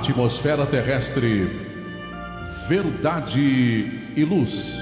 atmosfera 0.00 0.64
terrestre, 0.64 1.46
verdade 2.66 3.38
e 4.16 4.24
luz. 4.24 4.78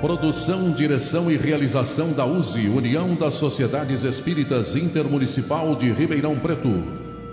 Produção, 0.00 0.70
direção 0.70 1.30
e 1.30 1.36
realização 1.36 2.12
da 2.12 2.24
USE, 2.24 2.66
União 2.68 3.14
das 3.14 3.34
Sociedades 3.34 4.02
Espíritas 4.02 4.76
Intermunicipal 4.76 5.76
de 5.76 5.92
Ribeirão 5.92 6.38
Preto. 6.38 6.82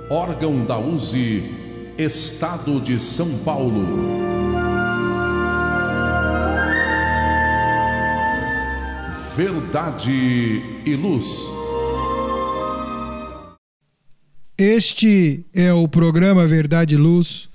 Órgão 0.09 0.65
da 0.65 0.77
USE, 0.77 1.93
Estado 1.97 2.81
de 2.81 3.01
São 3.01 3.37
Paulo. 3.37 3.87
Verdade 9.37 10.61
e 10.85 10.95
luz. 10.95 11.60
Este 14.63 15.43
é 15.55 15.73
o 15.73 15.87
programa 15.87 16.45
Verdade 16.45 16.93
e 16.93 16.97
Luz, 16.97 17.49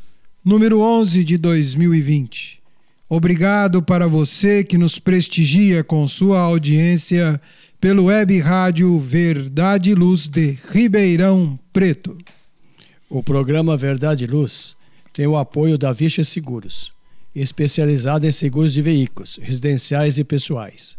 número 0.45 0.81
11 0.81 1.23
de 1.23 1.39
2020. 1.39 2.61
Obrigado 3.09 3.81
para 3.81 4.09
você 4.09 4.65
que 4.65 4.77
nos 4.77 4.99
prestigia 4.99 5.85
com 5.85 6.05
sua 6.09 6.41
audiência 6.41 7.41
pelo 7.81 8.07
web 8.07 8.37
rádio 8.41 8.99
Verdade 8.99 9.91
e 9.91 9.95
Luz 9.95 10.29
de 10.29 10.59
Ribeirão 10.73 11.57
Preto. 11.73 12.19
O 13.09 13.23
programa 13.23 13.77
Verdade 13.77 14.25
e 14.25 14.27
Luz 14.27 14.75
tem 15.13 15.29
o 15.29 15.37
apoio 15.37 15.79
da 15.79 15.93
Vicha 15.93 16.25
Seguros, 16.25 16.91
especializada 17.33 18.27
em 18.27 18.33
seguros 18.33 18.73
de 18.73 18.83
veículos, 18.83 19.39
residenciais 19.41 20.19
e 20.19 20.25
pessoais. 20.25 20.97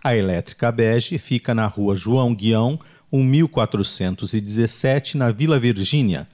A 0.02 0.16
Elétrica 0.16 0.72
Bege 0.72 1.18
fica 1.18 1.54
na 1.54 1.68
rua 1.68 1.94
João 1.94 2.34
Guião, 2.34 2.80
1417, 3.12 5.18
na 5.18 5.30
Vila 5.30 5.60
Virgínia. 5.60 6.26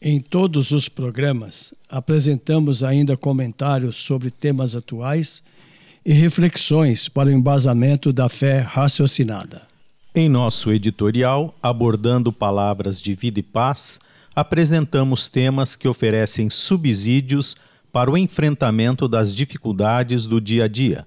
Em 0.00 0.20
todos 0.20 0.72
os 0.72 0.90
programas, 0.90 1.72
apresentamos 1.88 2.84
ainda 2.84 3.16
comentários 3.16 3.96
sobre 3.96 4.30
temas 4.30 4.76
atuais 4.76 5.42
e 6.04 6.12
reflexões 6.12 7.08
para 7.08 7.30
o 7.30 7.32
embasamento 7.32 8.12
da 8.12 8.28
fé 8.28 8.60
raciocinada. 8.60 9.62
Em 10.14 10.28
nosso 10.28 10.70
editorial, 10.70 11.56
abordando 11.62 12.30
palavras 12.30 13.00
de 13.00 13.14
vida 13.14 13.40
e 13.40 13.42
paz, 13.42 14.00
apresentamos 14.36 15.30
temas 15.30 15.74
que 15.74 15.88
oferecem 15.88 16.50
subsídios 16.50 17.56
para 17.92 18.10
o 18.10 18.18
enfrentamento 18.18 19.08
das 19.08 19.34
dificuldades 19.34 20.26
do 20.26 20.40
dia 20.40 20.64
a 20.64 20.68
dia. 20.68 21.06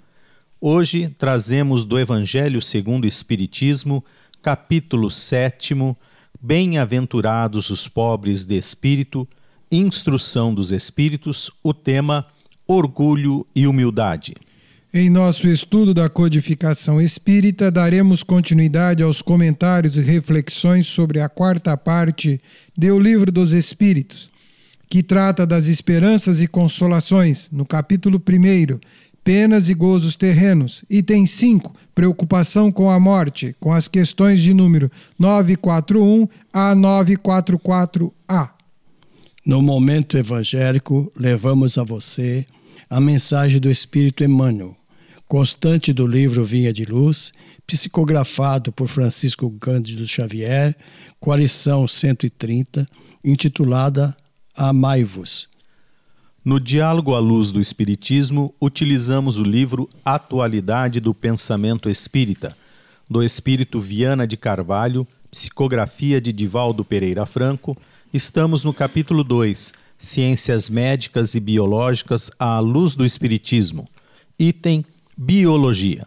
Hoje 0.59 1.13
trazemos 1.17 1.85
do 1.85 1.99
Evangelho 1.99 2.61
segundo 2.61 3.05
o 3.05 3.07
Espiritismo, 3.07 4.03
capítulo 4.41 5.09
7, 5.09 5.75
Bem-aventurados 6.41 7.69
os 7.69 7.87
pobres 7.87 8.45
de 8.45 8.57
espírito, 8.57 9.27
Instrução 9.71 10.53
dos 10.53 10.71
Espíritos, 10.71 11.51
o 11.63 11.73
tema 11.73 12.25
Orgulho 12.67 13.45
e 13.55 13.67
Humildade. 13.67 14.33
Em 14.93 15.09
nosso 15.09 15.47
estudo 15.47 15.93
da 15.93 16.09
codificação 16.09 16.99
espírita, 16.99 17.69
daremos 17.69 18.23
continuidade 18.23 19.03
aos 19.03 19.21
comentários 19.21 19.95
e 19.95 20.01
reflexões 20.01 20.87
sobre 20.87 21.21
a 21.21 21.29
quarta 21.29 21.77
parte 21.77 22.41
do 22.75 22.99
Livro 22.99 23.31
dos 23.31 23.53
Espíritos, 23.53 24.30
que 24.91 25.01
trata 25.01 25.47
das 25.47 25.67
esperanças 25.67 26.41
e 26.41 26.47
consolações, 26.49 27.49
no 27.49 27.65
capítulo 27.65 28.21
1, 28.21 28.77
penas 29.23 29.69
e 29.69 29.73
gozos 29.73 30.17
terrenos. 30.17 30.83
Item 30.89 31.25
5, 31.25 31.73
preocupação 31.95 32.69
com 32.69 32.89
a 32.89 32.99
morte, 32.99 33.55
com 33.57 33.71
as 33.71 33.87
questões 33.87 34.41
de 34.41 34.53
número 34.53 34.91
941 35.17 36.27
a 36.51 36.75
944A. 36.75 38.49
No 39.45 39.61
momento 39.61 40.17
evangélico, 40.17 41.09
levamos 41.15 41.77
a 41.77 41.85
você 41.85 42.45
a 42.89 42.99
mensagem 42.99 43.61
do 43.61 43.71
Espírito 43.71 44.25
Emmanuel, 44.25 44.75
constante 45.25 45.93
do 45.93 46.05
livro 46.05 46.43
Vinha 46.43 46.73
de 46.73 46.83
Luz, 46.83 47.31
psicografado 47.65 48.73
por 48.73 48.89
Francisco 48.89 49.49
Cândido 49.51 50.05
Xavier, 50.05 50.75
Coalição 51.17 51.87
130, 51.87 52.85
intitulada 53.23 54.13
Amai-vos. 54.55 55.47
No 56.43 56.59
Diálogo 56.59 57.15
à 57.15 57.19
Luz 57.19 57.51
do 57.51 57.61
Espiritismo, 57.61 58.53
utilizamos 58.59 59.37
o 59.37 59.43
livro 59.43 59.87
Atualidade 60.03 60.99
do 60.99 61.13
Pensamento 61.13 61.89
Espírita, 61.89 62.57
do 63.09 63.23
Espírito 63.23 63.79
Viana 63.79 64.27
de 64.27 64.35
Carvalho, 64.35 65.07
psicografia 65.29 66.19
de 66.19 66.33
Divaldo 66.33 66.83
Pereira 66.83 67.25
Franco. 67.25 67.77
Estamos 68.13 68.65
no 68.65 68.73
capítulo 68.73 69.23
2, 69.23 69.73
Ciências 69.97 70.69
Médicas 70.69 71.33
e 71.33 71.39
Biológicas 71.39 72.29
à 72.37 72.59
Luz 72.59 72.93
do 72.93 73.05
Espiritismo. 73.05 73.87
Item 74.37 74.83
Biologia. 75.15 76.05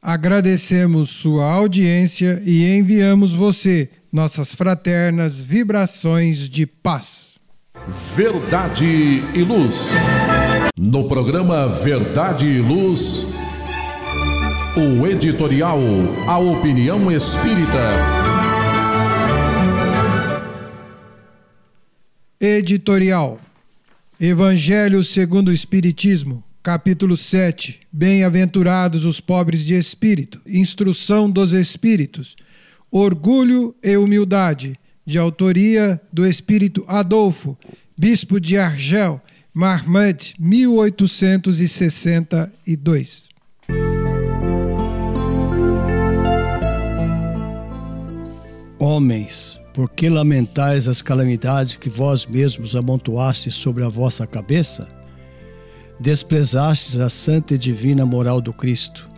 Agradecemos 0.00 1.10
sua 1.10 1.52
audiência 1.52 2.42
e 2.46 2.78
enviamos 2.78 3.34
você 3.34 3.90
nossas 4.12 4.54
fraternas 4.54 5.40
vibrações 5.40 6.48
de 6.48 6.66
paz. 6.66 7.34
Verdade 8.14 8.84
e 9.34 9.42
Luz. 9.42 9.88
No 10.76 11.08
programa 11.08 11.68
Verdade 11.68 12.46
e 12.46 12.60
Luz, 12.60 13.26
o 14.76 15.06
editorial 15.06 15.78
A 16.26 16.38
Opinião 16.38 17.10
Espírita. 17.10 17.90
Editorial 22.40 23.38
Evangelho 24.18 25.02
segundo 25.02 25.48
o 25.48 25.52
Espiritismo, 25.52 26.44
capítulo 26.62 27.16
7. 27.16 27.80
Bem-aventurados 27.90 29.04
os 29.04 29.20
pobres 29.20 29.64
de 29.64 29.74
espírito. 29.74 30.40
Instrução 30.46 31.30
dos 31.30 31.52
Espíritos 31.52 32.36
Orgulho 32.92 33.72
e 33.84 33.96
Humildade, 33.96 34.76
de 35.06 35.16
autoria 35.16 36.00
do 36.12 36.26
espírito 36.26 36.84
Adolfo, 36.88 37.56
bispo 37.96 38.40
de 38.40 38.58
Argel, 38.58 39.22
Marmande, 39.54 40.34
1862. 40.40 43.28
Homens, 48.76 49.60
por 49.72 49.88
que 49.88 50.08
lamentais 50.08 50.88
as 50.88 51.00
calamidades 51.00 51.76
que 51.76 51.88
vós 51.88 52.26
mesmos 52.26 52.74
amontoastes 52.74 53.54
sobre 53.54 53.84
a 53.84 53.88
vossa 53.88 54.26
cabeça? 54.26 54.88
Desprezastes 56.00 56.98
a 56.98 57.08
santa 57.08 57.54
e 57.54 57.58
divina 57.58 58.04
moral 58.04 58.40
do 58.40 58.52
Cristo 58.52 59.09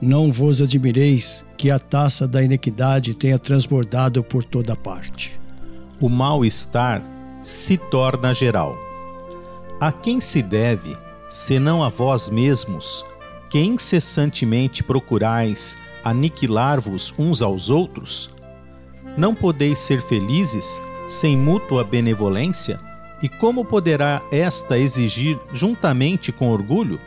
não 0.00 0.32
vos 0.32 0.60
admireis 0.60 1.44
que 1.56 1.70
a 1.70 1.78
taça 1.78 2.26
da 2.28 2.42
iniquidade 2.42 3.14
tenha 3.14 3.38
transbordado 3.38 4.22
por 4.22 4.44
toda 4.44 4.76
parte. 4.76 5.38
O 6.00 6.08
mal-estar 6.08 7.02
se 7.42 7.76
torna 7.76 8.32
geral. 8.34 8.76
A 9.80 9.92
quem 9.92 10.20
se 10.20 10.42
deve, 10.42 10.96
senão 11.28 11.82
a 11.82 11.88
vós 11.88 12.28
mesmos, 12.28 13.04
que 13.50 13.60
incessantemente 13.60 14.82
procurais 14.82 15.78
aniquilar-vos 16.02 17.14
uns 17.18 17.40
aos 17.40 17.70
outros? 17.70 18.30
Não 19.16 19.34
podeis 19.34 19.78
ser 19.78 20.02
felizes 20.02 20.80
sem 21.06 21.36
mútua 21.36 21.84
benevolência? 21.84 22.80
E 23.22 23.28
como 23.28 23.64
poderá 23.64 24.20
esta 24.32 24.78
exigir 24.78 25.38
juntamente 25.52 26.32
com 26.32 26.50
orgulho? 26.50 27.00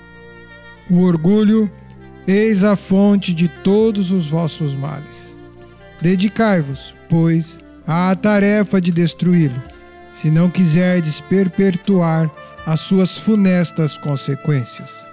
O 0.89 1.01
orgulho, 1.01 1.69
eis 2.27 2.63
a 2.63 2.75
fonte 2.75 3.33
de 3.33 3.47
todos 3.47 4.11
os 4.11 4.27
vossos 4.27 4.75
males. 4.75 5.37
Dedicai-vos, 6.01 6.93
pois, 7.09 7.59
à 7.87 8.13
tarefa 8.15 8.81
de 8.81 8.91
destruí-lo, 8.91 9.61
se 10.11 10.29
não 10.29 10.49
quiserdes 10.49 11.21
perpetuar 11.21 12.29
as 12.65 12.81
suas 12.81 13.17
funestas 13.17 13.97
consequências. 13.97 15.05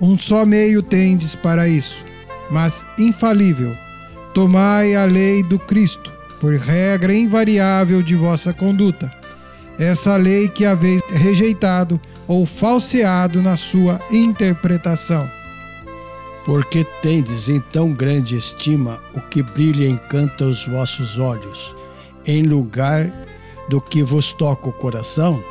Um 0.00 0.16
só 0.16 0.46
meio 0.46 0.82
tendes 0.82 1.34
para 1.34 1.68
isso, 1.68 2.04
mas 2.50 2.84
infalível. 2.98 3.76
Tomai 4.32 4.94
a 4.94 5.04
lei 5.04 5.42
do 5.42 5.58
Cristo, 5.58 6.12
por 6.40 6.56
regra 6.56 7.14
invariável 7.14 8.02
de 8.02 8.14
vossa 8.14 8.52
conduta. 8.54 9.12
Essa 9.78 10.16
lei 10.16 10.48
que 10.48 10.64
haveis 10.64 11.02
rejeitado 11.10 12.00
ou 12.26 12.46
falseado 12.46 13.42
na 13.42 13.56
sua 13.56 14.00
interpretação. 14.10 15.37
Porque 16.48 16.82
tendes 17.02 17.50
em 17.50 17.60
tão 17.60 17.92
grande 17.92 18.34
estima 18.34 19.02
o 19.14 19.20
que 19.20 19.42
brilha 19.42 19.84
e 19.84 19.90
encanta 19.90 20.46
os 20.46 20.64
vossos 20.66 21.18
olhos, 21.18 21.76
em 22.24 22.42
lugar 22.42 23.12
do 23.68 23.82
que 23.82 24.02
vos 24.02 24.32
toca 24.32 24.66
o 24.66 24.72
coração? 24.72 25.44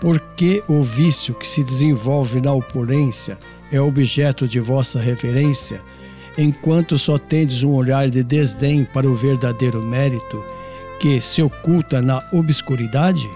Porque 0.00 0.60
o 0.66 0.82
vício 0.82 1.34
que 1.34 1.46
se 1.46 1.62
desenvolve 1.62 2.40
na 2.40 2.52
opulência 2.52 3.38
é 3.70 3.80
objeto 3.80 4.48
de 4.48 4.58
vossa 4.58 4.98
reverência, 4.98 5.80
enquanto 6.36 6.98
só 6.98 7.16
tendes 7.16 7.62
um 7.62 7.70
olhar 7.70 8.10
de 8.10 8.24
desdém 8.24 8.84
para 8.84 9.08
o 9.08 9.14
verdadeiro 9.14 9.80
mérito 9.80 10.44
que 10.98 11.20
se 11.20 11.40
oculta 11.42 12.02
na 12.02 12.28
obscuridade? 12.32 13.30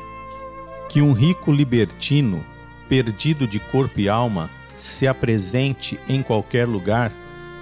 Que 0.88 1.00
um 1.00 1.12
rico 1.12 1.52
libertino, 1.52 2.44
perdido 2.88 3.46
de 3.46 3.61
corpo 3.61 4.00
e 4.00 4.08
alma, 4.08 4.50
se 4.82 5.06
apresente 5.06 5.99
em 6.08 6.23
qualquer 6.23 6.67
lugar 6.67 7.12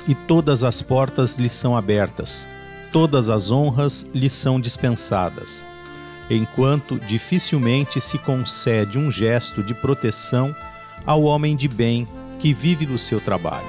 e 0.09 0.15
todas 0.15 0.65
as 0.65 0.81
portas 0.81 1.37
lhe 1.37 1.51
são 1.51 1.77
abertas, 1.77 2.47
todas 2.91 3.29
as 3.29 3.51
honras 3.51 4.07
lhe 4.15 4.31
são 4.31 4.59
dispensadas, 4.59 5.63
enquanto 6.31 6.99
dificilmente 6.99 8.01
se 8.01 8.17
concede 8.17 8.99
um 8.99 9.11
gesto 9.11 9.63
de 9.63 9.75
proteção 9.75 10.55
ao 11.05 11.23
homem 11.25 11.55
de 11.55 11.69
bem 11.69 12.09
que 12.39 12.55
vive 12.55 12.87
do 12.87 12.99
seu 12.99 13.21
trabalho. 13.21 13.69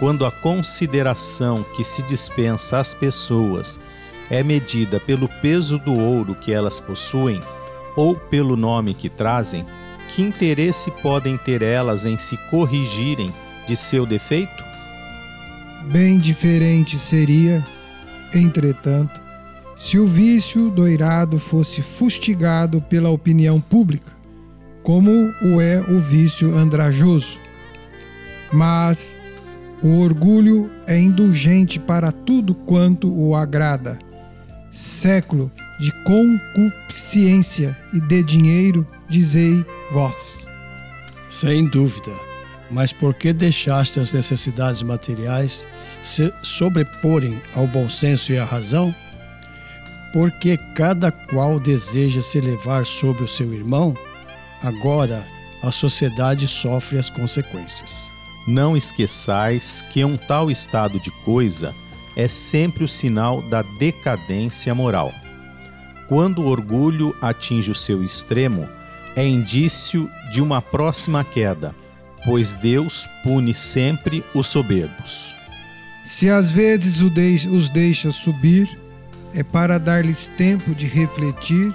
Quando 0.00 0.26
a 0.26 0.30
consideração 0.30 1.64
que 1.76 1.84
se 1.84 2.02
dispensa 2.02 2.80
às 2.80 2.92
pessoas 2.92 3.80
é 4.28 4.42
medida 4.42 4.98
pelo 4.98 5.28
peso 5.40 5.78
do 5.78 5.94
ouro 5.94 6.34
que 6.34 6.52
elas 6.52 6.80
possuem 6.80 7.40
ou 7.96 8.16
pelo 8.16 8.56
nome 8.56 8.92
que 8.92 9.08
trazem, 9.08 9.64
que 10.16 10.22
interesse 10.22 10.90
podem 11.02 11.36
ter 11.36 11.60
elas 11.60 12.06
em 12.06 12.16
se 12.16 12.38
corrigirem 12.48 13.30
de 13.68 13.76
seu 13.76 14.06
defeito? 14.06 14.64
Bem 15.92 16.18
diferente 16.18 16.98
seria, 16.98 17.62
entretanto, 18.34 19.20
se 19.76 19.98
o 19.98 20.08
vício 20.08 20.70
doirado 20.70 21.38
fosse 21.38 21.82
fustigado 21.82 22.80
pela 22.80 23.10
opinião 23.10 23.60
pública, 23.60 24.10
como 24.82 25.10
o 25.42 25.60
é 25.60 25.80
o 25.82 26.00
vício 26.00 26.56
andrajoso, 26.56 27.38
mas 28.50 29.14
o 29.82 30.00
orgulho 30.00 30.70
é 30.86 30.98
indulgente 30.98 31.78
para 31.78 32.10
tudo 32.10 32.54
quanto 32.54 33.12
o 33.12 33.36
agrada. 33.36 33.98
Século 34.70 35.52
de 35.78 35.92
concupiscência 36.04 37.76
e 37.92 38.00
de 38.00 38.22
dinheiro, 38.22 38.86
dizei 39.08 39.64
vós. 39.90 40.46
Sem 41.28 41.66
dúvida, 41.66 42.12
mas 42.70 42.92
por 42.92 43.14
que 43.14 43.32
deixaste 43.32 44.00
as 44.00 44.12
necessidades 44.12 44.82
materiais 44.82 45.66
se 46.02 46.32
sobreporem 46.42 47.40
ao 47.54 47.66
bom 47.66 47.88
senso 47.88 48.32
e 48.32 48.38
à 48.38 48.44
razão? 48.44 48.94
Porque 50.12 50.56
cada 50.74 51.10
qual 51.10 51.60
deseja 51.60 52.20
se 52.20 52.38
elevar 52.38 52.86
sobre 52.86 53.24
o 53.24 53.28
seu 53.28 53.52
irmão, 53.52 53.94
agora 54.62 55.24
a 55.62 55.70
sociedade 55.70 56.46
sofre 56.46 56.98
as 56.98 57.10
consequências. 57.10 58.06
Não 58.46 58.76
esqueçais 58.76 59.82
que 59.92 60.04
um 60.04 60.16
tal 60.16 60.50
estado 60.50 61.00
de 61.00 61.10
coisa 61.24 61.74
é 62.16 62.28
sempre 62.28 62.84
o 62.84 62.88
sinal 62.88 63.42
da 63.42 63.62
decadência 63.78 64.74
moral. 64.74 65.12
Quando 66.08 66.42
o 66.42 66.46
orgulho 66.46 67.14
atinge 67.20 67.70
o 67.70 67.74
seu 67.74 68.04
extremo, 68.04 68.68
é 69.16 69.26
indício 69.26 70.10
de 70.30 70.42
uma 70.42 70.60
próxima 70.60 71.24
queda, 71.24 71.74
pois 72.24 72.54
Deus 72.54 73.08
pune 73.22 73.54
sempre 73.54 74.22
os 74.34 74.46
soberbos. 74.46 75.34
Se 76.04 76.30
às 76.30 76.52
vezes 76.52 77.00
os 77.00 77.68
deixa 77.70 78.12
subir, 78.12 78.78
é 79.34 79.42
para 79.42 79.78
dar-lhes 79.78 80.28
tempo 80.28 80.74
de 80.74 80.86
refletir 80.86 81.74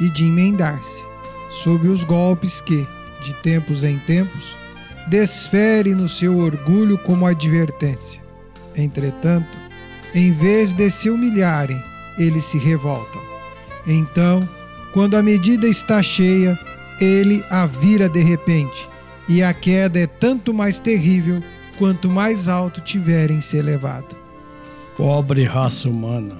e 0.00 0.08
de 0.08 0.24
emendar-se 0.24 1.08
sob 1.50 1.88
os 1.88 2.04
golpes 2.04 2.60
que, 2.60 2.86
de 3.24 3.34
tempos 3.42 3.82
em 3.82 3.98
tempos, 3.98 4.56
desfere 5.08 5.94
no 5.94 6.08
seu 6.08 6.38
orgulho 6.38 6.98
como 6.98 7.26
advertência. 7.26 8.22
Entretanto, 8.76 9.48
em 10.14 10.30
vez 10.32 10.72
de 10.72 10.90
se 10.90 11.10
humilharem, 11.10 11.82
eles 12.18 12.44
se 12.44 12.58
revoltam. 12.58 13.20
Então, 13.86 14.48
quando 14.92 15.16
a 15.16 15.22
medida 15.22 15.66
está 15.66 16.02
cheia, 16.02 16.58
ele 17.00 17.44
a 17.50 17.66
vira 17.66 18.08
de 18.08 18.20
repente, 18.20 18.88
e 19.28 19.42
a 19.42 19.52
queda 19.52 19.98
é 19.98 20.06
tanto 20.06 20.54
mais 20.54 20.78
terrível 20.78 21.40
quanto 21.76 22.10
mais 22.10 22.48
alto 22.48 22.80
tiverem 22.80 23.40
se 23.40 23.56
elevado. 23.56 24.16
Pobre 24.96 25.44
raça 25.44 25.88
humana, 25.88 26.36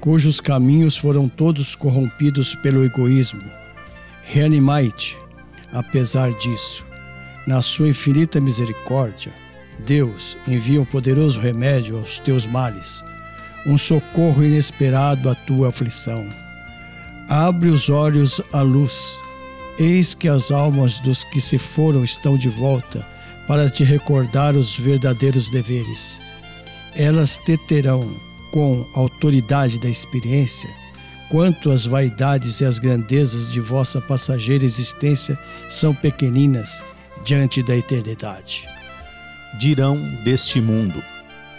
cujos 0.00 0.40
caminhos 0.40 0.96
foram 0.96 1.28
todos 1.28 1.74
corrompidos 1.74 2.54
pelo 2.54 2.84
egoísmo. 2.84 3.42
Reanimai-te, 4.24 5.18
apesar 5.72 6.32
disso 6.34 6.84
na 7.46 7.62
sua 7.62 7.88
infinita 7.88 8.40
misericórdia, 8.40 9.32
Deus 9.86 10.36
envia 10.46 10.80
um 10.80 10.84
poderoso 10.84 11.40
remédio 11.40 11.98
aos 11.98 12.18
teus 12.18 12.46
males, 12.46 13.02
um 13.66 13.76
socorro 13.76 14.44
inesperado 14.44 15.28
à 15.28 15.34
tua 15.34 15.68
aflição. 15.68 16.26
Abre 17.28 17.68
os 17.68 17.88
olhos 17.88 18.40
à 18.52 18.60
luz. 18.60 19.18
Eis 19.80 20.12
que 20.12 20.28
as 20.28 20.50
almas 20.50 21.00
dos 21.00 21.24
que 21.24 21.40
se 21.40 21.56
foram 21.56 22.04
estão 22.04 22.36
de 22.36 22.50
volta 22.50 23.02
para 23.46 23.70
te 23.70 23.82
recordar 23.82 24.54
os 24.54 24.76
verdadeiros 24.76 25.48
deveres. 25.48 26.20
Elas 26.94 27.38
te 27.38 27.56
terão, 27.56 28.06
com 28.52 28.86
autoridade 28.94 29.80
da 29.80 29.88
experiência, 29.88 30.68
quanto 31.30 31.70
as 31.70 31.86
vaidades 31.86 32.60
e 32.60 32.66
as 32.66 32.78
grandezas 32.78 33.50
de 33.50 33.58
vossa 33.58 34.02
passageira 34.02 34.66
existência 34.66 35.38
são 35.70 35.94
pequeninas 35.94 36.82
diante 37.24 37.62
da 37.62 37.74
eternidade. 37.74 38.68
Dirão 39.58 39.96
deste 40.22 40.60
mundo 40.60 41.02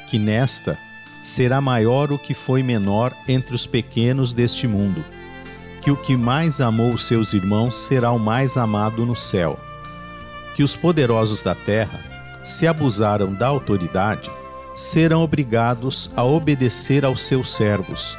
que 0.07 0.19
nesta 0.19 0.77
será 1.23 1.59
maior 1.59 2.11
o 2.11 2.19
que 2.19 2.35
foi 2.35 2.61
menor 2.61 3.11
entre 3.27 3.55
os 3.55 3.65
pequenos 3.65 4.31
deste 4.31 4.67
mundo, 4.67 5.03
que 5.81 5.89
o 5.89 5.95
que 5.95 6.15
mais 6.15 6.61
amou 6.61 6.93
os 6.93 7.05
seus 7.05 7.33
irmãos 7.33 7.75
será 7.75 8.11
o 8.11 8.19
mais 8.19 8.55
amado 8.55 9.05
no 9.05 9.15
céu, 9.15 9.59
que 10.55 10.63
os 10.63 10.75
poderosos 10.75 11.41
da 11.41 11.55
terra, 11.55 11.99
se 12.43 12.67
abusaram 12.67 13.33
da 13.33 13.47
autoridade, 13.47 14.29
serão 14.75 15.23
obrigados 15.23 16.09
a 16.15 16.23
obedecer 16.23 17.03
aos 17.03 17.23
seus 17.23 17.55
servos, 17.55 18.17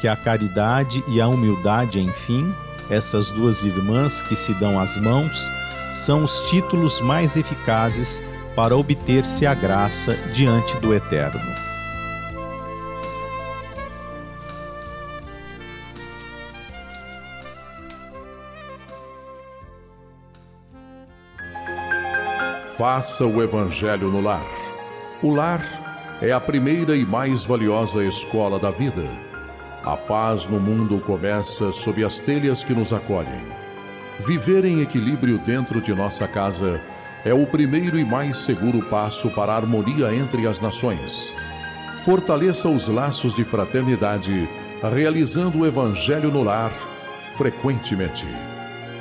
que 0.00 0.08
a 0.08 0.16
caridade 0.16 1.04
e 1.08 1.20
a 1.20 1.28
humildade, 1.28 2.00
enfim, 2.00 2.52
essas 2.90 3.30
duas 3.30 3.62
irmãs 3.62 4.22
que 4.22 4.36
se 4.36 4.52
dão 4.54 4.80
as 4.80 4.96
mãos, 4.96 5.50
são 5.92 6.24
os 6.24 6.40
títulos 6.48 7.00
mais 7.00 7.36
eficazes 7.36 8.22
para 8.56 8.76
obter-se 8.76 9.46
a 9.46 9.54
graça 9.54 10.14
diante 10.32 10.78
do 10.80 10.94
Eterno. 10.94 11.63
Faça 22.76 23.24
o 23.24 23.40
Evangelho 23.40 24.10
no 24.10 24.20
lar. 24.20 24.44
O 25.22 25.30
lar 25.30 25.62
é 26.20 26.32
a 26.32 26.40
primeira 26.40 26.96
e 26.96 27.06
mais 27.06 27.44
valiosa 27.44 28.04
escola 28.04 28.58
da 28.58 28.68
vida. 28.68 29.04
A 29.84 29.96
paz 29.96 30.48
no 30.48 30.58
mundo 30.58 30.98
começa 30.98 31.70
sob 31.70 32.04
as 32.04 32.18
telhas 32.18 32.64
que 32.64 32.72
nos 32.72 32.92
acolhem. 32.92 33.46
Viver 34.18 34.64
em 34.64 34.80
equilíbrio 34.80 35.38
dentro 35.38 35.80
de 35.80 35.94
nossa 35.94 36.26
casa 36.26 36.80
é 37.24 37.32
o 37.32 37.46
primeiro 37.46 37.96
e 37.96 38.04
mais 38.04 38.38
seguro 38.38 38.82
passo 38.86 39.30
para 39.30 39.52
a 39.52 39.56
harmonia 39.56 40.12
entre 40.12 40.44
as 40.44 40.60
nações. 40.60 41.32
Fortaleça 42.04 42.68
os 42.68 42.88
laços 42.88 43.36
de 43.36 43.44
fraternidade, 43.44 44.48
realizando 44.82 45.60
o 45.60 45.66
Evangelho 45.66 46.28
no 46.28 46.42
lar 46.42 46.72
frequentemente. 47.36 48.26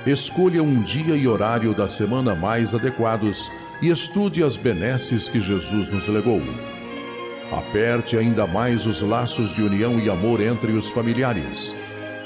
Escolha 0.05 0.61
um 0.61 0.81
dia 0.83 1.15
e 1.15 1.27
horário 1.27 1.73
da 1.73 1.87
semana 1.87 2.35
mais 2.35 2.75
adequados 2.75 3.49
e 3.81 3.89
estude 3.89 4.43
as 4.43 4.55
benesses 4.55 5.27
que 5.27 5.39
Jesus 5.39 5.91
nos 5.91 6.07
legou. 6.07 6.41
Aperte 7.51 8.17
ainda 8.17 8.47
mais 8.47 8.85
os 8.85 9.01
laços 9.01 9.53
de 9.53 9.61
união 9.61 9.99
e 9.99 10.09
amor 10.09 10.41
entre 10.41 10.71
os 10.71 10.89
familiares. 10.89 11.75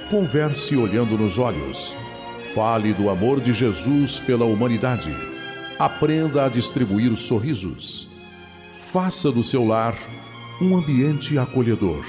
Converse 0.09 0.75
olhando 0.75 1.17
nos 1.17 1.37
olhos. 1.37 1.95
Fale 2.53 2.93
do 2.93 3.09
amor 3.09 3.41
de 3.41 3.51
Jesus 3.51 4.19
pela 4.19 4.45
humanidade. 4.45 5.13
Aprenda 5.77 6.45
a 6.45 6.49
distribuir 6.49 7.15
sorrisos. 7.17 8.07
Faça 8.71 9.31
do 9.31 9.43
seu 9.43 9.65
lar 9.65 9.95
um 10.61 10.75
ambiente 10.75 11.37
acolhedor, 11.37 12.05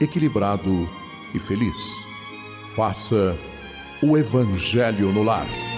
equilibrado 0.00 0.88
e 1.34 1.38
feliz. 1.38 1.76
Faça 2.74 3.36
o 4.02 4.18
Evangelho 4.18 5.12
no 5.12 5.22
lar. 5.22 5.69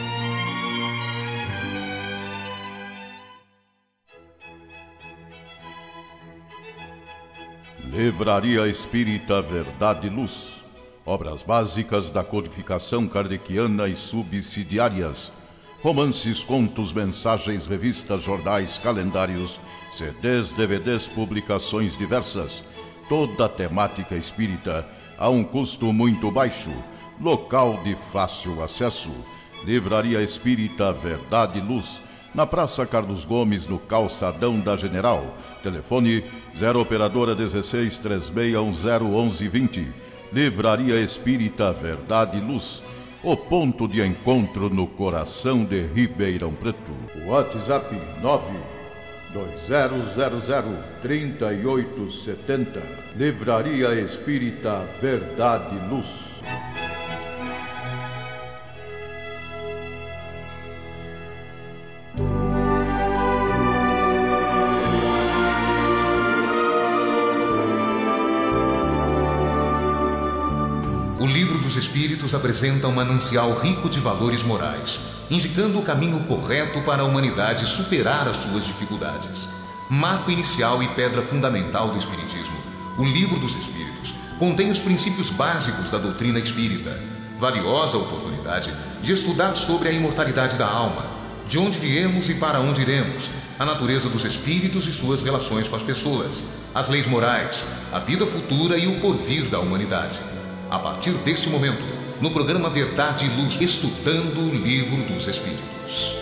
Livraria 8.02 8.66
Espírita 8.66 9.40
Verdade 9.40 10.08
e 10.08 10.10
Luz. 10.10 10.60
Obras 11.06 11.40
básicas 11.44 12.10
da 12.10 12.24
codificação 12.24 13.06
kardeciana 13.06 13.86
e 13.86 13.94
subsidiárias. 13.94 15.30
Romances, 15.80 16.42
contos, 16.42 16.92
mensagens, 16.92 17.64
revistas, 17.64 18.24
jornais, 18.24 18.76
calendários, 18.76 19.60
CDs, 19.92 20.52
DVDs, 20.52 21.06
publicações 21.06 21.96
diversas. 21.96 22.64
Toda 23.08 23.44
a 23.44 23.48
temática 23.48 24.16
espírita 24.16 24.84
a 25.16 25.28
um 25.30 25.44
custo 25.44 25.92
muito 25.92 26.28
baixo. 26.28 26.72
Local 27.20 27.84
de 27.84 27.94
fácil 27.94 28.64
acesso. 28.64 29.12
Livraria 29.64 30.20
Espírita 30.20 30.92
Verdade 30.92 31.60
e 31.60 31.62
Luz 31.62 32.00
na 32.34 32.46
Praça 32.46 32.86
Carlos 32.86 33.24
Gomes, 33.24 33.66
no 33.66 33.78
Calçadão 33.78 34.58
da 34.58 34.76
General. 34.76 35.36
Telefone 35.62 36.24
0 36.56 36.80
Operadora 36.80 37.34
16 37.34 37.98
3610 37.98 39.02
1120. 39.02 39.88
Livraria 40.32 41.00
Espírita 41.00 41.72
Verdade 41.72 42.38
e 42.38 42.40
Luz. 42.40 42.82
O 43.22 43.36
ponto 43.36 43.86
de 43.86 44.02
encontro 44.04 44.68
no 44.68 44.86
coração 44.86 45.64
de 45.64 45.86
Ribeirão 45.86 46.52
Preto. 46.52 46.92
WhatsApp 47.26 47.94
9 48.20 48.52
2000 49.32 50.78
3870. 51.00 52.82
Livraria 53.16 53.94
Espírita 54.00 54.86
Verdade 55.00 55.76
e 55.76 55.88
Luz. 55.88 56.32
Espíritos 72.02 72.34
apresenta 72.34 72.88
um 72.88 72.92
manancial 72.92 73.54
rico 73.60 73.88
de 73.88 74.00
valores 74.00 74.42
morais, 74.42 74.98
indicando 75.30 75.78
o 75.78 75.84
caminho 75.84 76.18
correto 76.24 76.80
para 76.80 77.02
a 77.02 77.04
humanidade 77.04 77.64
superar 77.64 78.26
as 78.26 78.38
suas 78.38 78.66
dificuldades. 78.66 79.48
Marco 79.88 80.28
inicial 80.28 80.82
e 80.82 80.88
pedra 80.88 81.22
fundamental 81.22 81.90
do 81.90 81.98
Espiritismo, 81.98 82.56
o 82.98 83.04
Livro 83.04 83.38
dos 83.38 83.54
Espíritos 83.54 84.12
contém 84.36 84.68
os 84.68 84.80
princípios 84.80 85.30
básicos 85.30 85.90
da 85.90 85.98
doutrina 85.98 86.40
espírita. 86.40 87.00
Valiosa 87.38 87.98
oportunidade 87.98 88.74
de 89.00 89.12
estudar 89.12 89.54
sobre 89.54 89.88
a 89.88 89.92
imortalidade 89.92 90.58
da 90.58 90.66
alma, 90.66 91.06
de 91.46 91.56
onde 91.56 91.78
viemos 91.78 92.28
e 92.28 92.34
para 92.34 92.58
onde 92.58 92.80
iremos, 92.80 93.30
a 93.60 93.64
natureza 93.64 94.08
dos 94.08 94.24
espíritos 94.24 94.88
e 94.88 94.92
suas 94.92 95.22
relações 95.22 95.68
com 95.68 95.76
as 95.76 95.84
pessoas, 95.84 96.42
as 96.74 96.88
leis 96.88 97.06
morais, 97.06 97.62
a 97.92 98.00
vida 98.00 98.26
futura 98.26 98.76
e 98.76 98.88
o 98.88 99.00
porvir 99.00 99.44
da 99.44 99.60
humanidade 99.60 100.18
a 100.72 100.78
partir 100.78 101.12
desse 101.18 101.50
momento, 101.50 101.82
no 102.18 102.30
programa 102.30 102.70
Verdade 102.70 103.26
e 103.26 103.28
Luz, 103.28 103.60
estudando 103.60 104.40
o 104.40 104.54
Livro 104.54 105.02
dos 105.02 105.28
Espíritos. 105.28 106.14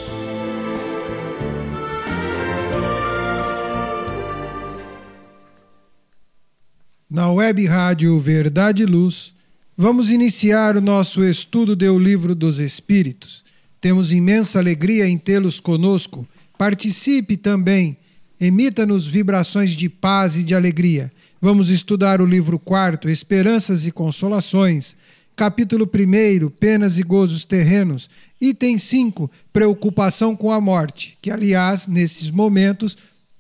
Na 7.08 7.30
web 7.30 7.64
rádio 7.64 8.18
Verdade 8.18 8.82
e 8.82 8.86
Luz, 8.86 9.32
vamos 9.76 10.10
iniciar 10.10 10.76
o 10.76 10.80
nosso 10.80 11.22
estudo 11.22 11.76
do 11.76 11.96
Livro 11.96 12.34
dos 12.34 12.58
Espíritos. 12.58 13.44
Temos 13.80 14.10
imensa 14.10 14.58
alegria 14.58 15.06
em 15.06 15.16
tê-los 15.16 15.60
conosco. 15.60 16.26
Participe 16.58 17.36
também, 17.36 17.96
emita-nos 18.40 19.06
vibrações 19.06 19.70
de 19.70 19.88
paz 19.88 20.34
e 20.34 20.42
de 20.42 20.56
alegria 20.56 21.12
Vamos 21.42 21.70
estudar 21.70 22.20
o 22.20 22.26
livro 22.26 22.58
quarto, 22.58 23.08
Esperanças 23.08 23.86
e 23.86 23.90
Consolações, 23.90 24.94
capítulo 25.34 25.86
1, 25.88 26.50
Penas 26.50 26.98
e 26.98 27.02
Gozos 27.02 27.46
Terrenos, 27.46 28.10
item 28.38 28.76
5, 28.76 29.30
Preocupação 29.50 30.36
com 30.36 30.52
a 30.52 30.60
Morte, 30.60 31.16
que, 31.22 31.30
aliás, 31.30 31.86
nesses 31.86 32.30
momentos, 32.30 32.94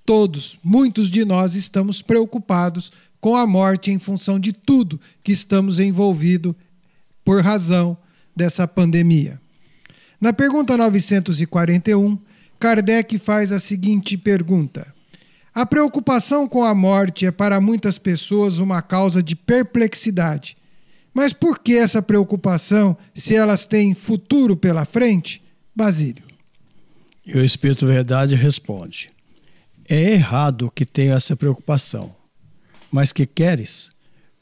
todos, 0.06 0.58
muitos 0.64 1.10
de 1.10 1.26
nós 1.26 1.54
estamos 1.54 2.00
preocupados 2.00 2.90
com 3.20 3.36
a 3.36 3.46
morte 3.46 3.90
em 3.90 3.98
função 3.98 4.40
de 4.40 4.54
tudo 4.54 4.98
que 5.22 5.32
estamos 5.32 5.78
envolvidos 5.78 6.54
por 7.22 7.42
razão 7.42 7.98
dessa 8.34 8.66
pandemia. 8.66 9.38
Na 10.18 10.32
pergunta 10.32 10.74
941, 10.74 12.18
Kardec 12.58 13.18
faz 13.18 13.52
a 13.52 13.58
seguinte 13.58 14.16
pergunta. 14.16 14.99
A 15.60 15.66
preocupação 15.66 16.48
com 16.48 16.64
a 16.64 16.74
morte 16.74 17.26
é 17.26 17.30
para 17.30 17.60
muitas 17.60 17.98
pessoas 17.98 18.56
uma 18.56 18.80
causa 18.80 19.22
de 19.22 19.36
perplexidade. 19.36 20.56
Mas 21.12 21.34
por 21.34 21.58
que 21.58 21.74
essa 21.74 22.00
preocupação 22.00 22.96
se 23.12 23.36
elas 23.36 23.66
têm 23.66 23.94
futuro 23.94 24.56
pela 24.56 24.86
frente? 24.86 25.42
Basílio. 25.76 26.24
E 27.26 27.36
o 27.36 27.44
Espírito 27.44 27.86
Verdade 27.86 28.34
responde: 28.34 29.10
É 29.86 30.12
errado 30.14 30.72
que 30.74 30.86
tenha 30.86 31.12
essa 31.12 31.36
preocupação, 31.36 32.16
mas 32.90 33.12
que 33.12 33.26
queres? 33.26 33.90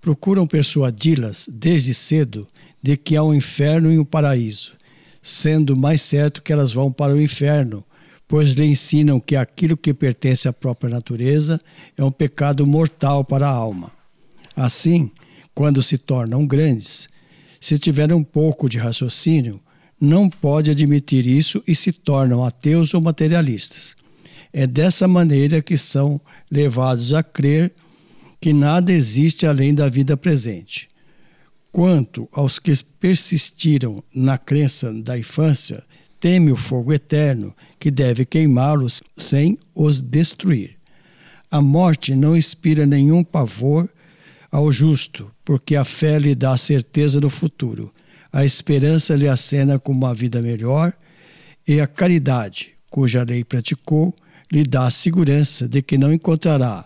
Procuram 0.01 0.47
persuadi-las 0.47 1.51
desde 1.53 1.95
cedo 1.95 2.47
de 2.81 2.97
que 2.97 3.17
há 3.17 3.25
um 3.25 3.35
inferno 3.35 3.91
e 3.91 3.99
um 3.99 4.05
paraíso, 4.05 4.75
sendo 5.21 5.77
mais 5.77 6.01
certo 6.01 6.41
que 6.41 6.53
elas 6.53 6.73
vão 6.73 6.93
para 6.93 7.13
o 7.13 7.21
inferno 7.21 7.85
pois 8.29 8.53
lhe 8.53 8.67
ensinam 8.67 9.19
que 9.19 9.35
aquilo 9.35 9.77
que 9.77 9.95
pertence 9.95 10.47
à 10.47 10.53
própria 10.53 10.91
natureza 10.91 11.59
é 11.97 12.05
um 12.05 12.13
pecado 12.13 12.67
mortal 12.67 13.25
para 13.25 13.49
a 13.49 13.51
alma. 13.51 13.91
Assim, 14.55 15.11
quando 15.55 15.83
se 15.83 15.97
tornam 15.97 16.47
grandes, 16.47 17.09
se 17.59 17.79
tiverem 17.79 18.15
um 18.15 18.23
pouco 18.23 18.69
de 18.69 18.77
raciocínio, 18.77 19.59
não 20.01 20.29
pode 20.29 20.71
admitir 20.71 21.27
isso 21.27 21.63
e 21.67 21.75
se 21.75 21.91
tornam 21.91 22.45
ateus 22.45 22.93
ou 22.93 23.01
materialistas. 23.01 23.97
É 24.53 24.67
dessa 24.67 25.09
maneira 25.09 25.61
que 25.63 25.77
são 25.77 26.21
levados 26.51 27.15
a 27.15 27.23
crer 27.23 27.73
que 28.41 28.53
nada 28.53 28.93
existe 28.93 29.47
além 29.47 29.75
da 29.75 29.89
vida 29.89 30.17
presente. 30.17 30.89
Quanto 31.73 32.29
aos 32.33 32.59
que 32.59 32.73
persistiram 33.01 34.03
na 34.15 34.39
crença 34.39 34.93
da 34.93 35.19
infância, 35.19 35.85
teme 36.21 36.51
o 36.51 36.57
fogo 36.57 36.93
eterno 36.93 37.55
que 37.79 37.91
deve 37.91 38.25
queimá-los 38.25 39.03
sem 39.17 39.59
os 39.75 40.01
destruir. 40.01 40.77
A 41.51 41.63
morte 41.63 42.15
não 42.15 42.37
inspira 42.37 42.85
nenhum 42.87 43.25
pavor 43.25 43.89
ao 44.51 44.71
justo, 44.73 45.31
porque 45.45 45.77
a 45.77 45.85
fé 45.85 46.19
lhe 46.19 46.35
dá 46.35 46.57
certeza 46.57 47.21
do 47.21 47.31
futuro. 47.31 47.93
A 48.33 48.45
esperança 48.45 49.15
lhe 49.15 49.29
acena 49.29 49.79
com 49.79 49.93
uma 49.93 50.15
vida 50.15 50.43
melhor 50.43 50.93
e 51.67 51.81
a 51.81 51.87
caridade, 51.87 52.75
cuja 52.91 53.23
lei 53.23 53.45
praticou, 53.45 54.15
lhe 54.51 54.65
dá 54.65 54.87
a 54.87 54.91
segurança 54.91 55.69
de 55.69 55.83
que 55.83 55.99
não 55.99 56.13
encontrará, 56.13 56.85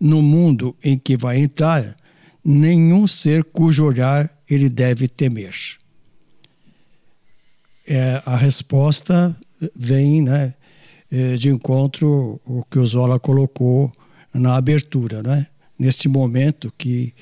no 0.00 0.20
mundo 0.20 0.76
em 0.82 0.98
que 0.98 1.16
vai 1.16 1.38
entrar, 1.38 1.96
nenhum 2.44 3.06
ser 3.06 3.44
cujo 3.44 3.84
olhar 3.84 4.30
ele 4.48 4.68
deve 4.68 5.08
temer 5.08 5.54
é, 7.86 8.22
a 8.24 8.36
resposta 8.36 9.36
vem 9.74 10.22
né, 10.22 10.54
é, 11.10 11.36
de 11.36 11.48
encontro 11.48 12.40
o 12.44 12.64
que 12.64 12.78
o 12.78 12.86
Zola 12.86 13.18
colocou 13.18 13.90
na 14.32 14.56
abertura. 14.56 15.22
Né? 15.22 15.46
Neste 15.78 16.08
momento 16.08 16.72
que 16.76 17.14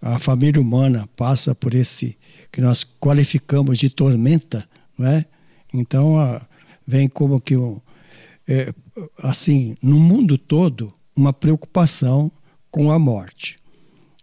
a 0.00 0.18
família 0.18 0.60
humana 0.60 1.08
passa 1.16 1.54
por 1.54 1.74
esse 1.74 2.16
que 2.52 2.60
nós 2.60 2.84
qualificamos 2.84 3.78
de 3.78 3.90
tormenta, 3.90 4.66
né? 4.98 5.24
então 5.72 6.18
a, 6.18 6.40
vem 6.86 7.08
como 7.08 7.40
que 7.40 7.56
um, 7.56 7.80
é, 8.46 8.72
assim, 9.22 9.76
no 9.82 9.98
mundo 9.98 10.38
todo, 10.38 10.92
uma 11.14 11.32
preocupação 11.32 12.32
com 12.70 12.90
a 12.90 12.98
morte. 12.98 13.56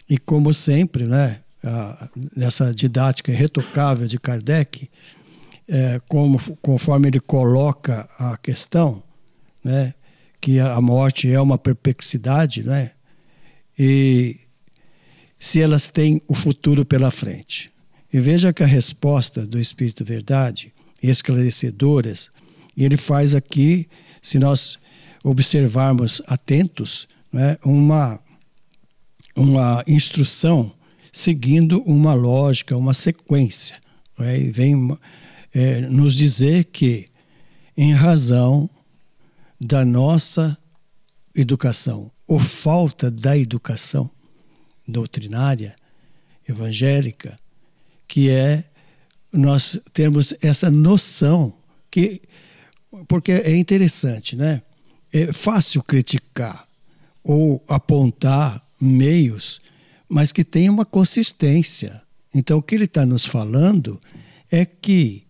E 0.10 0.18
como 0.18 0.54
sempre, 0.54 1.08
né, 1.08 1.42
a, 1.64 2.10
nessa 2.36 2.74
didática 2.74 3.32
irretocável 3.32 4.08
de 4.08 4.20
Kardec, 4.20 4.90
é, 5.68 6.00
como, 6.08 6.40
conforme 6.62 7.08
ele 7.08 7.20
coloca 7.20 8.08
a 8.18 8.38
questão, 8.38 9.02
né, 9.64 9.94
que 10.40 10.60
a 10.60 10.80
morte 10.80 11.32
é 11.32 11.40
uma 11.40 11.58
perplexidade, 11.58 12.64
né, 12.64 12.92
e 13.78 14.38
se 15.40 15.62
elas 15.62 15.90
têm 15.90 16.22
o 16.28 16.36
futuro 16.36 16.86
pela 16.86 17.12
frente. 17.12 17.70
E 18.14 18.20
veja 18.20 18.54
que 18.54 18.64
a 18.64 18.68
resposta 18.68 19.46
do 19.46 19.60
Espírito 19.60 20.06
Verdade, 20.06 20.72
esclarecedoras, 21.02 22.32
ele 22.78 22.98
faz 22.98 23.36
aqui, 23.36 23.88
se 24.22 24.40
nós 24.40 24.78
observarmos 25.24 26.22
atentos, 26.28 27.08
né, 27.32 27.58
uma, 27.66 28.20
uma 29.36 29.84
instrução 29.88 30.72
seguindo 31.12 31.82
uma 31.84 32.14
lógica, 32.14 32.78
uma 32.78 32.94
sequência. 32.94 33.78
Né, 34.18 34.40
e 34.40 34.52
vem 34.52 34.98
é, 35.56 35.80
nos 35.80 36.16
dizer 36.16 36.66
que, 36.66 37.06
em 37.78 37.94
razão 37.94 38.70
da 39.60 39.86
nossa 39.86 40.58
educação, 41.34 42.12
ou 42.28 42.40
falta 42.40 43.10
da 43.10 43.38
educação 43.38 44.12
doutrinária, 44.86 45.74
evangélica, 46.48 47.38
que 48.06 48.30
é 48.30 48.66
nós 49.32 49.80
temos 49.94 50.34
essa 50.42 50.70
noção 50.70 51.54
que 51.90 52.22
porque 53.08 53.32
é 53.32 53.56
interessante, 53.56 54.36
né? 54.36 54.62
É 55.12 55.34
fácil 55.34 55.84
criticar 55.84 56.68
ou 57.24 57.64
apontar 57.68 58.66
meios, 58.80 59.60
mas 60.08 60.32
que 60.32 60.44
tem 60.44 60.70
uma 60.70 60.86
consistência. 60.86 62.02
Então, 62.34 62.60
o 62.60 62.62
que 62.62 62.76
ele 62.76 62.86
está 62.86 63.06
nos 63.06 63.26
falando 63.26 64.00
é 64.52 64.66
que 64.66 65.25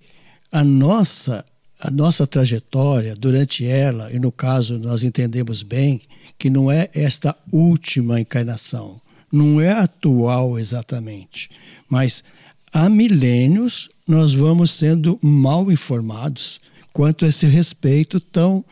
a 0.56 0.64
nossa 0.64 1.44
a 1.82 1.92
nossa 1.92 2.26
trajetória 2.26 3.14
durante 3.14 3.66
ela, 3.66 4.10
e 4.10 4.18
no 4.18 4.32
caso 4.32 4.80
nós 4.80 5.04
entendemos 5.04 5.62
bem 5.62 6.00
que 6.40 6.50
não 6.50 6.72
é 6.72 6.90
esta 6.94 7.36
última 7.52 8.22
encarnação, 8.22 9.02
não 9.30 9.60
é 9.60 9.74
atual 9.74 10.58
exatamente, 10.58 11.50
mas 11.90 12.24
há 12.72 12.90
milênios 12.90 13.90
nós 14.08 14.34
vamos 14.34 14.72
sendo 14.72 15.20
mal 15.22 15.70
informados 15.70 16.62
quanto 16.94 17.26
a 17.26 17.28
esse 17.28 17.46
respeito 17.46 18.22
tão 18.22 18.64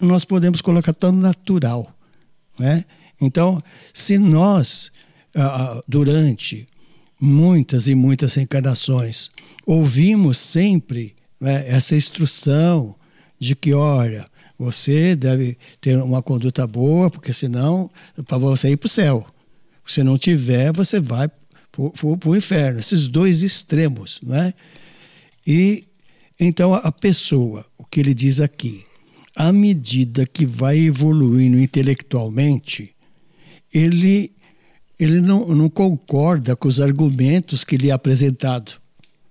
nós 0.00 0.24
podemos 0.24 0.60
colocar 0.60 0.92
tão 0.92 1.12
natural, 1.12 1.88
né? 2.58 2.84
Então, 3.20 3.60
se 3.94 4.18
nós 4.18 4.90
ah, 5.36 5.76
ah, 5.76 5.82
durante 5.86 6.66
muitas 7.22 7.86
e 7.86 7.94
muitas 7.94 8.36
encarnações 8.36 9.30
ouvimos 9.64 10.38
sempre 10.38 11.14
né, 11.40 11.68
essa 11.68 11.94
instrução 11.94 12.96
de 13.38 13.54
que, 13.54 13.72
olha, 13.72 14.26
você 14.58 15.16
deve 15.16 15.56
ter 15.80 15.96
uma 16.02 16.22
conduta 16.22 16.66
boa, 16.66 17.10
porque 17.10 17.32
senão, 17.32 17.90
para 18.26 18.38
você 18.38 18.70
ir 18.70 18.76
para 18.76 18.86
o 18.86 18.90
céu. 18.90 19.26
Se 19.86 20.02
não 20.02 20.16
tiver, 20.16 20.72
você 20.72 21.00
vai 21.00 21.28
para 21.28 22.28
o 22.28 22.36
inferno. 22.36 22.78
Esses 22.78 23.08
dois 23.08 23.42
extremos, 23.42 24.20
né? 24.22 24.54
E 25.46 25.84
então 26.38 26.74
a 26.74 26.92
pessoa, 26.92 27.64
o 27.76 27.84
que 27.84 28.00
ele 28.00 28.14
diz 28.14 28.40
aqui, 28.40 28.84
à 29.34 29.52
medida 29.52 30.26
que 30.26 30.46
vai 30.46 30.78
evoluindo 30.78 31.58
intelectualmente, 31.58 32.94
ele, 33.72 34.32
ele 35.02 35.20
não, 35.20 35.48
não 35.48 35.68
concorda 35.68 36.54
com 36.54 36.68
os 36.68 36.80
argumentos 36.80 37.64
que 37.64 37.76
lhe 37.76 37.90
é 37.90 37.92
apresentado, 37.92 38.80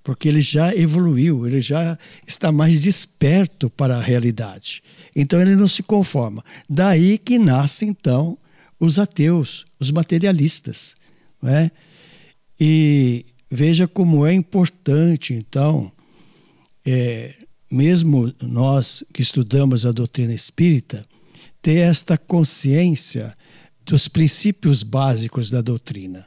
porque 0.04 0.28
ele 0.28 0.42
já 0.42 0.76
evoluiu, 0.76 1.48
ele 1.48 1.62
já 1.62 1.98
está 2.28 2.52
mais 2.52 2.82
desperto 2.82 3.70
para 3.70 3.96
a 3.96 4.02
realidade. 4.02 4.84
Então 5.16 5.40
ele 5.40 5.56
não 5.56 5.70
se 5.70 5.82
conforma. 5.82 6.44
Daí 6.70 7.18
que 7.18 7.40
nascem 7.40 7.90
então 7.90 8.38
os 8.78 9.00
ateus, 9.00 9.66
os 9.80 9.92
materialistas, 9.92 10.96
né? 11.42 11.72
E 12.60 13.26
veja 13.50 13.88
como 13.88 14.26
é 14.26 14.34
importante 14.34 15.34
então 15.34 15.90
é, 16.86 17.34
mesmo 17.72 18.34
nós 18.42 19.06
que 19.14 19.22
estudamos 19.22 19.86
a 19.86 19.94
doutrina 19.94 20.34
espírita, 20.34 21.06
ter 21.62 21.78
esta 21.78 22.18
consciência 22.18 23.34
dos 23.92 24.08
princípios 24.08 24.84
básicos 24.84 25.52
da 25.52 25.60
doutrina. 25.60 26.26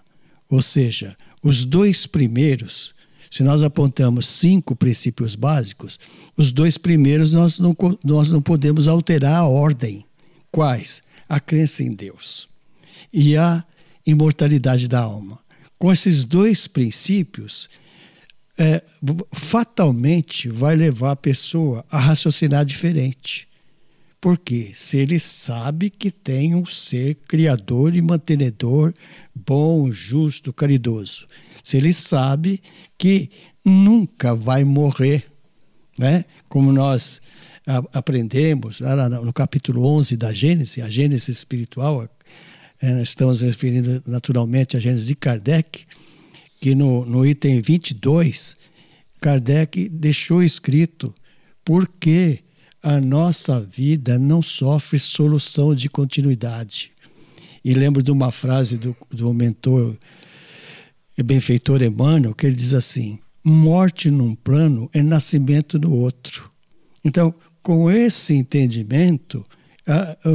Ou 0.51 0.61
seja, 0.61 1.17
os 1.43 1.65
dois 1.65 2.07
primeiros, 2.07 2.93
se 3.31 3.43
nós 3.43 3.63
apontamos 3.63 4.27
cinco 4.27 4.77
princípios 4.77 5.35
básicos, 5.35 5.99
os 6.37 6.53
dois 6.53 6.77
primeiros 6.77 7.33
nós 7.33 7.59
não, 7.59 7.75
nós 8.05 8.31
não 8.31 8.43
podemos 8.43 8.87
alterar 8.87 9.37
a 9.37 9.47
ordem. 9.47 10.05
Quais? 10.51 11.03
A 11.27 11.41
crença 11.41 11.83
em 11.83 11.95
Deus 11.95 12.47
e 13.11 13.35
a 13.35 13.65
imortalidade 14.07 14.87
da 14.87 15.01
alma. 15.01 15.39
Com 15.79 15.91
esses 15.91 16.23
dois 16.27 16.67
princípios, 16.67 17.71
é, 18.59 18.83
fatalmente 19.33 20.51
vai 20.51 20.77
levar 20.77 21.13
a 21.13 21.17
pessoa 21.17 21.83
a 21.91 21.99
raciocinar 21.99 22.67
diferente. 22.67 23.49
Porque 24.25 24.71
se 24.73 24.97
ele 24.97 25.19
sabe 25.19 25.91
que 25.91 26.11
tem 26.11 26.55
um 26.55 26.65
ser 26.65 27.15
criador 27.29 27.95
e 27.95 28.01
mantenedor 28.01 28.95
bom, 29.35 29.93
justo, 29.93 30.51
caridoso, 30.51 31.27
se 31.63 31.77
ele 31.77 31.93
sabe 31.93 32.59
que 32.97 33.29
nunca 33.63 34.35
vai 34.35 34.65
morrer, 34.65 35.31
né? 35.99 36.25
como 36.49 36.73
nós 36.73 37.21
aprendemos 37.93 38.81
lá 38.81 39.11
no 39.11 39.31
capítulo 39.31 39.87
11 39.87 40.17
da 40.17 40.33
Gênesis, 40.33 40.83
a 40.83 40.89
Gênesis 40.89 41.29
espiritual, 41.29 42.09
é, 42.81 43.03
estamos 43.03 43.43
referindo 43.43 44.03
naturalmente 44.07 44.75
à 44.75 44.81
Gênesis 44.81 45.09
de 45.09 45.17
Kardec, 45.17 45.85
que 46.63 46.75
no, 46.75 47.05
no 47.05 47.27
item 47.27 47.61
22, 47.61 48.57
Kardec 49.21 49.87
deixou 49.91 50.43
escrito 50.43 51.15
por 51.63 51.87
que 51.87 52.43
a 52.85 53.01
nossa 53.01 53.61
vida 53.61 54.19
não 54.19 54.41
sofre 54.43 54.99
solução 54.99 55.75
de 55.75 55.89
continuidade. 55.89 56.93
E 57.65 57.73
lembro 57.75 58.03
de 58.03 58.13
uma 58.13 58.31
frase 58.31 58.77
do, 58.77 58.97
do 59.11 59.33
mentor 59.33 59.97
e 61.17 61.23
benfeitor 61.23 61.83
Emmanuel, 61.83 62.35
que 62.35 62.47
ele 62.47 62.55
diz 62.55 62.75
assim: 62.75 63.19
morte 63.43 64.11
num 64.11 64.35
plano 64.35 64.89
é 64.93 65.03
nascimento 65.03 65.79
no 65.79 65.93
outro. 65.93 66.51
Então, 67.05 67.35
com 67.63 67.91
esse 67.91 68.35
entendimento, 68.35 69.45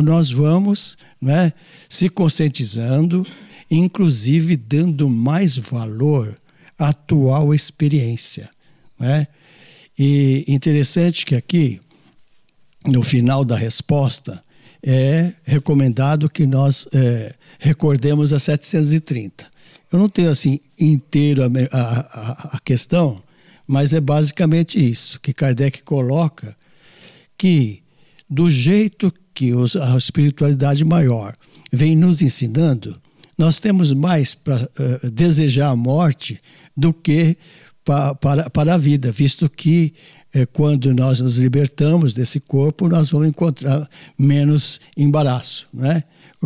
nós 0.03 0.31
vamos 0.31 0.97
né, 1.21 1.53
se 1.87 2.09
conscientizando 2.09 3.25
inclusive 3.69 4.55
dando 4.55 5.07
mais 5.09 5.55
valor 5.55 6.35
à 6.77 6.89
atual 6.89 7.53
experiência. 7.53 8.49
Né? 8.97 9.27
E 9.97 10.43
interessante 10.47 11.25
que 11.25 11.35
aqui, 11.35 11.79
no 12.89 13.03
final 13.03 13.45
da 13.45 13.55
resposta, 13.55 14.43
é 14.81 15.33
recomendado 15.43 16.29
que 16.29 16.45
nós 16.45 16.87
é, 16.93 17.33
recordemos 17.59 18.33
a 18.33 18.39
730. 18.39 19.45
Eu 19.91 19.99
não 19.99 20.07
tenho 20.07 20.29
assim 20.29 20.59
inteiro 20.79 21.43
a, 21.43 21.49
a, 21.71 22.55
a 22.55 22.59
questão, 22.59 23.21
mas 23.67 23.93
é 23.93 23.99
basicamente 23.99 24.79
isso 24.79 25.19
que 25.19 25.33
Kardec 25.33 25.83
coloca 25.83 26.55
que 27.37 27.81
do 28.29 28.49
jeito 28.49 29.11
que 29.33 29.53
os, 29.53 29.75
a 29.75 29.97
espiritualidade 29.97 30.83
maior 30.85 31.35
vem 31.71 31.95
nos 31.95 32.21
ensinando, 32.21 32.99
nós 33.37 33.59
temos 33.59 33.93
mais 33.93 34.35
para 34.35 34.69
uh, 35.03 35.09
desejar 35.09 35.69
a 35.69 35.75
morte 35.75 36.39
do 36.75 36.93
que 36.93 37.37
pa, 37.83 38.13
para, 38.13 38.49
para 38.49 38.73
a 38.73 38.77
vida, 38.77 39.11
visto 39.11 39.49
que 39.49 39.93
quando 40.53 40.93
nós 40.93 41.19
nos 41.19 41.37
libertamos 41.37 42.13
desse 42.13 42.39
corpo, 42.39 42.87
nós 42.87 43.09
vamos 43.09 43.27
encontrar 43.27 43.89
menos 44.17 44.79
embaraço. 44.95 45.67
Né? 45.73 46.03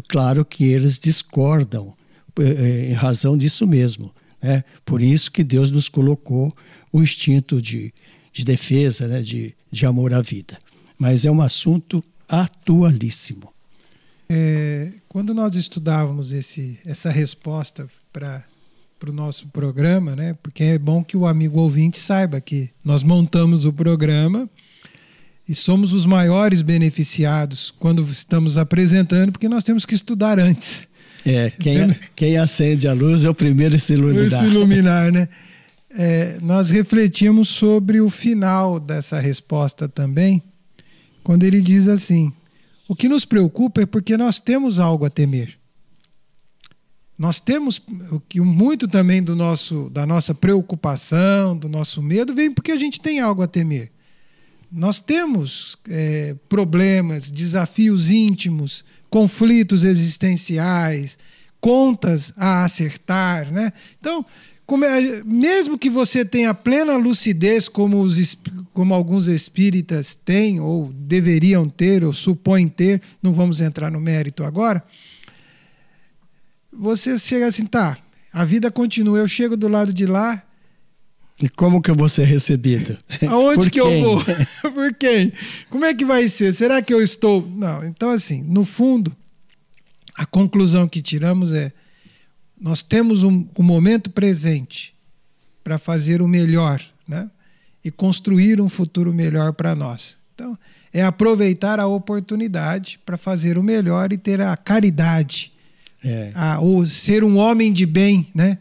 Claro 0.07 0.45
que 0.45 0.65
eles 0.65 0.99
discordam 0.99 1.93
uh, 2.39 2.41
em 2.41 2.93
razão 2.93 3.37
disso 3.37 3.67
mesmo. 3.67 4.13
Né? 4.41 4.63
Por 4.85 5.01
isso 5.01 5.31
que 5.31 5.43
Deus 5.43 5.69
nos 5.69 5.89
colocou 5.89 6.53
o 6.91 7.01
instinto 7.01 7.61
de, 7.61 7.93
de 8.31 8.45
defesa, 8.45 9.07
né? 9.07 9.21
de, 9.21 9.53
de 9.69 9.85
amor 9.85 10.13
à 10.13 10.21
vida. 10.21 10.57
Mas 10.97 11.25
é 11.25 11.31
um 11.31 11.41
assunto 11.41 12.03
atualíssimo. 12.27 13.53
É, 14.29 14.93
quando 15.07 15.33
nós 15.33 15.55
estudávamos 15.55 16.31
esse, 16.31 16.79
essa 16.85 17.11
resposta 17.11 17.89
para 18.11 18.45
o 19.09 19.13
nosso 19.13 19.47
programa, 19.47 20.15
né? 20.15 20.35
Porque 20.41 20.63
é 20.63 20.77
bom 20.79 21.03
que 21.03 21.17
o 21.17 21.25
amigo 21.25 21.59
ouvinte 21.59 21.99
saiba 21.99 22.39
que 22.39 22.69
nós 22.83 23.03
montamos 23.03 23.65
o 23.65 23.73
programa 23.73 24.49
E 25.47 25.53
somos 25.53 25.91
os 25.91 26.05
maiores 26.05 26.61
beneficiados 26.61 27.73
quando 27.77 28.01
estamos 28.03 28.57
apresentando, 28.57 29.31
porque 29.31 29.49
nós 29.49 29.63
temos 29.63 29.85
que 29.85 29.93
estudar 29.93 30.39
antes. 30.39 30.87
É, 31.25 31.49
quem, 31.49 31.95
quem 32.15 32.37
acende 32.37 32.87
a 32.87 32.93
luz 32.93 33.25
é 33.25 33.29
o 33.29 33.33
primeiro 33.33 33.75
a 33.75 33.77
se 33.77 33.93
iluminar. 33.93 34.29
Se 34.29 34.45
iluminar, 34.45 35.11
né? 35.11 35.27
É, 35.95 36.37
nós 36.41 36.69
refletimos 36.69 37.49
sobre 37.49 38.01
o 38.01 38.09
final 38.09 38.79
dessa 38.79 39.19
resposta 39.19 39.87
também, 39.87 40.41
quando 41.23 41.43
ele 41.43 41.61
diz 41.61 41.87
assim: 41.87 42.31
o 42.87 42.95
que 42.95 43.07
nos 43.07 43.25
preocupa 43.25 43.81
é 43.81 43.85
porque 43.85 44.17
nós 44.17 44.39
temos 44.39 44.79
algo 44.79 45.05
a 45.05 45.09
temer. 45.09 45.57
Nós 47.23 47.39
temos 47.39 47.81
o 48.11 48.19
que 48.19 48.41
muito 48.41 48.85
também 48.85 49.23
do 49.23 49.33
nosso, 49.33 49.89
da 49.89 50.05
nossa 50.05 50.35
preocupação, 50.35 51.55
do 51.55 51.69
nosso 51.69 52.01
medo, 52.01 52.35
vem 52.35 52.51
porque 52.51 52.73
a 52.73 52.77
gente 52.77 52.99
tem 52.99 53.21
algo 53.21 53.41
a 53.41 53.47
temer. 53.47 53.93
Nós 54.69 54.99
temos 54.99 55.77
é, 55.89 56.35
problemas, 56.49 57.31
desafios 57.31 58.09
íntimos, 58.09 58.83
conflitos 59.09 59.85
existenciais, 59.85 61.17
contas 61.61 62.33
a 62.35 62.65
acertar, 62.65 63.53
né? 63.53 63.71
Então, 64.01 64.25
é, 64.83 65.23
mesmo 65.23 65.79
que 65.79 65.89
você 65.89 66.25
tenha 66.25 66.53
plena 66.53 66.97
lucidez, 66.97 67.69
como, 67.69 68.01
os, 68.01 68.37
como 68.73 68.93
alguns 68.93 69.27
espíritas 69.27 70.13
têm, 70.13 70.59
ou 70.59 70.91
deveriam 70.91 71.63
ter, 71.63 72.03
ou 72.03 72.11
supõem 72.11 72.67
ter, 72.67 73.01
não 73.21 73.31
vamos 73.31 73.61
entrar 73.61 73.89
no 73.89 74.01
mérito 74.01 74.43
agora, 74.43 74.83
você 76.77 77.17
chega 77.17 77.47
assim, 77.47 77.65
tá, 77.65 77.97
a 78.31 78.43
vida 78.43 78.71
continua, 78.71 79.19
eu 79.19 79.27
chego 79.27 79.55
do 79.55 79.67
lado 79.67 79.93
de 79.93 80.05
lá. 80.05 80.41
E 81.41 81.49
como 81.49 81.81
que 81.81 81.89
eu 81.89 81.95
vou 81.95 82.09
ser 82.09 82.25
recebido? 82.25 82.97
Aonde 83.27 83.69
que 83.69 83.81
quem? 83.81 84.01
eu 84.01 84.09
vou? 84.09 84.23
Por 84.73 84.93
quem? 84.93 85.33
Como 85.69 85.85
é 85.85 85.93
que 85.93 86.05
vai 86.05 86.27
ser? 86.27 86.53
Será 86.53 86.81
que 86.81 86.93
eu 86.93 87.01
estou. 87.01 87.47
Não, 87.55 87.83
então, 87.83 88.09
assim, 88.09 88.43
no 88.43 88.63
fundo, 88.63 89.15
a 90.15 90.25
conclusão 90.25 90.87
que 90.87 91.01
tiramos 91.01 91.51
é: 91.51 91.71
nós 92.59 92.83
temos 92.83 93.23
um, 93.23 93.45
um 93.57 93.63
momento 93.63 94.09
presente 94.09 94.93
para 95.63 95.79
fazer 95.79 96.21
o 96.21 96.27
melhor, 96.27 96.81
né? 97.07 97.29
E 97.83 97.91
construir 97.91 98.61
um 98.61 98.69
futuro 98.69 99.13
melhor 99.13 99.53
para 99.53 99.75
nós. 99.75 100.17
Então, 100.33 100.57
é 100.91 101.03
aproveitar 101.03 101.79
a 101.79 101.87
oportunidade 101.87 102.99
para 103.05 103.17
fazer 103.17 103.57
o 103.57 103.63
melhor 103.63 104.13
e 104.13 104.17
ter 104.17 104.39
a 104.41 104.55
caridade 104.55 105.52
é. 106.03 106.31
a, 106.35 106.59
ou 106.59 106.85
ser 106.85 107.23
um 107.23 107.37
homem 107.37 107.71
de 107.71 107.85
bem, 107.85 108.27
né? 108.35 108.57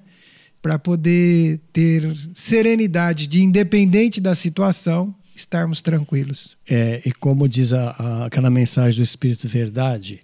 Para 0.60 0.78
poder 0.78 1.60
ter 1.72 2.08
serenidade 2.32 3.26
de, 3.26 3.42
independente 3.42 4.20
da 4.20 4.34
situação, 4.34 5.14
estarmos 5.34 5.82
tranquilos. 5.82 6.56
É, 6.68 7.02
e 7.04 7.12
como 7.12 7.48
diz 7.48 7.72
a, 7.72 7.90
a, 7.90 8.26
aquela 8.26 8.50
mensagem 8.50 9.00
do 9.00 9.04
Espírito 9.04 9.48
Verdade, 9.48 10.20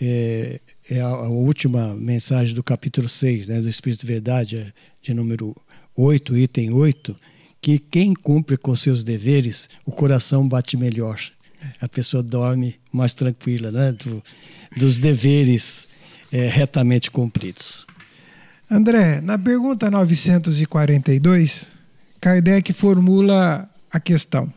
é, 0.00 0.60
é 0.90 1.00
a, 1.00 1.06
a, 1.06 1.28
última 1.28 1.94
mensagem 1.94 2.54
do 2.54 2.62
capítulo 2.62 3.08
6 3.08 3.48
né, 3.48 3.60
do 3.60 3.68
Espírito 3.68 4.06
Verdade, 4.06 4.56
é 4.56 4.72
de 5.02 5.12
número 5.12 5.54
8, 5.94 6.36
item 6.36 6.72
8, 6.72 7.16
que 7.60 7.78
quem 7.78 8.14
cumpre 8.14 8.56
com 8.56 8.74
seus 8.74 9.02
deveres, 9.02 9.68
o 9.84 9.92
coração 9.92 10.46
bate 10.46 10.76
melhor. 10.76 11.20
A 11.80 11.88
pessoa 11.88 12.22
dorme 12.22 12.76
mais 12.92 13.12
tranquila, 13.12 13.72
né? 13.72 13.92
Do, 13.92 14.22
dos 14.76 14.98
deveres 14.98 15.88
é, 16.32 16.48
retamente 16.48 17.10
cumpridos. 17.10 17.86
André, 18.70 19.20
na 19.20 19.38
pergunta 19.38 19.90
942, 19.90 21.78
Kardec 22.20 22.72
formula 22.72 23.68
a 23.92 24.00
questão. 24.00 24.52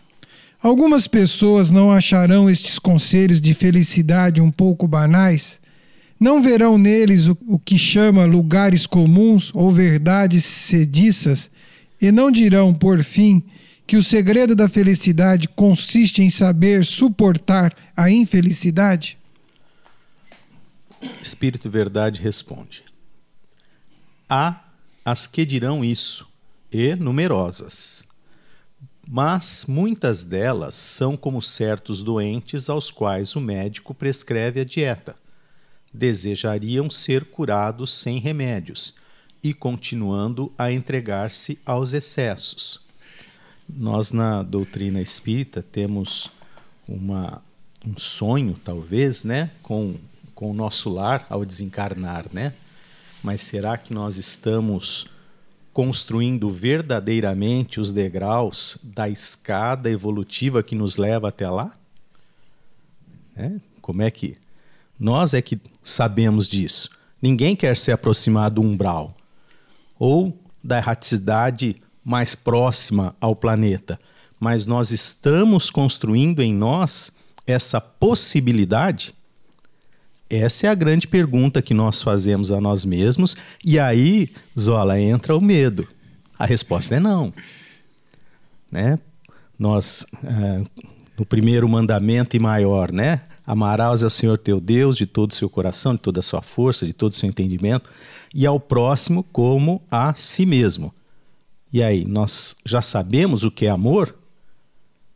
Algumas 0.62 1.08
pessoas 1.08 1.70
não 1.70 1.92
acharão 1.92 2.50
estes 2.50 2.80
conselhos 2.80 3.40
de 3.40 3.54
felicidade 3.54 4.42
um 4.42 4.50
pouco 4.50 4.88
banais? 4.88 5.60
Não 6.20 6.42
verão 6.42 6.78
neles 6.78 7.28
o, 7.28 7.38
o 7.48 7.60
que 7.60 7.78
chama 7.78 8.26
lugares 8.26 8.88
comuns 8.88 9.52
ou 9.54 9.72
verdades 9.72 10.44
sediças? 10.44 11.52
E 12.02 12.12
não 12.12 12.32
dirão, 12.32 12.74
por 12.74 13.04
fim, 13.04 13.44
que 13.86 13.96
o 13.96 14.04
segredo 14.04 14.56
da 14.56 14.68
felicidade 14.68 15.48
consiste 15.48 16.24
em 16.24 16.32
saber 16.32 16.84
suportar 16.84 17.74
a 17.96 18.10
infelicidade? 18.10 19.19
Espírito 21.22 21.70
Verdade 21.70 22.22
responde: 22.22 22.84
Há 24.28 24.64
as 25.04 25.26
que 25.26 25.46
dirão 25.46 25.84
isso, 25.84 26.28
e 26.72 26.96
numerosas. 26.96 28.04
Mas 29.08 29.66
muitas 29.68 30.24
delas 30.24 30.76
são 30.76 31.18
como 31.18 31.42
certos 31.42 32.04
doentes 32.04 32.70
aos 32.70 32.92
quais 32.92 33.36
o 33.36 33.42
médico 33.42 33.94
prescreve 33.94 34.62
a 34.62 34.64
dieta. 34.64 35.16
Desejariam 35.92 36.92
ser 36.92 37.26
curados 37.26 37.92
sem 37.92 38.20
remédios 38.20 38.94
e 39.44 39.52
continuando 39.52 40.54
a 40.58 40.72
entregar-se 40.72 41.60
aos 41.66 41.94
excessos. 41.94 42.82
Nós, 43.68 44.12
na 44.12 44.44
doutrina 44.44 45.02
espírita, 45.02 45.64
temos 45.64 46.30
uma, 46.88 47.42
um 47.86 47.98
sonho, 47.98 48.60
talvez, 48.64 49.24
né, 49.24 49.50
com 49.64 49.96
com 50.40 50.52
o 50.52 50.54
nosso 50.54 50.90
lar 50.90 51.28
ao 51.30 51.44
desencarnar, 51.44 52.28
né? 52.32 52.54
Mas 53.22 53.42
será 53.42 53.78
que 53.78 53.94
nós 53.94 54.16
estamos 54.16 55.06
construindo 55.74 56.50
verdadeiramente 56.50 57.78
os 57.78 57.92
degraus 57.92 58.80
da 58.82 59.10
escada 59.10 59.90
evolutiva 59.92 60.64
que 60.64 60.76
nos 60.76 60.96
leva 60.96 61.28
até 61.28 61.50
lá? 61.50 61.78
É? 63.36 63.52
Como 63.82 64.02
é 64.02 64.10
que 64.10 64.38
nós 64.98 65.34
é 65.34 65.42
que 65.42 65.60
sabemos 65.84 66.48
disso? 66.48 66.92
Ninguém 67.22 67.54
quer 67.54 67.76
se 67.76 67.92
aproximar 67.92 68.50
do 68.50 68.62
umbral 68.62 69.18
ou 70.00 70.34
da 70.64 70.78
erraticidade 70.78 71.76
mais 72.02 72.34
próxima 72.34 73.14
ao 73.20 73.36
planeta, 73.36 74.00
mas 74.40 74.66
nós 74.66 74.92
estamos 74.92 75.70
construindo 75.70 76.42
em 76.42 76.54
nós 76.54 77.12
essa 77.46 77.82
possibilidade 77.82 79.19
essa 80.30 80.68
é 80.68 80.70
a 80.70 80.76
grande 80.76 81.08
pergunta 81.08 81.62
que 81.62 81.74
nós 81.74 82.02
fazemos 82.02 82.52
a 82.52 82.62
nós 82.62 82.86
mesmos, 82.86 83.36
e 83.66 83.80
aí, 83.80 84.30
Zola, 84.58 85.00
entra 85.00 85.36
o 85.36 85.42
medo. 85.42 85.88
A 86.38 86.46
resposta 86.46 86.96
é 86.96 87.00
não. 87.00 87.34
Né? 88.72 89.00
Nós, 89.58 90.06
é, 90.24 90.64
no 91.18 91.26
primeiro 91.26 91.68
mandamento 91.68 92.38
e 92.38 92.40
maior, 92.40 92.92
né? 92.92 93.22
Amarás 93.46 94.04
ao 94.04 94.10
Senhor 94.12 94.38
teu 94.38 94.62
Deus 94.62 94.96
de 94.96 95.08
todo 95.08 95.32
o 95.32 95.36
seu 95.36 95.50
coração, 95.50 95.96
de 95.96 96.02
toda 96.02 96.20
a 96.20 96.24
sua 96.24 96.42
força, 96.42 96.86
de 96.86 96.94
todo 96.94 97.14
o 97.14 97.16
seu 97.16 97.28
entendimento, 97.28 97.90
e 98.34 98.46
ao 98.46 98.60
próximo 98.60 99.24
como 99.24 99.82
a 99.90 100.14
si 100.14 100.46
mesmo. 100.46 100.94
E 101.74 101.82
aí, 101.82 102.06
nós 102.06 102.56
já 102.64 102.82
sabemos 102.82 103.44
o 103.44 103.50
que 103.50 103.66
é 103.66 103.70
amor? 103.70 104.16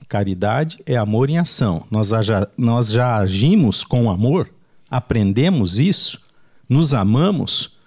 Caridade 0.08 0.80
é 0.86 0.97
amor 0.97 1.30
em 1.30 1.38
ação. 1.38 1.86
Nós 1.89 2.10
já, 2.10 2.47
nós 2.58 2.89
já 2.89 3.17
agimos 3.17 3.84
com 3.84 4.10
amor? 4.10 4.49
Aprendemos 4.94 5.80
isso, 5.80 6.22
nos 6.70 6.94
amamos 6.94 7.78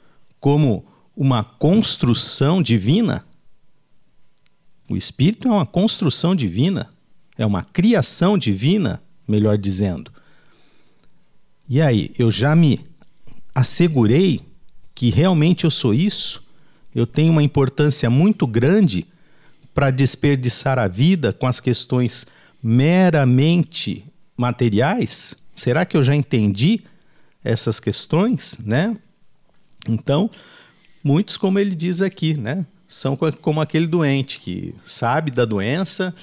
como 0.41 0.85
uma 1.17 1.45
construção 1.45 2.61
divina. 2.61 3.25
O 4.91 4.97
espírito 4.97 5.47
é 5.47 5.51
uma 5.53 5.65
construção 5.65 6.35
divina, 6.35 6.91
é 7.39 7.47
uma 7.47 7.63
criação 7.63 8.37
divina, 8.37 9.01
melhor 9.27 9.57
dizendo. 9.57 10.13
E 11.69 11.81
aí, 11.81 12.11
eu 12.19 12.29
já 12.29 12.57
me 12.57 12.85
assegurei 13.55 14.41
que 14.93 15.09
realmente 15.09 15.63
eu 15.63 15.71
sou 15.71 15.95
isso? 15.95 16.43
Eu 16.93 17.07
tenho 17.07 17.31
uma 17.31 17.43
importância 17.43 18.11
muito 18.11 18.49
grande 18.49 19.07
para 19.73 19.93
desperdiçar 19.93 20.77
a 20.77 20.89
vida 20.89 21.33
com 21.33 21.47
as 21.47 21.61
questões 21.61 22.27
meramente 22.61 24.05
materiais? 24.37 25.37
Será 25.55 25.85
que 25.85 25.97
eu 25.97 26.03
já 26.03 26.17
entendi 26.17 26.83
essas 27.47 27.79
questões, 27.79 28.59
né? 28.59 28.97
Então, 29.89 30.29
muitos, 31.03 31.37
como 31.37 31.59
ele 31.59 31.75
diz 31.75 32.03
aqui, 32.03 32.35
né? 32.35 32.67
São 32.89 33.17
como 33.41 33.61
aquele 33.61 33.87
doente 33.87 34.41
que 34.41 34.75
sabe 34.85 35.31
da 35.31 35.45
doença, 35.45 36.15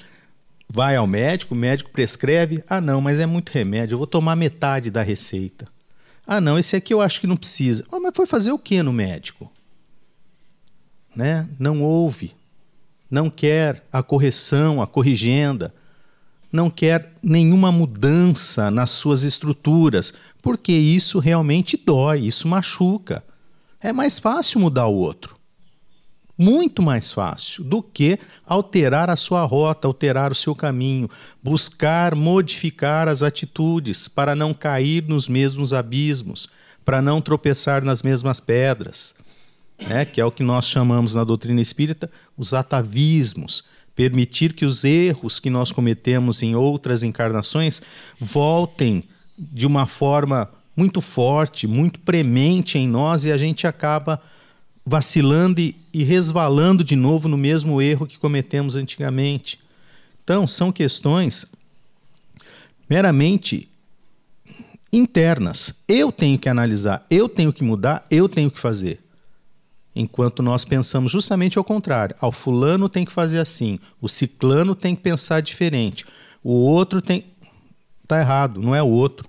vai 0.68 0.96
ao 0.96 1.06
médico, 1.06 1.54
o 1.54 1.58
médico 1.58 1.90
prescreve, 1.90 2.62
ah 2.68 2.80
não, 2.80 3.00
mas 3.00 3.20
é 3.20 3.26
muito 3.26 3.50
remédio, 3.50 3.94
eu 3.94 3.98
vou 3.98 4.06
tomar 4.06 4.36
metade 4.36 4.90
da 4.90 5.02
receita. 5.02 5.66
Ah 6.26 6.40
não, 6.40 6.58
esse 6.58 6.76
aqui 6.76 6.92
eu 6.92 7.00
acho 7.00 7.20
que 7.20 7.26
não 7.26 7.36
precisa. 7.36 7.84
Ah, 7.92 8.00
mas 8.00 8.14
foi 8.14 8.26
fazer 8.26 8.52
o 8.52 8.58
que 8.58 8.82
no 8.82 8.92
médico? 8.92 9.50
Né? 11.14 11.48
Não 11.58 11.82
ouve, 11.82 12.34
não 13.10 13.30
quer 13.30 13.84
a 13.92 14.02
correção, 14.02 14.82
a 14.82 14.86
corrigenda 14.86 15.72
não 16.54 16.70
quer 16.70 17.12
nenhuma 17.20 17.72
mudança 17.72 18.70
nas 18.70 18.90
suas 18.90 19.24
estruturas, 19.24 20.14
porque 20.40 20.70
isso 20.70 21.18
realmente 21.18 21.76
dói, 21.76 22.20
isso 22.20 22.46
machuca. 22.46 23.24
É 23.80 23.92
mais 23.92 24.20
fácil 24.20 24.60
mudar 24.60 24.86
o 24.86 24.94
outro. 24.94 25.34
muito 26.36 26.82
mais 26.82 27.12
fácil 27.12 27.62
do 27.62 27.80
que 27.80 28.18
alterar 28.44 29.08
a 29.08 29.14
sua 29.14 29.44
rota, 29.44 29.86
alterar 29.86 30.32
o 30.32 30.34
seu 30.34 30.52
caminho, 30.52 31.08
buscar 31.40 32.14
modificar 32.16 33.08
as 33.08 33.22
atitudes 33.22 34.08
para 34.08 34.34
não 34.34 34.52
cair 34.52 35.04
nos 35.08 35.28
mesmos 35.28 35.72
abismos, 35.72 36.48
para 36.84 37.00
não 37.00 37.20
tropeçar 37.20 37.84
nas 37.84 38.02
mesmas 38.02 38.40
pedras, 38.40 39.14
né? 39.86 40.04
que 40.04 40.20
é 40.20 40.24
o 40.24 40.32
que 40.32 40.42
nós 40.42 40.68
chamamos 40.68 41.14
na 41.14 41.22
doutrina 41.22 41.60
espírita 41.60 42.10
os 42.36 42.52
atavismos. 42.52 43.64
Permitir 43.94 44.52
que 44.52 44.64
os 44.64 44.84
erros 44.84 45.38
que 45.38 45.48
nós 45.48 45.70
cometemos 45.70 46.42
em 46.42 46.54
outras 46.54 47.02
encarnações 47.02 47.80
voltem 48.20 49.04
de 49.38 49.66
uma 49.66 49.86
forma 49.86 50.50
muito 50.76 51.00
forte, 51.00 51.66
muito 51.66 52.00
premente 52.00 52.78
em 52.78 52.88
nós 52.88 53.24
e 53.24 53.32
a 53.32 53.36
gente 53.36 53.66
acaba 53.66 54.20
vacilando 54.84 55.60
e, 55.60 55.76
resvalando 56.02 56.84
de 56.84 56.96
novo 56.96 57.28
no 57.28 57.36
mesmo 57.36 57.80
erro 57.80 58.06
que 58.06 58.18
cometemos 58.18 58.76
antigamente. 58.76 59.58
Então, 60.22 60.46
são 60.46 60.72
questões 60.72 61.46
meramente 62.88 63.68
internas. 64.92 65.82
Eu 65.88 66.10
tenho 66.10 66.38
que 66.38 66.48
analisar, 66.48 67.06
eu 67.10 67.28
tenho 67.28 67.52
que 67.52 67.64
mudar, 67.64 68.04
eu 68.10 68.28
tenho 68.28 68.50
que 68.50 68.58
fazer. 68.58 69.03
Enquanto 69.94 70.42
nós 70.42 70.64
pensamos 70.64 71.12
justamente 71.12 71.56
ao 71.56 71.64
contrário. 71.64 72.16
Ao 72.20 72.32
fulano 72.32 72.88
tem 72.88 73.04
que 73.04 73.12
fazer 73.12 73.38
assim, 73.38 73.78
o 74.00 74.08
ciclano 74.08 74.74
tem 74.74 74.96
que 74.96 75.02
pensar 75.02 75.40
diferente, 75.40 76.04
o 76.42 76.52
outro 76.52 77.00
tem. 77.00 77.24
Está 78.02 78.20
errado, 78.20 78.60
não 78.60 78.74
é 78.74 78.82
o 78.82 78.88
outro. 78.88 79.28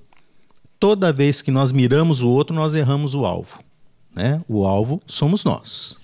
Toda 0.80 1.14
vez 1.14 1.42
que 1.42 1.52
nós 1.52 1.72
miramos 1.72 2.22
o 2.22 2.28
outro, 2.28 2.54
nós 2.56 2.76
erramos 2.76 3.16
o 3.16 3.26
alvo. 3.26 3.64
Né? 4.14 4.44
O 4.48 4.66
alvo 4.66 5.02
somos 5.08 5.44
nós. 5.44 5.98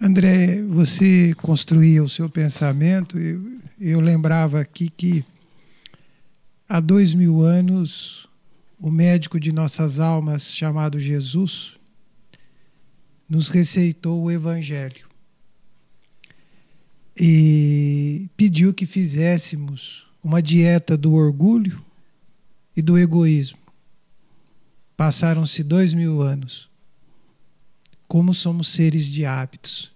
André, 0.00 0.62
você 0.62 1.34
construía 1.34 2.02
o 2.02 2.08
seu 2.08 2.28
pensamento. 2.28 3.18
Eu, 3.18 3.60
eu 3.78 4.00
lembrava 4.00 4.60
aqui 4.60 4.90
que 4.90 5.24
há 6.68 6.80
dois 6.80 7.14
mil 7.14 7.42
anos 7.42 8.28
o 8.78 8.90
médico 8.90 9.38
de 9.38 9.52
nossas 9.52 10.00
almas, 10.00 10.54
chamado 10.54 10.98
Jesus, 10.98 11.79
nos 13.30 13.48
receitou 13.48 14.24
o 14.24 14.30
Evangelho 14.30 15.08
e 17.16 18.28
pediu 18.36 18.74
que 18.74 18.84
fizéssemos 18.84 20.06
uma 20.22 20.42
dieta 20.42 20.96
do 20.96 21.14
orgulho 21.14 21.80
e 22.76 22.82
do 22.82 22.98
egoísmo. 22.98 23.58
Passaram-se 24.96 25.62
dois 25.62 25.94
mil 25.94 26.20
anos 26.20 26.68
como 28.08 28.34
somos 28.34 28.68
seres 28.68 29.06
de 29.06 29.24
hábitos. 29.24 29.92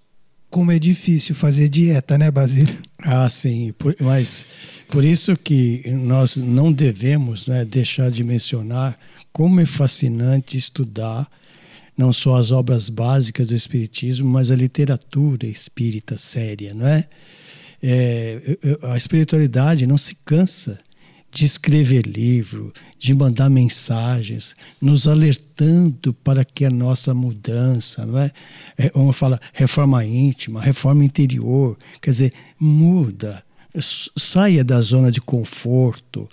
Como 0.49 0.71
é 0.71 0.79
difícil 0.79 1.35
fazer 1.35 1.69
dieta, 1.69 2.17
né, 2.17 2.31
Basílio? 2.31 2.79
Ah, 2.99 3.29
sim. 3.29 3.75
Por, 3.77 3.97
mas 4.01 4.47
por 4.89 5.05
isso 5.05 5.37
que 5.37 5.83
nós 5.91 6.37
não 6.37 6.73
devemos 6.73 7.49
né, 7.49 7.65
deixar 7.65 8.13
de 8.13 8.23
mencionar 8.23 8.97
como 9.33 9.61
é 9.61 9.67
fascinante 9.67 10.57
estudar 10.57 11.29
não 11.97 12.13
só 12.13 12.37
as 12.37 12.51
obras 12.51 12.89
básicas 12.89 13.47
do 13.47 13.55
Espiritismo, 13.55 14.29
mas 14.29 14.51
a 14.51 14.57
literatura 14.57 15.47
espírita 15.47 16.19
séria, 16.19 16.75
não 16.75 16.87
é? 16.87 17.09
é 17.83 18.59
a 18.83 18.97
espiritualidade 18.97 19.87
não 19.87 19.99
se 19.99 20.17
cansa 20.25 20.79
de 21.35 21.45
escrever 21.45 22.07
livro, 22.07 22.73
de 22.97 23.13
mandar 23.13 23.51
mensagens, 23.51 24.55
nos 24.81 25.09
alertando 25.09 26.15
para 26.15 26.45
que 26.45 26.65
a 26.65 26.71
nossa 26.71 27.13
mudança, 27.13 28.07
não 28.07 28.19
é? 28.19 28.31
é 28.79 28.89
vamos 28.91 29.17
falar 29.17 29.41
reforma 29.53 30.05
íntima, 30.05 30.63
reforma 30.63 31.05
interior, 31.05 31.77
quer 32.01 32.11
dizer, 32.11 32.33
muda, 32.59 33.45
saia 33.81 34.63
da 34.63 34.81
zona 34.81 35.11
de 35.11 35.21
conforto. 35.21 36.29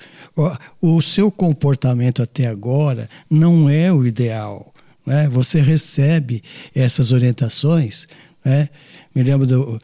O 0.80 1.02
seu 1.02 1.32
comportamento 1.32 2.22
até 2.22 2.46
agora 2.46 3.10
não 3.30 3.68
é 3.68 3.92
o 3.92 4.06
ideal. 4.06 4.71
Né? 5.06 5.28
Você 5.30 5.62
recebe 5.62 6.44
essas 6.74 7.12
orientações. 7.12 8.08
Né? 8.44 8.70
Me 9.14 9.24
lembro 9.24 9.48
do, 9.48 9.80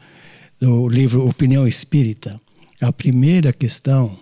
do 0.60 0.88
livro 0.88 1.28
Opinião 1.28 1.66
Espírita. 1.66 2.40
A 2.80 2.92
primeira 2.92 3.52
questão 3.52 4.18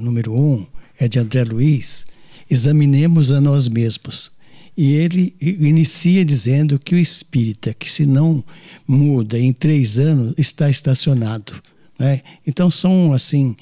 número 0.00 0.34
um, 0.34 0.66
é 0.98 1.08
de 1.08 1.18
André 1.18 1.44
Luiz, 1.44 2.06
examinemos 2.48 3.32
a 3.32 3.40
nós 3.40 3.68
mesmos. 3.68 4.30
E 4.76 4.94
ele 4.94 5.34
inicia 5.40 6.24
dizendo 6.24 6.78
que 6.78 6.94
o 6.94 6.98
espírita, 6.98 7.74
que 7.74 7.90
se 7.90 8.06
não 8.06 8.42
muda 8.86 9.38
em 9.38 9.52
três 9.52 9.98
anos, 9.98 10.34
está 10.38 10.70
estacionado. 10.70 11.60
Né? 11.98 12.22
Então 12.46 12.70
são 12.70 13.12
assim 13.12 13.56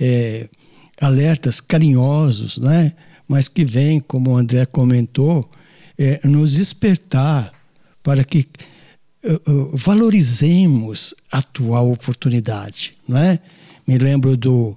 é, 0.00 0.48
alertas 1.00 1.60
carinhosos, 1.60 2.58
né? 2.58 2.92
mas 3.28 3.48
que 3.48 3.64
vêm, 3.64 4.00
como 4.00 4.30
o 4.30 4.36
André 4.36 4.64
comentou, 4.64 5.48
é, 6.02 6.26
nos 6.26 6.54
despertar 6.54 7.52
para 8.02 8.24
que 8.24 8.46
uh, 9.24 9.50
uh, 9.50 9.76
valorizemos 9.76 11.14
a 11.30 11.38
atual 11.38 11.92
oportunidade. 11.92 12.94
Não 13.06 13.18
é? 13.18 13.38
Me 13.86 13.98
lembro 13.98 14.36
do 14.36 14.76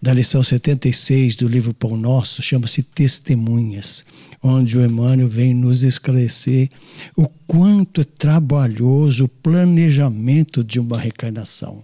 da 0.00 0.12
lição 0.12 0.42
76 0.42 1.34
do 1.36 1.48
livro 1.48 1.72
Pão 1.72 1.96
Nosso, 1.96 2.42
chama-se 2.42 2.82
Testemunhas, 2.82 4.04
onde 4.42 4.76
o 4.76 4.84
Emmanuel 4.84 5.26
vem 5.26 5.54
nos 5.54 5.82
esclarecer 5.82 6.68
o 7.16 7.26
quanto 7.46 8.02
é 8.02 8.04
trabalhoso 8.04 9.24
o 9.24 9.28
planejamento 9.28 10.62
de 10.62 10.78
uma 10.78 10.98
reencarnação. 10.98 11.82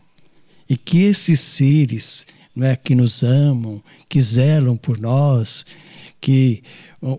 E 0.68 0.76
que 0.76 1.02
esses 1.02 1.40
seres 1.40 2.26
é, 2.60 2.76
que 2.76 2.94
nos 2.94 3.22
amam, 3.22 3.82
que 4.08 4.20
zelam 4.20 4.76
por 4.76 5.00
nós, 5.00 5.64
que 6.20 6.62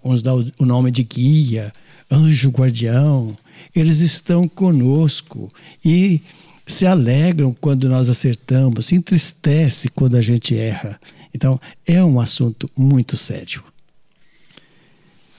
nos 0.03 0.21
dá 0.21 0.33
o 0.33 0.65
nome 0.65 0.89
de 0.89 1.03
guia, 1.03 1.71
anjo 2.09 2.49
guardião, 2.49 3.35
eles 3.75 3.99
estão 3.99 4.47
conosco 4.47 5.51
e 5.83 6.21
se 6.65 6.85
alegram 6.85 7.55
quando 7.59 7.89
nós 7.89 8.09
acertamos, 8.09 8.85
se 8.85 8.95
entristece 8.95 9.89
quando 9.89 10.15
a 10.15 10.21
gente 10.21 10.57
erra. 10.57 10.99
Então, 11.33 11.59
é 11.85 12.03
um 12.03 12.19
assunto 12.19 12.69
muito 12.77 13.17
sério. 13.17 13.63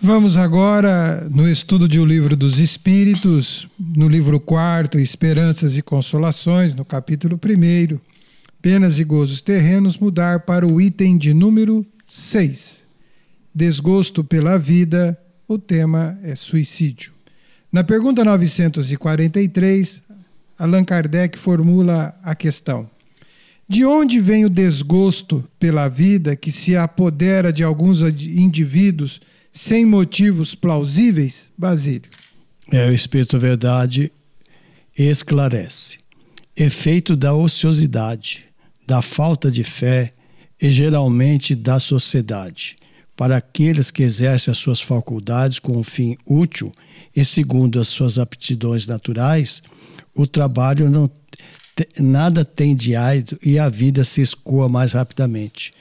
Vamos 0.00 0.36
agora 0.36 1.26
no 1.30 1.48
estudo 1.48 1.88
de 1.88 1.98
O 1.98 2.04
Livro 2.04 2.36
dos 2.36 2.58
Espíritos, 2.58 3.66
no 3.78 4.06
livro 4.06 4.38
4, 4.38 5.00
Esperanças 5.00 5.78
e 5.78 5.82
Consolações, 5.82 6.74
no 6.74 6.84
capítulo 6.84 7.40
1, 7.42 7.98
Penas 8.60 8.98
e 8.98 9.04
Gozos 9.04 9.40
Terrenos, 9.40 9.96
mudar 9.96 10.40
para 10.40 10.66
o 10.66 10.78
item 10.78 11.16
de 11.16 11.32
número 11.32 11.86
6. 12.06 12.83
Desgosto 13.54 14.24
pela 14.24 14.58
vida, 14.58 15.16
o 15.46 15.56
tema 15.56 16.18
é 16.24 16.34
suicídio. 16.34 17.12
Na 17.70 17.84
pergunta 17.84 18.24
943, 18.24 20.02
Allan 20.58 20.84
Kardec 20.84 21.38
formula 21.38 22.18
a 22.22 22.34
questão: 22.34 22.90
De 23.68 23.84
onde 23.84 24.18
vem 24.18 24.44
o 24.44 24.50
desgosto 24.50 25.44
pela 25.58 25.88
vida 25.88 26.34
que 26.34 26.50
se 26.50 26.76
apodera 26.76 27.52
de 27.52 27.62
alguns 27.62 28.00
indivíduos 28.00 29.20
sem 29.52 29.84
motivos 29.84 30.56
plausíveis, 30.56 31.52
Basílio? 31.56 32.10
É, 32.72 32.88
o 32.88 32.92
Espírito 32.92 33.38
Verdade 33.38 34.10
esclarece. 34.98 35.98
Efeito 36.56 37.14
da 37.14 37.34
ociosidade, 37.34 38.46
da 38.84 39.00
falta 39.00 39.48
de 39.48 39.62
fé 39.62 40.12
e 40.60 40.70
geralmente 40.70 41.54
da 41.54 41.78
sociedade. 41.78 42.76
Para 43.16 43.36
aqueles 43.36 43.90
que 43.90 44.02
exercem 44.02 44.50
as 44.50 44.58
suas 44.58 44.80
faculdades 44.80 45.58
com 45.58 45.76
um 45.76 45.84
fim 45.84 46.16
útil 46.26 46.72
e 47.14 47.24
segundo 47.24 47.80
as 47.80 47.88
suas 47.88 48.18
aptidões 48.18 48.86
naturais, 48.86 49.62
o 50.14 50.26
trabalho 50.26 50.90
não 50.90 51.10
nada 51.98 52.44
tem 52.44 52.74
de 52.74 52.94
árido 52.94 53.38
e 53.42 53.58
a 53.58 53.68
vida 53.68 54.04
se 54.04 54.20
escoa 54.20 54.68
mais 54.68 54.92
rapidamente. 54.92 55.72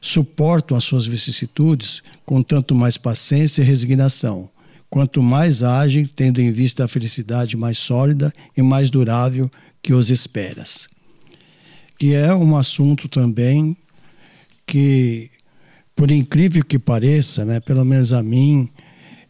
Suportam 0.00 0.76
as 0.76 0.84
suas 0.84 1.06
vicissitudes 1.06 2.02
com 2.24 2.42
tanto 2.42 2.74
mais 2.74 2.96
paciência 2.96 3.62
e 3.62 3.64
resignação, 3.64 4.48
quanto 4.88 5.22
mais 5.22 5.62
agem, 5.62 6.04
tendo 6.04 6.40
em 6.40 6.52
vista 6.52 6.84
a 6.84 6.88
felicidade 6.88 7.56
mais 7.56 7.78
sólida 7.78 8.32
e 8.56 8.62
mais 8.62 8.90
durável 8.90 9.50
que 9.82 9.92
os 9.92 10.10
esperas. 10.10 10.88
Que 11.98 12.14
é 12.14 12.34
um 12.34 12.56
assunto 12.56 13.08
também 13.08 13.76
que, 14.66 15.30
por 15.94 16.10
incrível 16.10 16.64
que 16.64 16.78
pareça, 16.78 17.44
né, 17.44 17.60
pelo 17.60 17.84
menos 17.84 18.12
a 18.12 18.22
mim, 18.22 18.68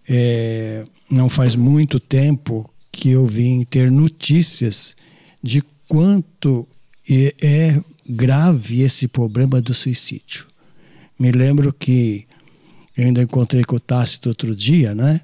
é, 0.09 0.85
não 1.11 1.29
faz 1.29 1.57
muito 1.57 1.98
tempo 2.00 2.70
que 2.90 3.11
eu 3.11 3.27
vim 3.27 3.64
ter 3.64 3.90
notícias 3.90 4.96
de 5.42 5.62
quanto 5.88 6.66
é 7.11 7.81
grave 8.09 8.83
esse 8.83 9.09
problema 9.09 9.61
do 9.61 9.74
suicídio. 9.74 10.46
Me 11.18 11.33
lembro 11.33 11.72
que 11.72 12.27
eu 12.96 13.07
ainda 13.07 13.22
encontrei 13.22 13.64
com 13.64 13.77
o 13.77 13.81
Tácito 13.81 14.29
outro 14.29 14.55
dia, 14.55 14.94
né? 14.94 15.20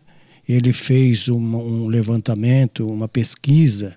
Ele 0.48 0.72
fez 0.72 1.28
um, 1.28 1.38
um 1.38 1.86
levantamento, 1.86 2.86
uma 2.86 3.06
pesquisa 3.06 3.94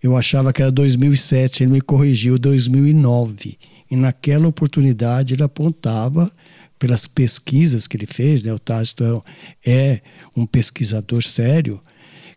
Eu 0.00 0.16
achava 0.16 0.52
que 0.52 0.62
era 0.62 0.70
2007, 0.70 1.64
ele 1.64 1.72
me 1.72 1.80
corrigiu 1.80 2.38
2009. 2.38 3.58
E 3.90 3.96
naquela 3.96 4.46
oportunidade 4.46 5.34
ele 5.34 5.42
apontava, 5.42 6.30
pelas 6.78 7.06
pesquisas 7.06 7.86
que 7.86 7.96
ele 7.96 8.06
fez, 8.06 8.44
né, 8.44 8.52
o 8.52 8.58
Tácito 8.58 9.24
é, 9.64 9.70
é 9.70 10.02
um 10.36 10.46
pesquisador 10.46 11.22
sério, 11.22 11.82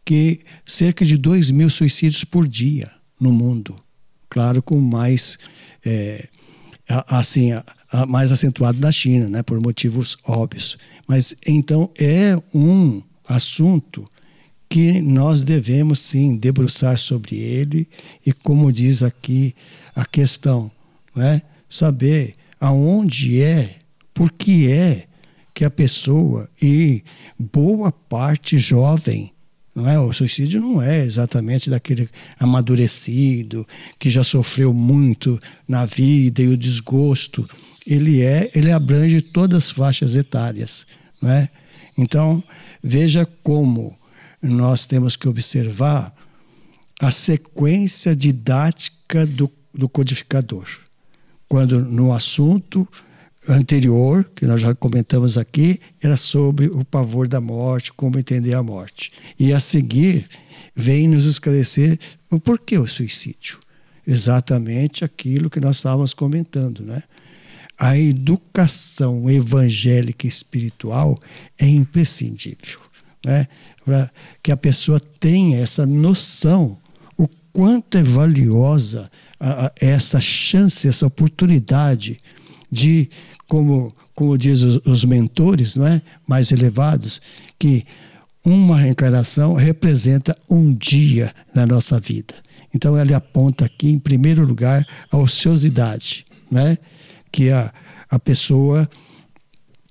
que 0.04 0.42
cerca 0.66 1.06
de 1.06 1.18
2 1.18 1.52
mil 1.52 1.70
suicídios 1.70 2.24
por 2.24 2.48
dia 2.48 2.92
no 3.20 3.32
mundo. 3.32 3.76
Claro, 4.30 4.62
com 4.62 4.80
mais, 4.80 5.38
é, 5.86 6.28
assim, 7.08 7.50
mais 8.08 8.32
acentuado 8.32 8.80
na 8.80 8.92
China, 8.92 9.30
né, 9.30 9.44
por 9.44 9.60
motivos 9.62 10.18
óbvios. 10.24 10.78
Mas 11.08 11.36
então 11.46 11.92
é 12.00 12.38
um 12.54 13.02
assunto 13.28 14.06
que 14.70 15.02
nós 15.02 15.44
devemos 15.44 16.00
sim 16.00 16.36
debruçar 16.36 16.98
sobre 16.98 17.36
ele 17.36 17.88
e, 18.26 18.32
como 18.32 18.72
diz 18.72 19.04
aqui 19.04 19.54
a 19.94 20.06
questão, 20.06 20.72
né, 21.14 21.42
saber 21.68 22.36
aonde 22.58 23.42
é, 23.42 23.81
por 24.14 24.32
que 24.32 24.72
é 24.72 25.08
que 25.54 25.66
a 25.66 25.70
pessoa, 25.70 26.50
e 26.62 27.04
boa 27.38 27.92
parte 27.92 28.58
jovem, 28.58 29.32
não 29.74 29.88
é? 29.88 30.00
O 30.00 30.12
suicídio 30.12 30.60
não 30.60 30.82
é 30.82 31.04
exatamente 31.04 31.70
daquele 31.70 32.10
amadurecido 32.40 33.66
que 33.98 34.10
já 34.10 34.24
sofreu 34.24 34.74
muito 34.74 35.40
na 35.68 35.86
vida 35.86 36.42
e 36.42 36.48
o 36.48 36.58
desgosto. 36.58 37.48
Ele 37.86 38.22
é, 38.22 38.52
ele 38.54 38.72
abrange 38.72 39.22
todas 39.22 39.66
as 39.66 39.72
faixas 39.72 40.16
etárias, 40.16 40.86
não 41.22 41.32
é? 41.32 41.50
Então 41.98 42.44
veja 42.84 43.26
como 43.44 43.98
nós 44.42 44.86
temos 44.86 45.16
que 45.16 45.28
observar 45.28 46.14
a 47.00 47.12
sequência 47.12 48.16
didática 48.16 49.26
do, 49.26 49.50
do 49.74 49.88
codificador. 49.90 50.66
Quando 51.48 51.84
no 51.84 52.14
assunto 52.14 52.88
anterior, 53.48 54.30
que 54.36 54.46
nós 54.46 54.62
já 54.62 54.74
comentamos 54.76 55.38
aqui, 55.38 55.80
era 56.02 56.16
sobre 56.16 56.68
o 56.68 56.86
pavor 56.86 57.28
da 57.28 57.42
morte, 57.42 57.92
como 57.94 58.20
entender 58.20 58.54
a 58.54 58.62
morte. 58.62 59.12
E 59.40 59.52
a 59.52 59.60
seguir, 59.60 60.28
vem 60.76 61.08
nos 61.08 61.26
esclarecer 61.26 62.00
o 62.30 62.40
porquê 62.40 62.78
o 62.78 62.88
suicídio. 62.88 63.60
Exatamente 64.06 65.04
aquilo 65.04 65.50
que 65.50 65.60
nós 65.60 65.78
estávamos 65.78 66.14
comentando, 66.14 66.84
né? 66.84 67.04
A 67.78 67.98
educação 67.98 69.30
evangélica 69.30 70.28
espiritual 70.28 71.18
é 71.58 71.68
imprescindível, 71.68 72.80
né? 73.26 73.48
Para 73.84 74.12
que 74.44 74.52
a 74.52 74.58
pessoa 74.58 75.00
tenha 75.00 75.60
essa 75.60 75.86
noção 75.86 76.78
o 77.18 77.28
quanto 77.52 77.98
é 77.98 78.04
valiosa 78.04 79.10
a, 79.40 79.68
a, 79.68 79.72
essa 79.80 80.22
chance, 80.22 80.88
essa 80.88 81.08
oportunidade 81.08 82.20
de 82.72 83.10
como, 83.52 83.94
como 84.16 84.38
diz 84.38 84.62
os, 84.62 84.80
os 84.86 85.04
mentores 85.04 85.76
não 85.76 85.86
é? 85.86 86.02
mais 86.26 86.54
elevados, 86.54 87.22
que 87.60 87.86
uma 88.46 88.78
reencarnação 88.78 89.56
representa 89.56 90.34
um 90.50 90.74
dia 90.74 91.36
na 91.54 91.66
nossa 91.66 92.00
vida. 92.00 92.34
Então 92.74 92.98
ele 92.98 93.14
aponta 93.14 93.66
aqui, 93.66 93.90
em 93.90 94.00
primeiro 94.00 94.46
lugar, 94.46 94.88
a 95.12 95.18
ociosidade, 95.18 96.24
né? 96.50 96.78
que 97.30 97.50
a, 97.50 97.74
a 98.10 98.18
pessoa 98.18 98.90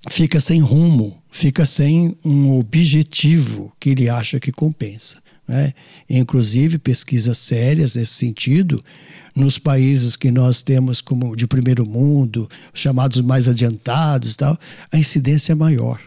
fica 0.09 0.39
sem 0.39 0.59
rumo, 0.59 1.21
fica 1.29 1.63
sem 1.63 2.17
um 2.25 2.57
objetivo 2.57 3.71
que 3.79 3.91
ele 3.91 4.09
acha 4.09 4.39
que 4.39 4.51
compensa. 4.51 5.20
Né? 5.51 5.73
Inclusive, 6.09 6.77
pesquisas 6.79 7.37
sérias 7.37 7.95
nesse 7.95 8.13
sentido 8.13 8.81
nos 9.35 9.59
países 9.59 10.15
que 10.15 10.31
nós 10.31 10.63
temos 10.63 11.01
como 11.01 11.35
de 11.35 11.45
primeiro 11.45 11.85
mundo, 11.85 12.47
chamados 12.73 13.19
mais 13.19 13.49
adiantados, 13.49 14.37
tal, 14.37 14.57
a 14.89 14.97
incidência 14.97 15.51
é 15.51 15.55
maior, 15.55 15.99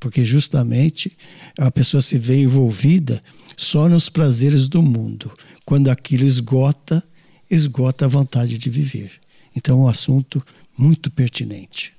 porque 0.00 0.24
justamente 0.24 1.16
a 1.56 1.70
pessoa 1.70 2.00
se 2.00 2.18
vê 2.18 2.42
envolvida 2.42 3.22
só 3.56 3.88
nos 3.88 4.08
prazeres 4.08 4.66
do 4.66 4.82
mundo. 4.82 5.32
Quando 5.64 5.88
aquilo 5.88 6.26
esgota, 6.26 7.00
esgota 7.48 8.06
a 8.06 8.08
vontade 8.08 8.58
de 8.58 8.68
viver. 8.68 9.12
Então, 9.54 9.78
é 9.78 9.82
um 9.84 9.88
assunto 9.88 10.44
muito 10.76 11.12
pertinente. 11.12 11.92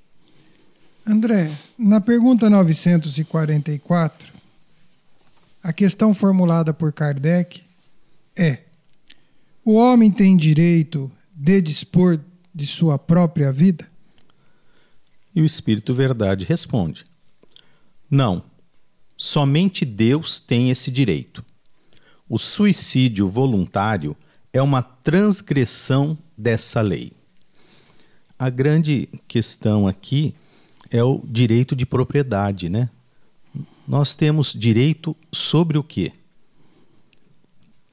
André, 1.08 1.50
na 1.78 2.02
pergunta 2.02 2.50
944, 2.50 4.35
a 5.66 5.74
questão 5.74 6.14
formulada 6.14 6.72
por 6.72 6.94
Kardec 6.94 7.64
é: 8.38 8.60
o 9.64 9.74
homem 9.74 10.12
tem 10.12 10.38
direito 10.38 11.12
de 11.34 11.60
dispor 11.60 12.20
de 12.54 12.68
sua 12.68 13.00
própria 13.00 13.52
vida? 13.52 13.90
E 15.34 15.42
o 15.42 15.46
Espírito 15.46 15.92
Verdade 15.92 16.46
responde: 16.46 17.04
Não, 18.08 18.44
somente 19.18 19.86
Deus 19.86 20.40
tem 20.40 20.70
esse 20.70 20.92
direito. 20.92 21.44
O 22.30 22.38
suicídio 22.38 23.28
voluntário 23.28 24.16
é 24.54 24.62
uma 24.62 24.84
transgressão 24.84 26.16
dessa 26.38 26.80
lei. 26.80 27.12
A 28.38 28.52
grande 28.52 29.10
questão 29.28 29.88
aqui 29.88 30.36
é 30.92 31.04
o 31.04 31.24
direito 31.26 31.76
de 31.76 31.88
propriedade, 31.88 32.70
né? 32.70 32.88
Nós 33.88 34.16
temos 34.16 34.52
direito 34.52 35.16
sobre 35.32 35.78
o 35.78 35.84
quê? 35.84 36.12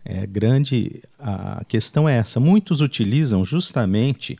É 0.04 0.26
grande 0.26 1.02
a 1.18 1.64
questão 1.64 2.08
é 2.08 2.16
essa. 2.16 2.40
Muitos 2.40 2.80
utilizam 2.80 3.44
justamente 3.44 4.38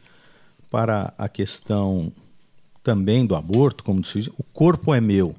para 0.70 1.12
a 1.18 1.28
questão 1.28 2.12
também 2.82 3.24
do 3.26 3.36
aborto, 3.36 3.84
como 3.84 4.00
diz, 4.00 4.26
o 4.38 4.42
corpo 4.42 4.94
é 4.94 5.00
meu. 5.00 5.36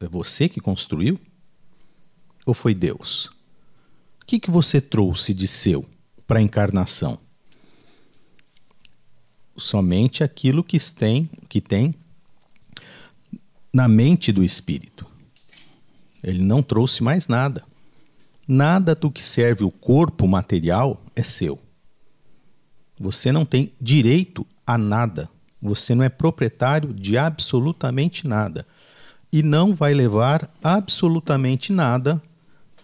É 0.00 0.08
você 0.08 0.48
que 0.48 0.60
construiu? 0.60 1.18
Ou 2.44 2.52
foi 2.52 2.74
Deus? 2.74 3.26
O 4.20 4.26
que, 4.26 4.40
que 4.40 4.50
você 4.50 4.80
trouxe 4.80 5.32
de 5.32 5.46
seu 5.46 5.86
para 6.26 6.40
a 6.40 6.42
encarnação? 6.42 7.18
Somente 9.56 10.24
aquilo 10.24 10.64
que 10.64 10.78
tem, 10.94 11.30
que 11.48 11.60
tem 11.60 11.94
na 13.72 13.88
mente 13.88 14.32
do 14.32 14.42
espírito. 14.42 15.06
Ele 16.22 16.42
não 16.42 16.62
trouxe 16.62 17.02
mais 17.02 17.28
nada. 17.28 17.62
Nada 18.46 18.94
do 18.94 19.10
que 19.10 19.22
serve 19.22 19.64
o 19.64 19.70
corpo 19.70 20.26
material 20.26 21.02
é 21.14 21.22
seu. 21.22 21.58
Você 22.98 23.32
não 23.32 23.44
tem 23.44 23.72
direito 23.80 24.46
a 24.66 24.76
nada. 24.76 25.30
Você 25.62 25.94
não 25.94 26.04
é 26.04 26.08
proprietário 26.08 26.92
de 26.92 27.16
absolutamente 27.16 28.26
nada. 28.26 28.66
E 29.32 29.42
não 29.42 29.74
vai 29.74 29.94
levar 29.94 30.52
absolutamente 30.62 31.72
nada 31.72 32.20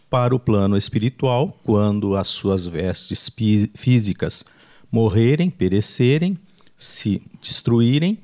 para 0.09 0.35
o 0.35 0.38
plano 0.38 0.77
espiritual 0.77 1.59
quando 1.64 2.16
as 2.16 2.29
suas 2.29 2.66
vestes 2.66 3.31
físicas 3.75 4.44
morrerem, 4.90 5.51
perecerem, 5.51 6.38
se 6.77 7.20
destruírem. 7.42 8.18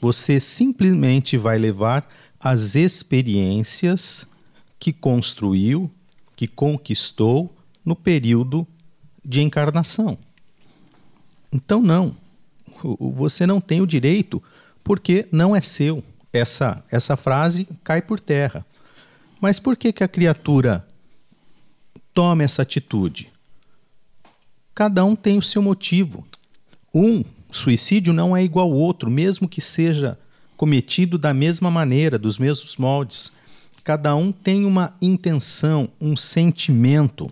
Você 0.00 0.38
simplesmente 0.38 1.36
vai 1.36 1.58
levar 1.58 2.08
as 2.40 2.74
experiências 2.74 4.28
que 4.78 4.92
construiu 4.92 5.90
que 6.38 6.46
conquistou 6.46 7.52
no 7.84 7.96
período 7.96 8.64
de 9.26 9.42
encarnação. 9.42 10.16
Então, 11.52 11.82
não. 11.82 12.16
Você 13.00 13.44
não 13.44 13.60
tem 13.60 13.80
o 13.80 13.86
direito 13.86 14.40
porque 14.84 15.26
não 15.32 15.56
é 15.56 15.60
seu. 15.60 16.00
Essa, 16.32 16.84
essa 16.92 17.16
frase 17.16 17.66
cai 17.82 18.00
por 18.00 18.20
terra. 18.20 18.64
Mas 19.40 19.58
por 19.58 19.76
que, 19.76 19.92
que 19.92 20.04
a 20.04 20.08
criatura 20.08 20.86
toma 22.14 22.44
essa 22.44 22.62
atitude? 22.62 23.32
Cada 24.72 25.04
um 25.04 25.16
tem 25.16 25.38
o 25.38 25.42
seu 25.42 25.60
motivo. 25.60 26.24
Um 26.94 27.24
suicídio 27.50 28.12
não 28.12 28.36
é 28.36 28.42
igual 28.42 28.70
ao 28.70 28.76
outro, 28.76 29.10
mesmo 29.10 29.48
que 29.48 29.60
seja 29.60 30.18
cometido 30.56 31.16
da 31.16 31.32
mesma 31.32 31.70
maneira, 31.70 32.18
dos 32.18 32.38
mesmos 32.38 32.76
moldes. 32.76 33.32
Cada 33.84 34.14
um 34.14 34.32
tem 34.32 34.64
uma 34.64 34.94
intenção, 35.00 35.88
um 36.00 36.16
sentimento. 36.16 37.30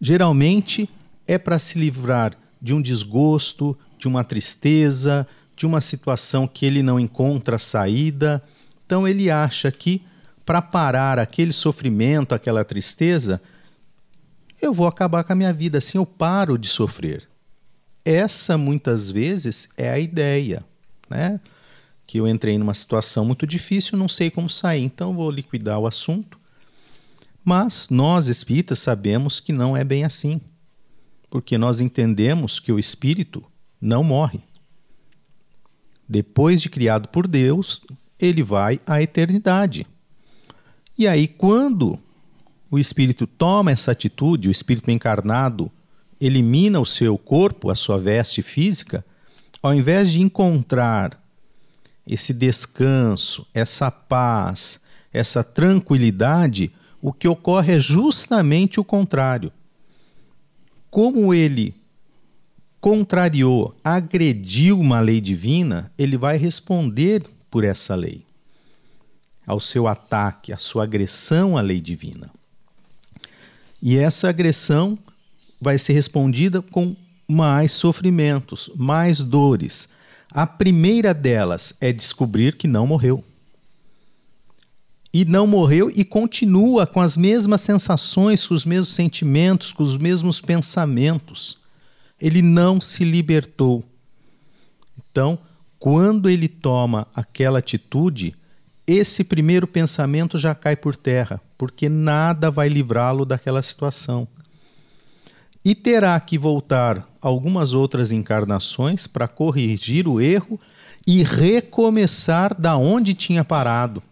Geralmente 0.00 0.88
é 1.26 1.38
para 1.38 1.58
se 1.58 1.78
livrar 1.78 2.36
de 2.60 2.74
um 2.74 2.82
desgosto, 2.82 3.76
de 3.98 4.08
uma 4.08 4.24
tristeza, 4.24 5.26
de 5.54 5.66
uma 5.66 5.80
situação 5.80 6.48
que 6.48 6.64
ele 6.64 6.82
não 6.82 6.98
encontra 6.98 7.58
saída. 7.58 8.42
Então 8.86 9.06
ele 9.06 9.30
acha 9.30 9.70
que 9.70 10.02
para 10.44 10.60
parar 10.60 11.18
aquele 11.18 11.52
sofrimento, 11.52 12.34
aquela 12.34 12.64
tristeza, 12.64 13.40
eu 14.60 14.72
vou 14.74 14.88
acabar 14.88 15.22
com 15.22 15.32
a 15.32 15.36
minha 15.36 15.52
vida, 15.52 15.78
assim 15.78 15.98
eu 15.98 16.06
paro 16.06 16.58
de 16.58 16.66
sofrer. 16.66 17.28
Essa 18.04 18.56
muitas 18.56 19.10
vezes 19.10 19.68
é 19.76 19.90
a 19.90 19.98
ideia, 19.98 20.64
né? 21.08 21.40
que 22.10 22.18
eu 22.18 22.26
entrei 22.26 22.58
numa 22.58 22.74
situação 22.74 23.24
muito 23.24 23.46
difícil, 23.46 23.96
não 23.96 24.08
sei 24.08 24.32
como 24.32 24.50
sair, 24.50 24.82
então 24.82 25.14
vou 25.14 25.30
liquidar 25.30 25.78
o 25.78 25.86
assunto 25.86 26.40
Mas 27.44 27.88
nós 27.88 28.26
espíritas 28.26 28.80
sabemos 28.80 29.38
que 29.38 29.52
não 29.52 29.76
é 29.76 29.84
bem 29.84 30.02
assim, 30.02 30.40
porque 31.30 31.56
nós 31.56 31.80
entendemos 31.80 32.58
que 32.58 32.72
o 32.72 32.80
espírito 32.80 33.44
não 33.80 34.02
morre. 34.02 34.40
Depois 36.08 36.60
de 36.60 36.68
criado 36.68 37.08
por 37.08 37.28
Deus, 37.28 37.80
ele 38.18 38.42
vai 38.42 38.80
à 38.84 39.00
eternidade. 39.00 39.86
E 40.98 41.06
aí, 41.06 41.28
quando 41.28 41.96
o 42.68 42.76
espírito 42.76 43.24
toma 43.24 43.70
essa 43.70 43.92
atitude, 43.92 44.48
o 44.48 44.50
espírito 44.50 44.90
encarnado 44.90 45.70
elimina 46.20 46.78
o 46.78 46.86
seu 46.86 47.16
corpo, 47.16 47.70
a 47.70 47.74
sua 47.74 47.98
veste 47.98 48.42
física, 48.42 49.04
ao 49.62 49.74
invés 49.74 50.12
de 50.12 50.20
encontrar 50.20 51.20
esse 52.06 52.34
descanso, 52.34 53.46
essa 53.54 53.90
paz, 53.90 54.80
essa 55.12 55.42
tranquilidade, 55.42 56.72
o 57.00 57.12
que 57.12 57.28
ocorre 57.28 57.74
é 57.74 57.78
justamente 57.78 58.80
o 58.80 58.84
contrário. 58.84 59.52
Como 60.90 61.32
ele 61.32 61.74
contrariou, 62.80 63.76
agrediu 63.84 64.78
uma 64.78 65.00
lei 65.00 65.20
divina, 65.20 65.92
ele 65.96 66.16
vai 66.16 66.36
responder 66.36 67.24
por 67.50 67.64
essa 67.64 67.94
lei, 67.94 68.24
ao 69.46 69.60
seu 69.60 69.86
ataque, 69.86 70.52
à 70.52 70.56
sua 70.56 70.84
agressão 70.84 71.56
à 71.56 71.60
lei 71.60 71.80
divina. 71.80 72.30
E 73.82 73.96
essa 73.96 74.28
agressão 74.28 74.98
vai 75.60 75.78
ser 75.78 75.92
respondida 75.92 76.62
com 76.62 76.96
mais 77.28 77.72
sofrimentos, 77.72 78.70
mais 78.74 79.22
dores. 79.22 79.90
A 80.32 80.46
primeira 80.46 81.12
delas 81.12 81.74
é 81.80 81.92
descobrir 81.92 82.56
que 82.56 82.66
não 82.66 82.86
morreu. 82.86 83.22
E 85.12 85.24
não 85.24 85.46
morreu 85.46 85.90
e 85.90 86.04
continua 86.04 86.86
com 86.86 87.00
as 87.00 87.16
mesmas 87.16 87.60
sensações, 87.60 88.46
com 88.46 88.54
os 88.54 88.64
mesmos 88.64 88.94
sentimentos, 88.94 89.72
com 89.72 89.82
os 89.82 89.96
mesmos 89.96 90.40
pensamentos. 90.40 91.58
Ele 92.20 92.40
não 92.40 92.80
se 92.80 93.04
libertou. 93.04 93.84
Então, 94.96 95.38
quando 95.78 96.28
ele 96.28 96.46
toma 96.46 97.08
aquela 97.14 97.58
atitude, 97.58 98.36
esse 98.86 99.24
primeiro 99.24 99.66
pensamento 99.66 100.38
já 100.38 100.54
cai 100.54 100.76
por 100.76 100.94
terra, 100.94 101.40
porque 101.58 101.88
nada 101.88 102.50
vai 102.50 102.68
livrá-lo 102.68 103.24
daquela 103.24 103.62
situação. 103.62 104.28
E 105.64 105.74
terá 105.74 106.18
que 106.18 106.38
voltar 106.38 107.06
algumas 107.20 107.72
outras 107.74 108.12
encarnações 108.12 109.06
para 109.06 109.28
corrigir 109.28 110.08
o 110.08 110.20
erro 110.20 110.58
e 111.06 111.22
recomeçar 111.22 112.58
da 112.58 112.76
onde 112.76 113.14
tinha 113.14 113.44
parado. 113.44 114.02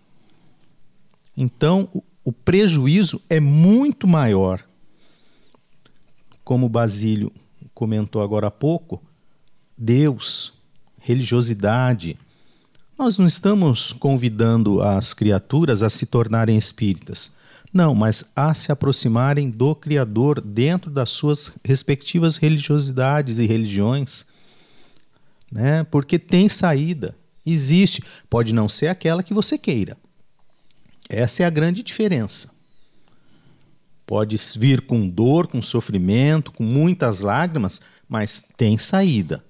Então, 1.36 1.88
o 2.24 2.32
prejuízo 2.32 3.22
é 3.30 3.40
muito 3.40 4.07
maior. 4.07 4.62
Como 6.44 6.68
Basílio 6.68 7.32
comentou 7.72 8.20
agora 8.20 8.49
há 8.49 8.51
pouco, 8.51 9.01
Deus, 9.76 10.53
religiosidade, 10.99 12.18
nós 12.99 13.16
não 13.16 13.26
estamos 13.26 13.92
convidando 13.92 14.82
as 14.82 15.14
criaturas 15.14 15.82
a 15.82 15.88
se 15.88 16.07
tornarem 16.07 16.59
espíritas. 16.59 17.30
Não, 17.72 17.94
mas 17.94 18.32
a 18.34 18.54
se 18.54 18.72
aproximarem 18.72 19.50
do 19.50 19.74
Criador 19.74 20.40
dentro 20.40 20.90
das 20.90 21.10
suas 21.10 21.52
respectivas 21.64 22.36
religiosidades 22.36 23.38
e 23.38 23.46
religiões. 23.46 24.26
Né? 25.50 25.84
Porque 25.84 26.18
tem 26.18 26.48
saída, 26.48 27.14
existe. 27.44 28.02
Pode 28.28 28.54
não 28.54 28.68
ser 28.68 28.88
aquela 28.88 29.22
que 29.22 29.34
você 29.34 29.58
queira. 29.58 29.96
Essa 31.08 31.42
é 31.42 31.46
a 31.46 31.50
grande 31.50 31.82
diferença. 31.82 32.56
Pode 34.06 34.36
vir 34.56 34.82
com 34.82 35.08
dor, 35.08 35.46
com 35.46 35.60
sofrimento, 35.60 36.50
com 36.52 36.64
muitas 36.64 37.20
lágrimas, 37.20 37.82
mas 38.08 38.48
tem 38.56 38.78
saída. 38.78 39.44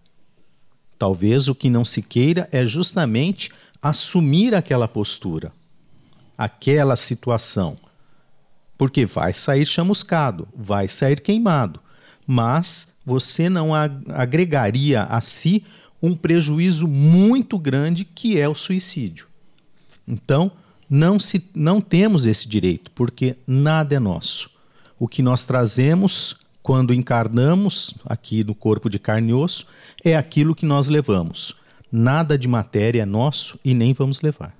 Talvez 0.98 1.46
o 1.46 1.54
que 1.54 1.70
não 1.70 1.84
se 1.84 2.02
queira 2.02 2.48
é 2.50 2.66
justamente 2.66 3.50
assumir 3.80 4.56
aquela 4.56 4.88
postura, 4.88 5.52
aquela 6.36 6.96
situação. 6.96 7.78
Porque 8.78 9.04
vai 9.04 9.32
sair 9.34 9.66
chamuscado, 9.66 10.48
vai 10.56 10.88
sair 10.88 11.20
queimado, 11.20 11.80
mas 12.26 12.98
você 13.04 13.50
não 13.50 13.72
agregaria 13.74 15.02
a 15.02 15.20
si 15.20 15.64
um 16.00 16.14
prejuízo 16.14 16.86
muito 16.86 17.58
grande 17.58 18.04
que 18.04 18.40
é 18.40 18.48
o 18.48 18.54
suicídio. 18.54 19.26
Então, 20.06 20.52
não, 20.88 21.18
se, 21.18 21.50
não 21.54 21.80
temos 21.80 22.24
esse 22.24 22.48
direito, 22.48 22.90
porque 22.92 23.36
nada 23.46 23.96
é 23.96 23.98
nosso. 23.98 24.50
O 24.98 25.08
que 25.08 25.20
nós 25.22 25.44
trazemos 25.44 26.36
quando 26.68 26.92
encarnamos 26.92 27.94
aqui 28.04 28.44
no 28.44 28.54
corpo 28.54 28.90
de 28.90 28.98
carne 28.98 29.30
e 29.30 29.32
osso, 29.32 29.66
é 30.04 30.14
aquilo 30.14 30.54
que 30.54 30.66
nós 30.66 30.90
levamos. 30.90 31.54
Nada 31.90 32.36
de 32.36 32.46
matéria 32.46 33.02
é 33.02 33.06
nosso 33.06 33.58
e 33.64 33.72
nem 33.72 33.94
vamos 33.94 34.20
levar. 34.20 34.54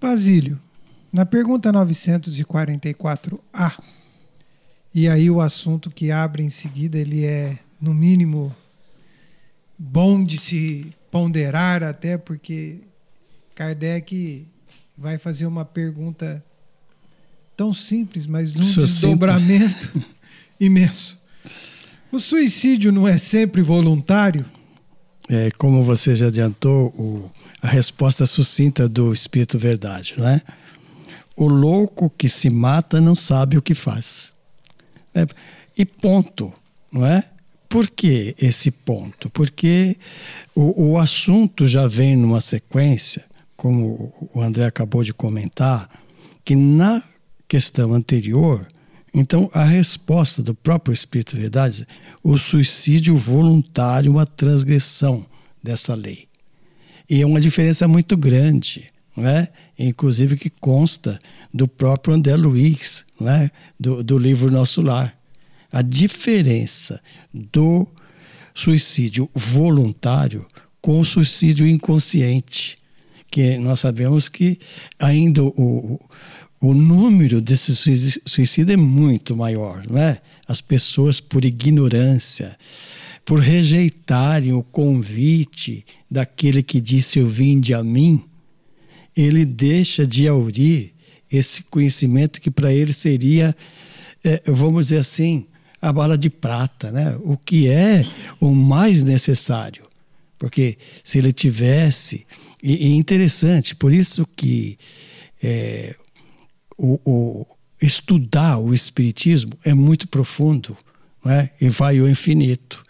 Basílio, 0.00 0.60
na 1.12 1.26
pergunta 1.26 1.72
944A, 1.72 3.82
e 4.94 5.08
aí 5.08 5.30
o 5.30 5.40
assunto 5.40 5.90
que 5.90 6.10
abre 6.10 6.42
em 6.42 6.50
seguida, 6.50 6.98
ele 6.98 7.24
é, 7.24 7.58
no 7.80 7.94
mínimo, 7.94 8.54
bom 9.78 10.24
de 10.24 10.38
se 10.38 10.92
ponderar, 11.10 11.82
até 11.82 12.18
porque 12.18 12.80
Kardec 13.54 14.46
vai 14.96 15.18
fazer 15.18 15.46
uma 15.46 15.64
pergunta 15.64 16.44
tão 17.56 17.74
simples, 17.74 18.26
mas 18.26 18.56
um 18.56 18.60
desdobramento 18.60 20.04
imenso. 20.58 21.18
O 22.12 22.18
suicídio 22.18 22.90
não 22.90 23.06
é 23.06 23.16
sempre 23.16 23.62
voluntário? 23.62 24.44
É, 25.28 25.50
como 25.52 25.82
você 25.82 26.14
já 26.14 26.26
adiantou, 26.26 26.88
o, 26.88 27.30
a 27.62 27.68
resposta 27.68 28.26
sucinta 28.26 28.88
do 28.88 29.12
Espírito 29.12 29.58
Verdade, 29.58 30.14
não 30.18 30.26
é? 30.26 30.42
O 31.36 31.46
louco 31.48 32.10
que 32.10 32.28
se 32.28 32.50
mata 32.50 33.00
não 33.00 33.14
sabe 33.14 33.56
o 33.56 33.62
que 33.62 33.74
faz. 33.74 34.32
É, 35.14 35.26
e 35.76 35.84
ponto, 35.84 36.52
não 36.92 37.06
é? 37.06 37.24
Por 37.68 37.88
que 37.88 38.34
esse 38.38 38.70
ponto? 38.70 39.30
Porque 39.30 39.96
o, 40.54 40.92
o 40.92 40.98
assunto 40.98 41.66
já 41.66 41.86
vem 41.86 42.16
numa 42.16 42.40
sequência, 42.40 43.24
como 43.56 44.12
o 44.34 44.40
André 44.40 44.64
acabou 44.66 45.04
de 45.04 45.14
comentar, 45.14 45.88
que 46.44 46.56
na 46.56 47.02
questão 47.46 47.92
anterior 47.94 48.66
então, 49.12 49.50
a 49.52 49.64
resposta 49.64 50.42
do 50.42 50.54
próprio 50.54 50.92
Espírito 50.92 51.36
Verdade, 51.36 51.86
o 52.22 52.38
suicídio 52.38 53.16
voluntário, 53.16 54.12
uma 54.12 54.24
transgressão 54.24 55.26
dessa 55.62 55.94
lei. 55.94 56.28
E 57.08 57.20
é 57.20 57.26
uma 57.26 57.40
diferença 57.40 57.88
muito 57.88 58.16
grande, 58.16 58.88
não 59.20 59.28
é? 59.28 59.48
inclusive 59.78 60.36
que 60.36 60.50
consta 60.50 61.18
do 61.52 61.68
próprio 61.68 62.14
André 62.14 62.36
Luiz, 62.36 63.04
não 63.18 63.30
é? 63.30 63.50
do, 63.78 64.02
do 64.02 64.18
livro 64.18 64.50
Nosso 64.50 64.82
Lar. 64.82 65.16
A 65.72 65.82
diferença 65.82 67.00
do 67.32 67.86
suicídio 68.54 69.30
voluntário 69.34 70.46
com 70.80 70.98
o 70.98 71.04
suicídio 71.04 71.66
inconsciente, 71.66 72.76
que 73.30 73.58
nós 73.58 73.80
sabemos 73.80 74.28
que 74.28 74.58
ainda 74.98 75.42
o, 75.44 76.00
o 76.60 76.74
número 76.74 77.40
desses 77.40 77.78
suicídios 78.26 78.74
é 78.74 78.76
muito 78.76 79.36
maior, 79.36 79.84
não 79.88 79.98
é? 79.98 80.20
As 80.46 80.60
pessoas, 80.60 81.20
por 81.20 81.44
ignorância, 81.44 82.56
por 83.24 83.38
rejeitarem 83.38 84.52
o 84.52 84.62
convite 84.62 85.84
daquele 86.10 86.62
que 86.62 86.80
disse: 86.80 87.18
Eu 87.18 87.28
vinde 87.28 87.72
a 87.72 87.82
mim, 87.82 88.24
ele 89.16 89.44
deixa 89.44 90.06
de 90.06 90.28
aurir 90.28 90.92
esse 91.30 91.62
conhecimento 91.64 92.40
que 92.40 92.50
para 92.50 92.72
ele 92.72 92.92
seria, 92.92 93.54
é, 94.24 94.42
vamos 94.46 94.86
dizer 94.86 94.98
assim, 94.98 95.46
a 95.80 95.92
bala 95.92 96.18
de 96.18 96.28
prata, 96.28 96.90
né? 96.90 97.16
o 97.22 97.36
que 97.36 97.68
é 97.68 98.04
o 98.40 98.54
mais 98.54 99.02
necessário. 99.02 99.84
Porque 100.38 100.76
se 101.04 101.18
ele 101.18 101.32
tivesse. 101.32 102.26
E, 102.62 102.88
e 102.88 102.94
interessante, 102.96 103.74
por 103.74 103.92
isso 103.92 104.26
que 104.36 104.78
é, 105.42 105.94
o, 106.76 107.00
o 107.04 107.46
estudar 107.80 108.58
o 108.58 108.74
Espiritismo 108.74 109.52
é 109.64 109.72
muito 109.72 110.08
profundo 110.08 110.76
é? 111.24 111.50
e 111.60 111.68
vai 111.68 111.98
ao 111.98 112.08
infinito. 112.08 112.82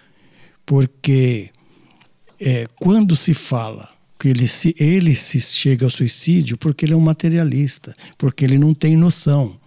Porque 0.67 1.51
é, 2.41 2.67
quando 2.81 3.15
se 3.15 3.35
fala 3.35 3.89
que 4.21 4.29
ele 4.29 4.47
se, 4.47 4.77
ele 4.79 5.15
se 5.17 5.41
chega 5.41 5.87
ao 5.87 5.91
suicídio 5.91 6.59
porque 6.59 6.85
ele 6.85 6.93
é 6.93 6.97
um 6.97 7.01
materialista, 7.01 7.97
porque 8.19 8.45
ele 8.45 8.59
não 8.59 8.75
tem 8.75 8.95
noção. 8.95 9.59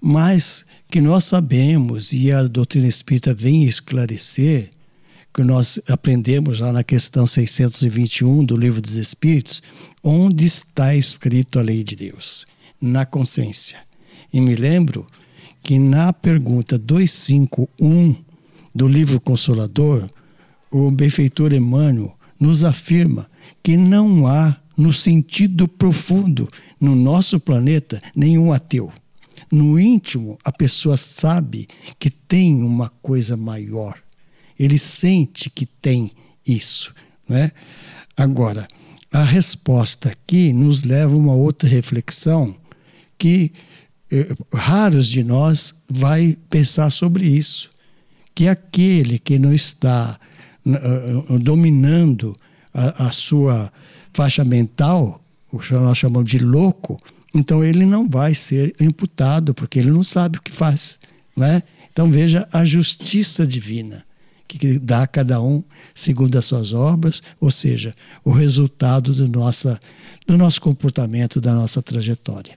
Mas 0.00 0.64
que 0.90 1.02
nós 1.02 1.24
sabemos, 1.24 2.14
e 2.14 2.32
a 2.32 2.44
doutrina 2.44 2.86
espírita 2.86 3.34
vem 3.34 3.64
esclarecer, 3.64 4.70
que 5.34 5.42
nós 5.42 5.78
aprendemos 5.86 6.60
lá 6.60 6.72
na 6.72 6.82
questão 6.82 7.26
621 7.26 8.44
do 8.44 8.56
Livro 8.56 8.80
dos 8.80 8.96
Espíritos, 8.96 9.62
onde 10.02 10.46
está 10.46 10.96
escrito 10.96 11.58
a 11.58 11.62
lei 11.62 11.84
de 11.84 11.94
Deus 11.94 12.46
na 12.80 13.04
consciência. 13.04 13.78
E 14.32 14.40
me 14.40 14.54
lembro 14.54 15.06
que 15.62 15.78
na 15.78 16.10
pergunta 16.12 16.78
251 16.78 18.16
do 18.74 18.88
livro 18.88 19.20
Consolador, 19.20 20.08
o 20.70 20.90
benfeitor 20.90 21.52
Emmanuel 21.52 22.16
nos 22.40 22.64
afirma 22.64 23.28
que 23.64 23.78
não 23.78 24.26
há, 24.26 24.58
no 24.76 24.92
sentido 24.92 25.66
profundo, 25.66 26.50
no 26.78 26.94
nosso 26.94 27.40
planeta, 27.40 27.98
nenhum 28.14 28.52
ateu. 28.52 28.92
No 29.50 29.80
íntimo, 29.80 30.36
a 30.44 30.52
pessoa 30.52 30.98
sabe 30.98 31.66
que 31.98 32.10
tem 32.10 32.62
uma 32.62 32.90
coisa 33.00 33.38
maior. 33.38 33.98
Ele 34.58 34.76
sente 34.76 35.48
que 35.48 35.64
tem 35.64 36.12
isso. 36.46 36.94
Né? 37.26 37.52
Agora, 38.14 38.68
a 39.10 39.24
resposta 39.24 40.10
aqui 40.10 40.52
nos 40.52 40.82
leva 40.82 41.14
a 41.14 41.18
uma 41.18 41.32
outra 41.32 41.66
reflexão 41.66 42.54
que 43.16 43.50
eh, 44.10 44.28
raros 44.52 45.08
de 45.08 45.24
nós 45.24 45.74
vai 45.88 46.36
pensar 46.50 46.90
sobre 46.90 47.26
isso. 47.26 47.70
Que 48.34 48.46
aquele 48.46 49.18
que 49.18 49.38
não 49.38 49.54
está 49.54 50.18
uh, 50.66 51.38
dominando 51.38 52.34
a, 52.74 53.06
a, 53.06 53.10
sua 53.12 53.72
faixa 54.12 54.44
mental, 54.44 55.22
o 55.50 55.58
que 55.58 55.72
nós 55.72 55.96
chamamos 55.96 56.28
de 56.28 56.38
louco, 56.38 56.98
então 57.32 57.64
ele 57.64 57.86
não 57.86 58.08
vai 58.08 58.34
ser 58.34 58.74
imputado, 58.80 59.54
porque 59.54 59.78
ele 59.78 59.90
não 59.90 60.02
sabe 60.02 60.38
o 60.38 60.42
que 60.42 60.50
faz. 60.50 60.98
Né? 61.36 61.62
Então 61.92 62.10
veja 62.10 62.48
a 62.52 62.64
justiça 62.64 63.46
divina 63.46 64.04
que 64.46 64.78
dá 64.78 65.02
a 65.02 65.06
cada 65.06 65.40
um 65.40 65.62
segundo 65.94 66.36
as 66.38 66.44
suas 66.44 66.72
obras, 66.72 67.22
ou 67.40 67.50
seja, 67.50 67.94
o 68.24 68.30
resultado 68.30 69.12
do, 69.12 69.26
nossa, 69.26 69.80
do 70.26 70.36
nosso 70.36 70.60
comportamento, 70.60 71.40
da 71.40 71.52
nossa 71.52 71.82
trajetória. 71.82 72.56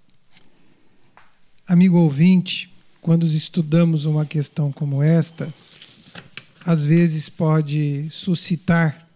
Amigo 1.67 1.97
ouvinte, 1.97 2.71
quando 3.01 3.25
estudamos 3.25 4.05
uma 4.05 4.25
questão 4.25 4.71
como 4.71 5.01
esta, 5.01 5.51
às 6.65 6.83
vezes 6.83 7.29
pode 7.29 8.07
suscitar 8.09 9.06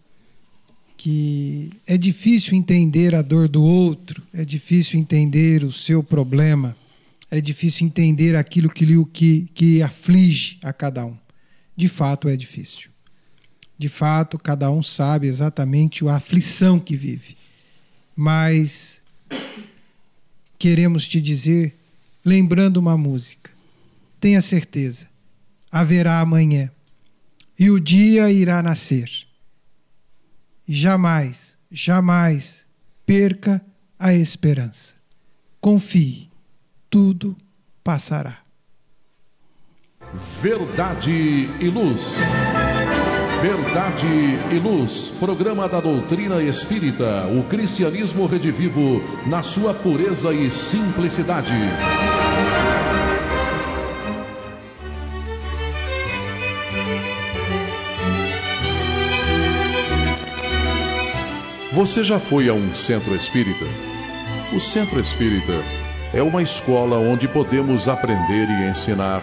que 1.02 1.70
é 1.84 1.98
difícil 1.98 2.54
entender 2.54 3.12
a 3.12 3.22
dor 3.22 3.48
do 3.48 3.64
outro, 3.64 4.22
é 4.32 4.44
difícil 4.44 5.00
entender 5.00 5.64
o 5.64 5.72
seu 5.72 6.02
problema, 6.02 6.76
é 7.28 7.40
difícil 7.40 7.86
entender 7.86 8.36
aquilo 8.36 8.70
que, 8.70 9.04
que, 9.06 9.48
que 9.52 9.82
aflige 9.82 10.58
a 10.62 10.72
cada 10.72 11.04
um 11.04 11.16
de 11.76 11.88
fato 11.88 12.28
é 12.28 12.36
difícil. 12.36 12.90
De 13.78 13.88
fato, 13.88 14.38
cada 14.38 14.70
um 14.70 14.82
sabe 14.82 15.26
exatamente 15.26 16.06
a 16.06 16.16
aflição 16.16 16.78
que 16.78 16.94
vive. 16.94 17.36
Mas 18.14 19.02
queremos 20.58 21.08
te 21.08 21.20
dizer, 21.20 21.76
lembrando 22.24 22.76
uma 22.76 22.96
música, 22.96 23.50
tenha 24.20 24.40
certeza, 24.40 25.08
haverá 25.70 26.20
amanhã 26.20 26.70
e 27.58 27.70
o 27.70 27.80
dia 27.80 28.30
irá 28.30 28.62
nascer. 28.62 29.26
Jamais, 30.66 31.58
jamais 31.70 32.66
perca 33.04 33.64
a 33.98 34.12
esperança. 34.12 34.94
Confie, 35.60 36.30
tudo 36.88 37.36
passará. 37.82 38.38
Verdade 40.40 41.10
e 41.60 41.68
Luz. 41.68 42.16
Verdade 43.40 44.06
e 44.52 44.58
Luz, 44.58 45.10
programa 45.18 45.68
da 45.68 45.80
doutrina 45.80 46.40
espírita, 46.42 47.26
o 47.26 47.42
cristianismo 47.48 48.26
redivivo 48.26 49.02
na 49.26 49.42
sua 49.42 49.74
pureza 49.74 50.32
e 50.32 50.50
simplicidade. 50.50 51.52
Você 61.72 62.04
já 62.04 62.18
foi 62.18 62.48
a 62.48 62.54
um 62.54 62.74
centro 62.74 63.14
espírita? 63.14 63.64
O 64.52 64.60
centro 64.60 65.00
espírita 65.00 65.52
é 66.12 66.22
uma 66.22 66.42
escola 66.42 66.98
onde 66.98 67.26
podemos 67.26 67.88
aprender 67.88 68.48
e 68.48 68.68
ensinar 68.68 69.22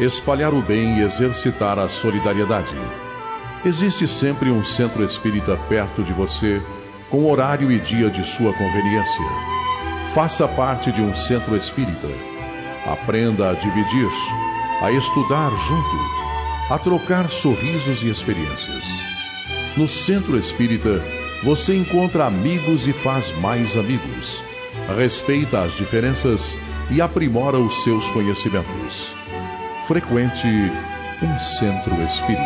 espalhar 0.00 0.52
o 0.52 0.60
bem 0.60 0.98
e 0.98 1.02
exercitar 1.02 1.78
a 1.78 1.88
solidariedade. 1.88 2.74
Existe 3.64 4.08
sempre 4.08 4.50
um 4.50 4.64
centro 4.64 5.04
espírita 5.04 5.56
perto 5.68 6.02
de 6.02 6.12
você, 6.12 6.60
com 7.08 7.30
horário 7.30 7.70
e 7.70 7.78
dia 7.78 8.10
de 8.10 8.24
sua 8.24 8.52
conveniência. 8.52 9.24
Faça 10.12 10.48
parte 10.48 10.90
de 10.90 11.00
um 11.00 11.14
centro 11.14 11.56
espírita. 11.56 12.08
Aprenda 12.86 13.50
a 13.50 13.54
dividir, 13.54 14.10
a 14.82 14.90
estudar 14.90 15.50
junto, 15.68 16.72
a 16.72 16.78
trocar 16.78 17.28
sorrisos 17.30 18.02
e 18.02 18.10
experiências. 18.10 18.84
No 19.76 19.88
centro 19.88 20.36
espírita, 20.36 21.00
você 21.44 21.76
encontra 21.76 22.26
amigos 22.26 22.86
e 22.86 22.92
faz 22.92 23.30
mais 23.38 23.76
amigos. 23.76 24.42
Respeita 24.96 25.60
as 25.60 25.74
diferenças 25.74 26.56
e 26.90 27.00
aprimora 27.00 27.58
os 27.58 27.84
seus 27.84 28.08
conhecimentos 28.10 29.12
frequente 29.86 30.46
um 31.22 31.38
centro 31.38 32.02
espírita. 32.02 32.42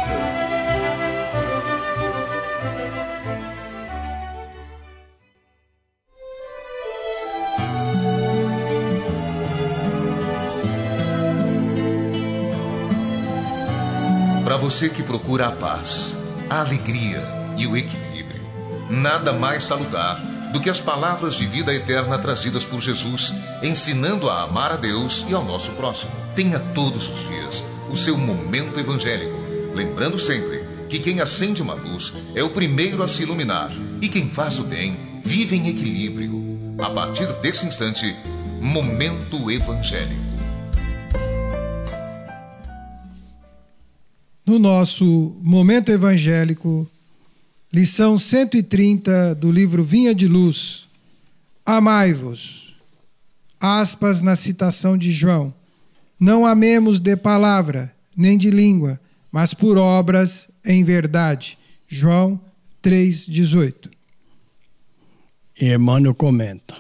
Para 14.45 14.57
você 14.57 14.89
que 14.89 15.03
procura 15.05 15.47
a 15.47 15.53
paz, 15.53 16.17
a 16.51 16.61
alegria 16.61 17.23
e 17.57 17.69
o 17.69 17.77
equilíbrio, 17.77 18.08
nada 18.89 19.33
mais 19.33 19.65
salutar 19.65 20.21
do 20.53 20.61
que 20.61 20.71
as 20.71 20.81
palavras 20.81 21.35
de 21.35 21.47
vida 21.47 21.75
eterna 21.75 22.19
trazidas 22.19 22.65
por 22.65 22.81
Jesus, 22.81 23.35
ensinando 23.63 24.31
a 24.31 24.43
amar 24.43 24.73
a 24.73 24.77
Deus 24.77 25.25
e 25.29 25.35
ao 25.35 25.45
nosso 25.45 25.73
próximo. 25.73 26.11
Tenha 26.35 26.59
todos 26.59 27.09
os 27.09 27.29
dias 27.29 27.65
o 27.91 27.97
seu 27.97 28.17
momento 28.17 28.79
evangélico, 28.79 29.37
lembrando 29.75 30.19
sempre 30.19 30.65
que 30.89 30.99
quem 30.99 31.21
acende 31.21 31.61
uma 31.61 31.75
luz 31.75 32.15
é 32.35 32.43
o 32.43 32.51
primeiro 32.51 33.03
a 33.03 33.09
se 33.09 33.23
iluminar 33.23 33.71
e 34.01 34.09
quem 34.09 34.31
faz 34.31 34.59
o 34.59 34.65
bem 34.65 35.21
vive 35.23 35.57
em 35.57 35.69
equilíbrio. 35.69 36.75
A 36.79 36.91
partir 36.91 37.27
desse 37.41 37.67
instante, 37.67 38.15
momento 38.61 39.51
evangélico. 39.51 40.29
No 44.47 44.59
nosso 44.59 45.37
momento 45.43 45.91
evangélico, 45.91 46.89
Lição 47.71 48.17
130 48.17 49.35
do 49.35 49.53
livro 49.53 49.85
Vinha 49.85 50.15
de 50.15 50.27
Luz. 50.27 50.89
Amai-vos. 51.67 52.75
Aspas 53.61 54.23
na 54.23 54.35
citação 54.37 54.97
de 54.97 55.13
João. 55.13 55.53
Não 56.19 56.47
amemos 56.47 56.99
de 56.99 57.15
palavra, 57.15 57.95
nem 58.17 58.39
de 58.39 58.51
língua, 58.51 58.99
mas 59.31 59.53
por 59.53 59.77
obras 59.77 60.49
em 60.65 60.83
verdade. 60.83 61.59
João 61.87 62.41
3,18. 62.83 63.91
E 65.61 65.67
Emmanuel 65.67 66.15
comenta: 66.15 66.75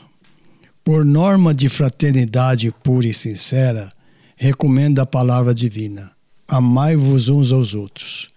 Por 0.82 1.04
norma 1.04 1.54
de 1.54 1.68
fraternidade 1.68 2.72
pura 2.82 3.06
e 3.06 3.12
sincera, 3.12 3.92
recomenda 4.38 5.02
a 5.02 5.06
palavra 5.06 5.54
divina: 5.54 6.12
Amai-vos 6.48 7.28
uns 7.28 7.52
aos 7.52 7.74
outros 7.74 8.28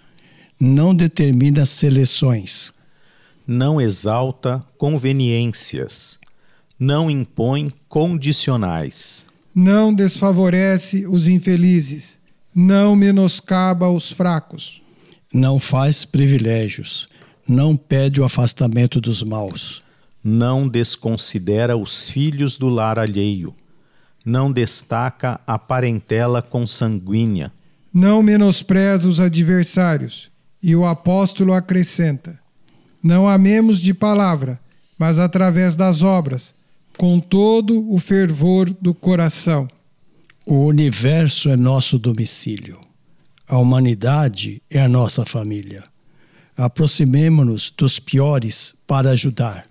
não 0.62 0.93
determina 0.93 1.66
seleções. 1.66 2.72
Não 3.47 3.82
exalta 3.82 4.64
conveniências. 4.78 6.20
Não 6.80 7.09
impõe 7.09 7.74
condicionais. 7.89 9.26
Não 9.55 9.91
desfavorece 9.91 11.07
os 11.07 11.28
infelizes. 11.28 12.20
Não 12.53 12.95
menoscaba 12.95 13.89
os 13.89 14.12
fracos. 14.12 14.84
Não 15.34 15.59
faz 15.59 16.05
privilégios. 16.05 17.07
Não 17.47 17.76
pede 17.76 18.22
o 18.22 18.24
afastamento 18.24 19.01
dos 19.01 19.24
maus. 19.24 19.82
Não 20.24 20.68
desconsidera 20.68 21.76
os 21.76 22.07
filhos 22.07 22.55
do 22.55 22.68
lar 22.68 22.99
alheio. 22.99 23.55
Não 24.24 24.51
destaca 24.51 25.41
a 25.47 25.57
parentela 25.57 26.39
consanguínea. 26.39 27.51
Não 27.91 28.22
menospreza 28.22 29.09
os 29.09 29.20
adversários 29.20 30.30
e 30.62 30.76
o 30.76 30.86
apóstolo 30.86 31.53
acrescenta: 31.53 32.39
Não 33.01 33.28
amemos 33.28 33.80
de 33.80 33.93
palavra, 33.93 34.59
mas 34.97 35.18
através 35.20 35.76
das 35.76 36.01
obras, 36.01 36.53
com 36.97 37.20
todo 37.20 37.91
o 37.91 37.97
fervor 37.97 38.72
do 38.74 38.93
coração. 38.93 39.68
O 40.45 40.66
universo 40.66 41.49
é 41.49 41.55
nosso 41.55 41.97
domicílio. 41.97 42.80
A 43.47 43.57
humanidade 43.57 44.62
é 44.70 44.82
a 44.82 44.89
nossa 44.89 45.26
família. 45.26 45.84
Aproximemo-nos 46.57 47.72
dos 47.76 47.99
piores 47.99 48.74
para 48.86 49.12
ajudar. 49.12 49.66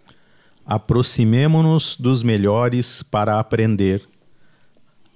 Aproximemo-nos 0.66 1.96
dos 1.96 2.22
melhores 2.22 3.02
para 3.02 3.38
aprender. 3.38 4.02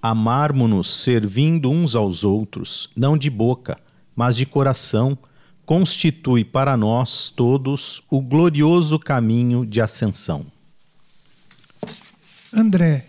amarmo-nos 0.02 1.02
servindo 1.02 1.70
uns 1.70 1.94
aos 1.94 2.24
outros, 2.24 2.90
não 2.94 3.16
de 3.16 3.30
boca, 3.30 3.78
mas 4.14 4.36
de 4.36 4.44
coração, 4.44 5.16
constitui 5.66 6.44
para 6.44 6.76
nós 6.76 7.30
todos 7.30 8.02
o 8.10 8.20
glorioso 8.20 8.98
caminho 8.98 9.64
de 9.64 9.80
ascensão. 9.80 10.46
André, 12.52 13.06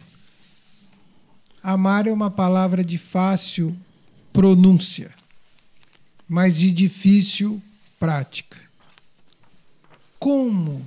amar 1.61 2.07
é 2.07 2.11
uma 2.11 2.31
palavra 2.31 2.83
de 2.83 2.97
fácil 2.97 3.75
pronúncia, 4.33 5.13
mas 6.27 6.57
de 6.57 6.71
difícil 6.71 7.61
prática. 7.99 8.59
Como 10.17 10.85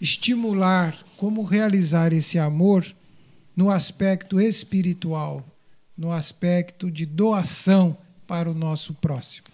estimular, 0.00 0.96
como 1.16 1.42
realizar 1.42 2.12
esse 2.12 2.38
amor 2.38 2.86
no 3.56 3.70
aspecto 3.70 4.40
espiritual, 4.40 5.44
no 5.96 6.12
aspecto 6.12 6.90
de 6.90 7.06
doação 7.06 7.96
para 8.26 8.50
o 8.50 8.54
nosso 8.54 8.94
próximo? 8.94 9.46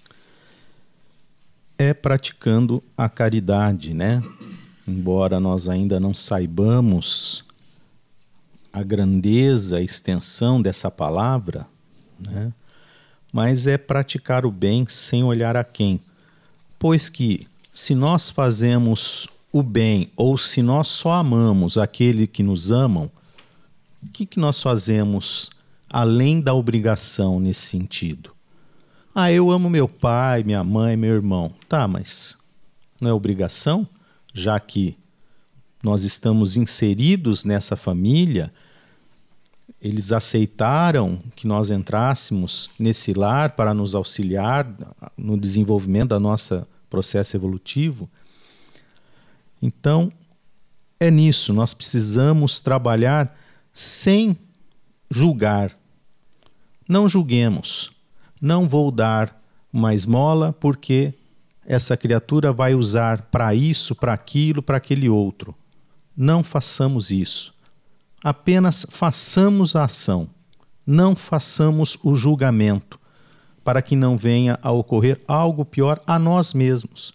É 1.79 1.93
praticando 1.93 2.83
a 2.97 3.09
caridade, 3.09 3.95
né? 3.95 4.23
Embora 4.87 5.41
nós 5.41 5.69
ainda 5.69 5.99
não 5.99 6.15
saibamos 6.15 7.45
a 8.73 8.83
grandeza, 8.83 9.77
a 9.77 9.83
extensão 9.83 10.61
dessa 10.61 10.91
palavra, 10.91 11.67
né? 12.19 12.53
mas 13.33 13.67
é 13.67 13.77
praticar 13.77 14.47
o 14.47 14.51
bem 14.51 14.87
sem 14.89 15.23
olhar 15.23 15.57
a 15.57 15.65
quem. 15.65 16.01
Pois 16.79 17.09
que, 17.09 17.47
se 17.73 17.95
nós 17.95 18.31
fazemos 18.31 19.29
o 19.53 19.63
bem 19.63 20.11
ou 20.17 20.37
se 20.37 20.63
nós 20.63 20.89
só 20.89 21.13
amamos 21.13 21.79
aquele 21.79 22.27
que 22.27 22.43
nos 22.43 22.71
amam, 22.71 23.11
o 24.03 24.09
que, 24.09 24.27
que 24.27 24.41
nós 24.41 24.61
fazemos 24.61 25.51
além 25.89 26.41
da 26.41 26.55
obrigação 26.55 27.39
nesse 27.39 27.63
sentido? 27.63 28.33
Ah, 29.15 29.31
eu 29.31 29.51
amo 29.51 29.69
meu 29.69 29.87
pai, 29.87 30.43
minha 30.43 30.65
mãe, 30.65 30.97
meu 30.97 31.15
irmão. 31.15 31.53
Tá, 31.69 31.87
mas 31.87 32.35
não 32.99 33.11
é 33.11 33.13
obrigação? 33.13 33.87
Já 34.33 34.59
que 34.59 34.97
nós 35.83 36.05
estamos 36.05 36.57
inseridos 36.57 37.45
nessa 37.45 37.77
família, 37.77 38.51
eles 39.83 40.13
aceitaram 40.13 41.23
que 41.37 41.47
nós 41.47 41.71
entrássemos 41.71 42.71
nesse 42.79 43.13
lar 43.13 43.51
para 43.51 43.75
nos 43.75 43.95
auxiliar 43.95 44.67
no 45.17 45.39
desenvolvimento 45.39 46.11
da 46.11 46.21
nossa 46.21 46.67
processo 46.89 47.37
evolutivo. 47.37 48.09
Então, 49.61 50.11
é 51.01 51.11
nisso, 51.11 51.53
nós 51.53 51.75
precisamos 51.75 52.61
trabalhar 52.61 53.39
sem 53.75 54.39
julgar. 55.11 55.77
Não 56.89 57.09
julguemos. 57.09 57.91
Não 58.43 58.69
vou 58.69 58.91
dar 58.91 59.41
uma 59.73 59.95
esmola 59.95 60.53
porque 60.53 61.15
essa 61.65 61.97
criatura 61.97 62.53
vai 62.53 62.75
usar 62.75 63.23
para 63.31 63.55
isso, 63.55 63.95
para 63.95 64.13
aquilo, 64.13 64.61
para 64.61 64.79
aquele 64.79 65.09
outro. 65.09 65.55
Não 66.17 66.43
façamos 66.43 67.13
isso. 67.13 67.55
Apenas 68.21 68.85
façamos 68.91 69.77
a 69.77 69.85
ação, 69.85 70.29
não 70.85 71.15
façamos 71.15 71.97
o 72.03 72.17
julgamento, 72.17 72.99
para 73.63 73.81
que 73.81 73.95
não 73.95 74.17
venha 74.17 74.59
a 74.61 74.73
ocorrer 74.73 75.21
algo 75.29 75.65
pior 75.65 76.03
a 76.05 76.19
nós 76.19 76.53
mesmos, 76.53 77.15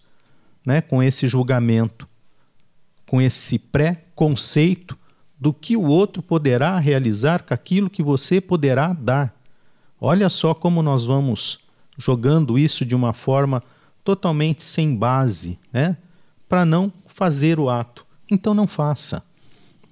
né? 0.64 0.80
com 0.80 1.02
esse 1.02 1.28
julgamento, 1.28 2.08
com 3.06 3.20
esse 3.20 3.58
pré-conceito 3.58 4.98
do 5.38 5.52
que 5.52 5.76
o 5.76 5.86
outro 5.86 6.22
poderá 6.22 6.78
realizar 6.78 7.42
com 7.42 7.52
aquilo 7.52 7.90
que 7.90 8.02
você 8.02 8.40
poderá 8.40 8.94
dar. 8.94 9.37
Olha 10.00 10.28
só 10.28 10.54
como 10.54 10.82
nós 10.82 11.04
vamos 11.04 11.58
jogando 11.96 12.58
isso 12.58 12.84
de 12.84 12.94
uma 12.94 13.12
forma 13.12 13.62
totalmente 14.04 14.62
sem 14.62 14.96
base, 14.96 15.58
né? 15.72 15.96
Para 16.48 16.64
não 16.64 16.92
fazer 17.06 17.58
o 17.58 17.68
ato. 17.68 18.06
Então 18.30 18.54
não 18.54 18.66
faça, 18.66 19.22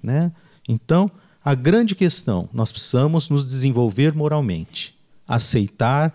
né? 0.01 0.31
Então, 0.67 1.11
a 1.43 1.53
grande 1.53 1.95
questão, 1.95 2.49
nós 2.53 2.71
precisamos 2.71 3.29
nos 3.29 3.45
desenvolver 3.45 4.13
moralmente, 4.13 4.95
aceitar 5.27 6.13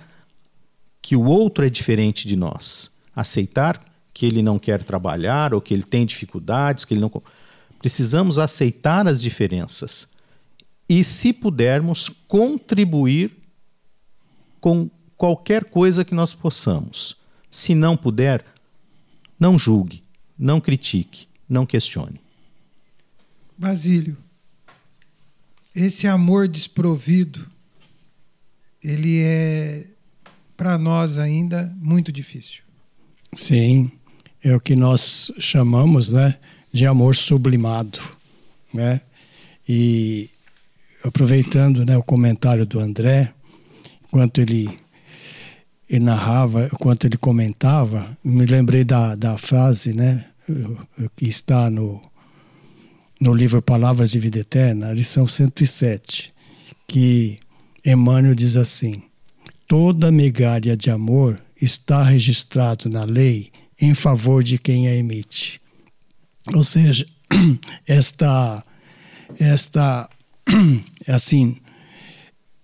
que 1.01 1.17
o 1.17 1.25
outro 1.25 1.65
é 1.65 1.71
diferente 1.71 2.27
de 2.27 2.37
nós, 2.37 2.93
aceitar 3.15 3.83
que 4.15 4.27
ele 4.27 4.43
não 4.43 4.59
quer 4.59 4.85
trabalhar 4.85 5.55
ou 5.55 5.61
que 5.61 5.73
ele 5.73 5.83
tem 5.83 6.05
dificuldades, 6.07 6.85
que 6.85 6.95
ele 6.95 7.01
não 7.01 7.11
precisamos 7.79 8.39
aceitar 8.39 9.09
as 9.09 9.21
diferenças 9.21 10.13
e, 10.89 11.03
se 11.03 11.33
pudermos, 11.33 12.11
contribuir 12.29 13.42
com 14.63 14.89
qualquer 15.17 15.65
coisa 15.65 16.05
que 16.05 16.15
nós 16.15 16.33
possamos. 16.33 17.17
Se 17.51 17.75
não 17.75 17.97
puder, 17.97 18.45
não 19.39 19.59
julgue, 19.59 20.05
não 20.39 20.61
critique, 20.61 21.27
não 21.49 21.67
questione. 21.67 22.21
Basílio, 23.59 24.17
esse 25.75 26.07
amor 26.07 26.47
desprovido, 26.47 27.45
ele 28.83 29.21
é 29.23 29.87
para 30.57 30.79
nós 30.79 31.19
ainda 31.19 31.75
muito 31.77 32.13
difícil. 32.13 32.63
Sim, 33.35 33.91
é 34.45 34.55
o 34.55 34.61
que 34.61 34.77
nós 34.77 35.33
chamamos, 35.39 36.13
né, 36.13 36.39
de 36.73 36.87
amor 36.87 37.17
sublimado, 37.17 38.01
né? 38.73 39.01
E 39.69 40.31
aproveitando, 41.03 41.85
né, 41.85 41.97
o 41.97 42.03
comentário 42.03 42.65
do 42.65 42.79
André, 42.79 43.33
enquanto 44.13 44.43
ele, 44.43 44.79
ele 45.89 46.05
narrava, 46.05 46.67
enquanto 46.67 47.07
ele 47.07 47.17
comentava, 47.17 48.07
me 48.23 48.45
lembrei 48.45 48.85
da, 48.85 49.15
da 49.15 49.39
frase, 49.39 49.95
né, 49.95 50.27
que 51.17 51.27
está 51.27 51.71
no 51.71 52.01
no 53.19 53.33
livro 53.33 53.63
Palavras 53.63 54.11
de 54.11 54.19
Vida 54.19 54.41
Eterna, 54.41 54.93
lição 54.93 55.29
107, 55.29 56.35
que 56.89 57.39
Emmanuel 57.85 58.35
diz 58.35 58.57
assim: 58.57 58.95
toda 59.69 60.11
migalha 60.11 60.77
de 60.77 60.91
amor 60.91 61.41
está 61.61 62.03
registrado 62.03 62.91
na 62.91 63.05
lei 63.05 63.53
em 63.81 63.95
favor 63.95 64.43
de 64.43 64.59
quem 64.59 64.89
a 64.89 64.95
emite. 64.97 65.61
Ou 66.53 66.65
seja, 66.65 67.07
esta 67.87 68.65
esta 69.39 70.11
assim 71.07 71.59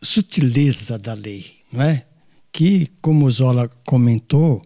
sutileza 0.00 0.98
da 0.98 1.14
lei, 1.14 1.58
não 1.72 1.82
é? 1.82 2.06
Que, 2.52 2.88
como 3.00 3.30
Zola 3.30 3.68
comentou, 3.84 4.62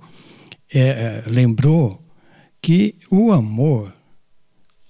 é, 0.72 0.80
é 0.80 1.24
lembrou 1.26 2.02
que 2.60 2.96
o 3.10 3.32
amor 3.32 3.92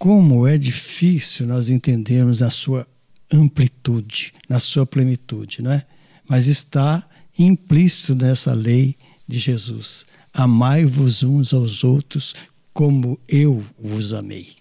como 0.02 0.48
é 0.48 0.58
difícil 0.58 1.46
nós 1.46 1.68
entendermos 1.68 2.42
a 2.42 2.50
sua 2.50 2.84
amplitude, 3.32 4.34
na 4.48 4.58
sua 4.58 4.84
plenitude, 4.84 5.62
não 5.62 5.70
é? 5.70 5.86
Mas 6.28 6.48
está 6.48 7.08
implícito 7.38 8.16
nessa 8.16 8.52
lei 8.52 8.96
de 9.28 9.38
Jesus. 9.38 10.04
Amai-vos 10.34 11.22
uns 11.22 11.54
aos 11.54 11.84
outros 11.84 12.34
como 12.72 13.16
eu 13.28 13.64
vos 13.78 14.12
amei. 14.12 14.56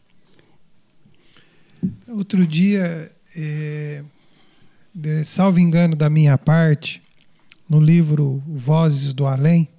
Outro 2.07 2.45
dia, 2.45 3.11
é, 3.35 4.03
de, 4.93 5.23
salvo 5.23 5.59
engano 5.59 5.95
da 5.95 6.09
minha 6.09 6.37
parte, 6.37 7.01
no 7.69 7.79
livro 7.79 8.43
Vozes 8.45 9.13
do 9.13 9.25
Além, 9.25 9.69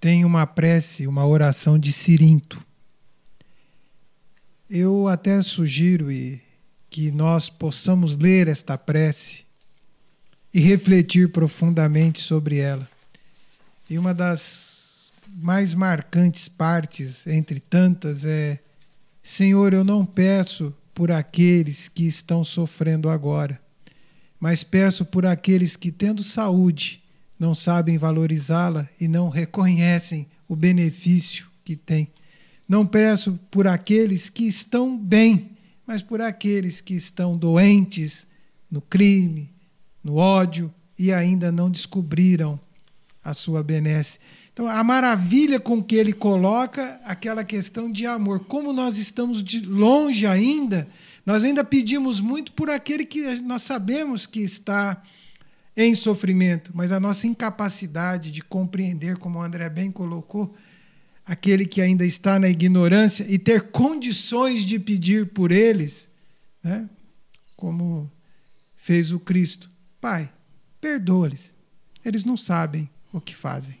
tem 0.00 0.24
uma 0.24 0.46
prece, 0.46 1.06
uma 1.06 1.26
oração 1.26 1.78
de 1.78 1.92
Cirinto. 1.92 2.64
Eu 4.70 5.08
até 5.08 5.42
sugiro 5.42 6.08
que 6.88 7.10
nós 7.10 7.48
possamos 7.48 8.16
ler 8.16 8.48
esta 8.48 8.78
prece 8.78 9.44
e 10.52 10.60
refletir 10.60 11.32
profundamente 11.32 12.20
sobre 12.22 12.58
ela. 12.58 12.88
E 13.90 13.98
uma 13.98 14.14
das 14.14 15.10
mais 15.26 15.74
marcantes 15.74 16.48
partes, 16.48 17.26
entre 17.26 17.60
tantas, 17.60 18.24
é: 18.24 18.58
Senhor, 19.22 19.72
eu 19.72 19.82
não 19.82 20.04
peço 20.04 20.74
por 20.98 21.12
aqueles 21.12 21.86
que 21.86 22.08
estão 22.08 22.42
sofrendo 22.42 23.08
agora, 23.08 23.62
mas 24.40 24.64
peço 24.64 25.04
por 25.04 25.24
aqueles 25.24 25.76
que, 25.76 25.92
tendo 25.92 26.24
saúde, 26.24 27.04
não 27.38 27.54
sabem 27.54 27.96
valorizá-la 27.96 28.88
e 29.00 29.06
não 29.06 29.28
reconhecem 29.28 30.26
o 30.48 30.56
benefício 30.56 31.46
que 31.64 31.76
têm. 31.76 32.08
Não 32.68 32.84
peço 32.84 33.38
por 33.48 33.68
aqueles 33.68 34.28
que 34.28 34.42
estão 34.48 34.98
bem, 34.98 35.52
mas 35.86 36.02
por 36.02 36.20
aqueles 36.20 36.80
que 36.80 36.94
estão 36.94 37.36
doentes 37.36 38.26
no 38.68 38.80
crime, 38.80 39.54
no 40.02 40.16
ódio 40.16 40.74
e 40.98 41.12
ainda 41.12 41.52
não 41.52 41.70
descobriram 41.70 42.58
a 43.22 43.32
sua 43.32 43.62
benesse. 43.62 44.18
Então, 44.58 44.66
a 44.66 44.82
maravilha 44.82 45.60
com 45.60 45.80
que 45.80 45.94
ele 45.94 46.12
coloca 46.12 47.00
aquela 47.04 47.44
questão 47.44 47.88
de 47.88 48.04
amor, 48.04 48.40
como 48.40 48.72
nós 48.72 48.98
estamos 48.98 49.40
de 49.40 49.60
longe 49.60 50.26
ainda, 50.26 50.88
Nós 51.24 51.44
ainda 51.44 51.62
pedimos 51.62 52.20
muito 52.20 52.50
por 52.50 52.68
aquele 52.68 53.04
que 53.04 53.40
nós 53.42 53.62
sabemos 53.62 54.26
que 54.26 54.40
está 54.40 55.00
em 55.76 55.94
sofrimento, 55.94 56.72
mas 56.74 56.90
a 56.90 56.98
nossa 56.98 57.28
incapacidade 57.28 58.32
de 58.32 58.42
compreender, 58.42 59.16
como 59.18 59.38
o 59.38 59.42
André 59.42 59.70
bem 59.70 59.92
colocou, 59.92 60.56
aquele 61.24 61.64
que 61.64 61.80
ainda 61.80 62.04
está 62.04 62.36
na 62.36 62.48
ignorância 62.48 63.24
e 63.28 63.38
ter 63.38 63.70
condições 63.70 64.64
de 64.64 64.76
pedir 64.80 65.28
por 65.28 65.52
eles, 65.52 66.08
né? 66.64 66.88
como 67.54 68.10
fez 68.76 69.12
o 69.12 69.20
Cristo. 69.20 69.70
Pai, 70.00 70.28
perdoa-lhes. 70.80 71.54
Eles 72.04 72.24
não 72.24 72.36
sabem 72.36 72.90
o 73.12 73.20
que 73.20 73.36
fazem. 73.36 73.76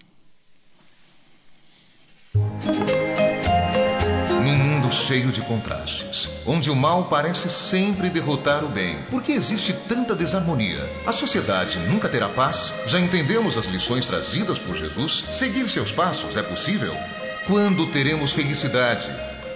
Num 4.42 4.56
mundo 4.56 4.92
cheio 4.92 5.32
de 5.32 5.40
contrastes, 5.40 6.28
onde 6.46 6.70
o 6.70 6.76
mal 6.76 7.04
parece 7.04 7.48
sempre 7.48 8.10
derrotar 8.10 8.62
o 8.62 8.68
bem, 8.68 8.98
por 9.10 9.22
que 9.22 9.32
existe 9.32 9.72
tanta 9.72 10.14
desarmonia? 10.14 10.86
A 11.06 11.12
sociedade 11.12 11.78
nunca 11.88 12.08
terá 12.08 12.28
paz? 12.28 12.74
Já 12.86 13.00
entendemos 13.00 13.56
as 13.56 13.66
lições 13.66 14.04
trazidas 14.04 14.58
por 14.58 14.76
Jesus? 14.76 15.24
Seguir 15.32 15.68
seus 15.68 15.90
passos 15.92 16.36
é 16.36 16.42
possível? 16.42 16.94
Quando 17.46 17.86
teremos 17.86 18.32
felicidade? 18.32 19.08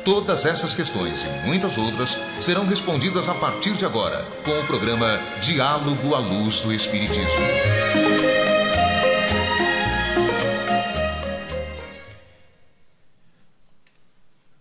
Todas 0.05 0.47
essas 0.47 0.75
questões 0.75 1.23
e 1.23 1.47
muitas 1.47 1.77
outras 1.77 2.17
serão 2.41 2.67
respondidas 2.67 3.29
a 3.29 3.35
partir 3.35 3.75
de 3.75 3.85
agora, 3.85 4.27
com 4.45 4.59
o 4.59 4.67
programa 4.67 5.21
Diálogo 5.41 6.15
à 6.15 6.19
Luz 6.19 6.61
do 6.61 6.73
Espiritismo. 6.73 8.02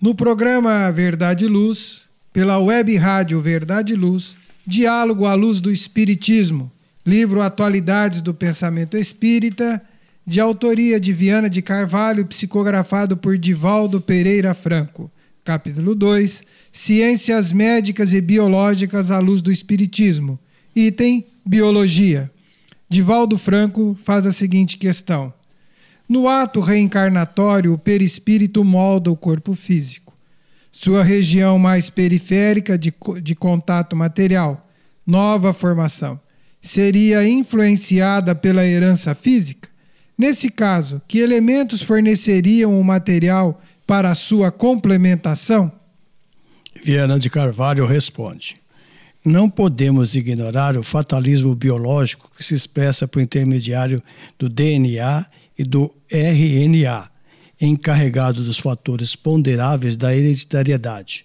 No 0.01 0.15
programa 0.15 0.91
Verdade 0.91 1.45
e 1.45 1.47
Luz, 1.47 2.09
pela 2.33 2.57
web 2.57 2.97
rádio 2.97 3.39
Verdade 3.39 3.93
e 3.93 3.95
Luz, 3.95 4.35
Diálogo 4.65 5.27
à 5.27 5.35
Luz 5.35 5.61
do 5.61 5.71
Espiritismo, 5.71 6.71
livro 7.05 7.39
Atualidades 7.39 8.19
do 8.19 8.33
Pensamento 8.33 8.97
Espírita 8.97 9.79
de 10.25 10.39
autoria 10.39 10.99
de 10.99 11.13
Viana 11.13 11.47
de 11.47 11.61
Carvalho, 11.61 12.25
psicografado 12.25 13.15
por 13.15 13.37
Divaldo 13.37 14.01
Pereira 14.01 14.55
Franco. 14.55 15.11
Capítulo 15.43 15.93
2: 15.93 16.45
Ciências 16.71 17.53
médicas 17.53 18.11
e 18.11 18.19
biológicas 18.19 19.11
à 19.11 19.19
luz 19.19 19.39
do 19.39 19.51
Espiritismo. 19.51 20.39
Item: 20.75 21.23
Biologia. 21.45 22.31
Divaldo 22.89 23.37
Franco 23.37 23.95
faz 24.03 24.25
a 24.25 24.31
seguinte 24.31 24.79
questão: 24.79 25.31
No 26.11 26.27
ato 26.27 26.59
reencarnatório, 26.59 27.71
o 27.71 27.77
perispírito 27.77 28.65
molda 28.65 29.09
o 29.09 29.15
corpo 29.15 29.55
físico. 29.55 30.13
Sua 30.69 31.05
região 31.05 31.57
mais 31.57 31.89
periférica 31.89 32.77
de, 32.77 32.93
de 33.23 33.33
contato 33.33 33.95
material, 33.95 34.69
nova 35.07 35.53
formação, 35.53 36.19
seria 36.61 37.25
influenciada 37.25 38.35
pela 38.35 38.65
herança 38.65 39.15
física? 39.15 39.69
Nesse 40.17 40.51
caso, 40.51 41.01
que 41.07 41.19
elementos 41.19 41.81
forneceriam 41.81 42.77
o 42.77 42.83
material 42.83 43.61
para 43.87 44.13
sua 44.13 44.51
complementação? 44.51 45.71
Viana 46.83 47.17
de 47.17 47.29
Carvalho 47.29 47.85
responde: 47.85 48.55
Não 49.23 49.49
podemos 49.49 50.13
ignorar 50.13 50.75
o 50.75 50.83
fatalismo 50.83 51.55
biológico 51.55 52.29
que 52.37 52.43
se 52.43 52.53
expressa 52.53 53.07
por 53.07 53.21
intermediário 53.21 54.03
do 54.37 54.49
DNA 54.49 55.25
e 55.61 55.63
do 55.63 55.93
RNA, 56.09 57.07
encarregado 57.61 58.43
dos 58.43 58.57
fatores 58.57 59.15
ponderáveis 59.15 59.95
da 59.95 60.15
hereditariedade. 60.15 61.23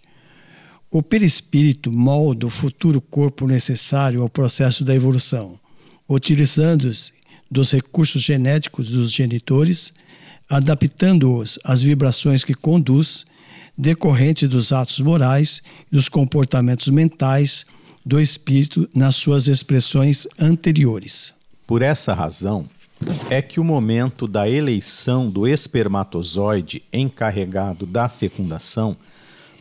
O 0.91 1.03
perispírito 1.03 1.91
molda 1.91 2.47
o 2.47 2.51
futuro 2.51 3.01
corpo 3.01 3.47
necessário 3.47 4.21
ao 4.21 4.29
processo 4.29 4.85
da 4.85 4.95
evolução, 4.95 5.59
utilizando-se 6.07 7.15
dos 7.51 7.73
recursos 7.73 8.23
genéticos 8.23 8.91
dos 8.91 9.11
genitores, 9.11 9.95
adaptando-os 10.51 11.59
às 11.65 11.81
vibrações 11.81 12.45
que 12.45 12.55
conduz, 12.55 13.25
decorrente 13.77 14.47
dos 14.47 14.71
atos 14.71 15.01
morais 15.01 15.63
e 15.91 15.95
dos 15.95 16.11
comportamentos 16.11 16.89
mentais 16.89 17.65
do 18.05 18.21
espírito 18.21 18.87
nas 18.95 19.17
suas 19.17 19.49
expressões 19.49 20.29
anteriores. 20.39 21.33
Por 21.67 21.83
essa 21.83 22.13
razão, 22.13 22.69
é 23.29 23.43
que 23.43 23.61
o 23.61 23.65
momento 23.65 24.27
da 24.27 24.49
eleição 24.49 25.29
do 25.29 25.47
espermatozoide 25.47 26.83
encarregado 26.93 27.85
da 27.85 28.09
fecundação 28.09 28.97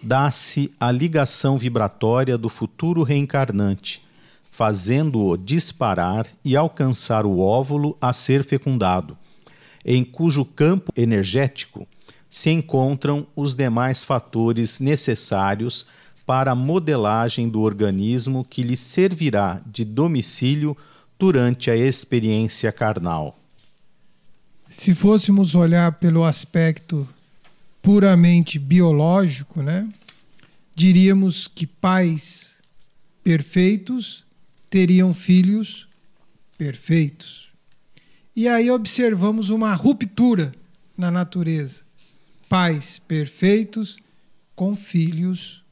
dá-se 0.02 0.72
a 0.80 0.92
ligação 0.92 1.58
vibratória 1.58 2.38
do 2.38 2.48
futuro 2.48 3.04
reencarnante, 3.04 4.02
fazendo-o 4.50 5.36
disparar 5.36 6.26
e 6.44 6.56
alcançar 6.56 7.26
o 7.26 7.40
óvulo 7.40 7.98
a 8.00 8.14
ser 8.14 8.44
fecundado, 8.44 9.18
em 9.84 10.04
cujo 10.04 10.46
campo 10.46 10.92
energético 10.96 11.88
se 12.30 12.50
encontram 12.50 13.28
os 13.36 13.56
demais 13.56 14.04
fatores 14.04 14.80
necessários 14.80 15.88
para 16.26 16.52
a 16.52 16.56
modelagem 16.56 17.50
do 17.50 17.62
organismo 17.62 18.46
que 18.50 18.64
lhe 18.64 18.78
servirá 18.78 19.62
de 19.66 19.84
domicílio 19.84 20.76
durante 21.18 21.70
a 21.70 21.76
experiência 21.76 22.72
carnal. 22.72 23.40
Se 24.70 24.94
fôssemos 24.94 25.56
olhar 25.56 25.94
pelo 25.94 26.24
aspecto 26.24 27.08
puramente 27.82 28.60
biológico, 28.60 29.62
né, 29.62 29.88
diríamos 30.76 31.48
que 31.48 31.66
pais 31.66 32.56
perfeitos 33.24 34.26
teriam 34.70 35.14
filhos 35.14 35.88
perfeitos. 36.58 37.50
E 38.36 38.48
aí 38.48 38.70
observamos 38.70 39.50
uma 39.50 39.74
ruptura 39.74 40.54
na 40.98 41.10
natureza. 41.10 41.82
Pais 42.50 43.00
perfeitos 43.00 43.98
com 44.56 44.76
filhos 44.76 45.64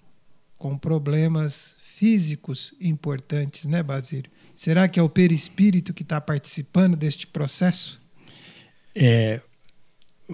com 0.57 0.77
problemas 0.77 1.75
físicos 1.81 2.73
importantes, 2.79 3.65
né, 3.65 3.83
Basílio? 3.83 4.31
Será 4.55 4.87
que 4.87 4.99
é 4.99 5.03
o 5.03 5.09
perispírito 5.09 5.93
que 5.93 6.03
está 6.03 6.21
participando 6.21 6.95
deste 6.95 7.27
processo? 7.27 8.01
É, 8.95 9.41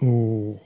o, 0.01 0.57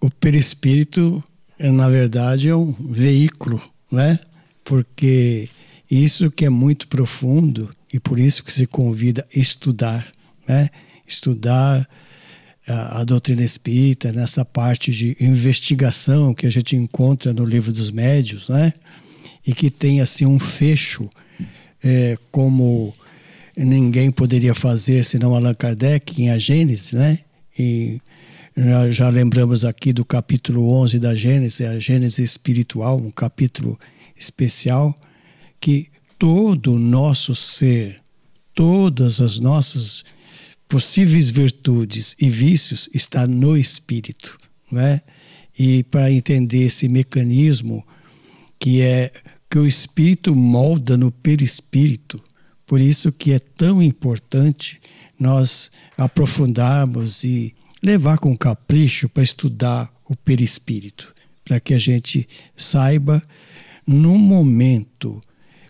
o 0.00 0.10
perispírito, 0.10 1.22
na 1.58 1.88
verdade, 1.88 2.48
é 2.48 2.56
um 2.56 2.72
veículo, 2.72 3.62
né? 3.90 4.18
Porque 4.64 5.48
isso 5.90 6.30
que 6.30 6.44
é 6.44 6.50
muito 6.50 6.88
profundo 6.88 7.70
e 7.92 7.98
por 7.98 8.18
isso 8.18 8.44
que 8.44 8.52
se 8.52 8.66
convida 8.66 9.26
a 9.34 9.38
estudar, 9.38 10.10
né? 10.46 10.70
Estudar 11.06 11.88
a, 12.66 13.00
a 13.00 13.04
doutrina 13.04 13.42
espírita 13.42 14.12
nessa 14.12 14.44
parte 14.44 14.90
de 14.92 15.16
investigação 15.20 16.34
que 16.34 16.46
a 16.46 16.50
gente 16.50 16.76
encontra 16.76 17.32
no 17.32 17.44
livro 17.44 17.72
dos 17.72 17.90
médios, 17.90 18.48
né? 18.48 18.72
E 19.46 19.54
que 19.54 19.70
tem 19.70 20.00
assim 20.00 20.26
um 20.26 20.38
fecho 20.38 21.08
é, 21.82 22.16
como 22.30 22.94
ninguém 23.56 24.10
poderia 24.10 24.54
fazer 24.54 25.04
senão 25.04 25.34
Allan 25.34 25.54
Kardec 25.54 26.20
em 26.20 26.30
A 26.30 26.38
Gênese, 26.38 26.94
né? 26.94 27.20
E 27.58 28.00
já, 28.56 28.90
já 28.90 29.08
lembramos 29.08 29.64
aqui 29.64 29.92
do 29.92 30.04
capítulo 30.04 30.70
11 30.72 30.98
da 30.98 31.14
Gênese, 31.14 31.64
a 31.64 31.78
Gênese 31.78 32.22
espiritual, 32.22 32.98
um 32.98 33.10
capítulo 33.10 33.78
especial 34.16 34.98
que 35.60 35.88
todo 36.18 36.74
o 36.74 36.78
nosso 36.78 37.34
ser, 37.34 38.00
todas 38.54 39.20
as 39.20 39.38
nossas 39.38 40.04
possíveis 40.68 41.30
virtudes 41.30 42.14
e 42.20 42.30
vícios 42.30 42.88
está 42.94 43.26
no 43.26 43.56
espírito, 43.56 44.38
não 44.70 44.80
é? 44.80 45.02
E 45.58 45.82
para 45.84 46.10
entender 46.10 46.66
esse 46.66 46.88
mecanismo 46.88 47.84
que 48.58 48.80
é 48.82 49.10
que 49.50 49.58
o 49.58 49.66
espírito 49.66 50.34
molda 50.34 50.96
no 50.96 51.10
perispírito, 51.10 52.22
por 52.64 52.80
isso 52.80 53.10
que 53.10 53.32
é 53.32 53.38
tão 53.40 53.82
importante 53.82 54.80
nós 55.18 55.72
aprofundarmos 55.98 57.24
e 57.24 57.52
levar 57.82 58.18
com 58.18 58.36
capricho 58.36 59.08
para 59.08 59.24
estudar 59.24 59.92
o 60.08 60.14
perispírito, 60.14 61.12
para 61.44 61.58
que 61.58 61.74
a 61.74 61.78
gente 61.78 62.28
saiba 62.56 63.20
no 63.84 64.16
momento 64.16 65.20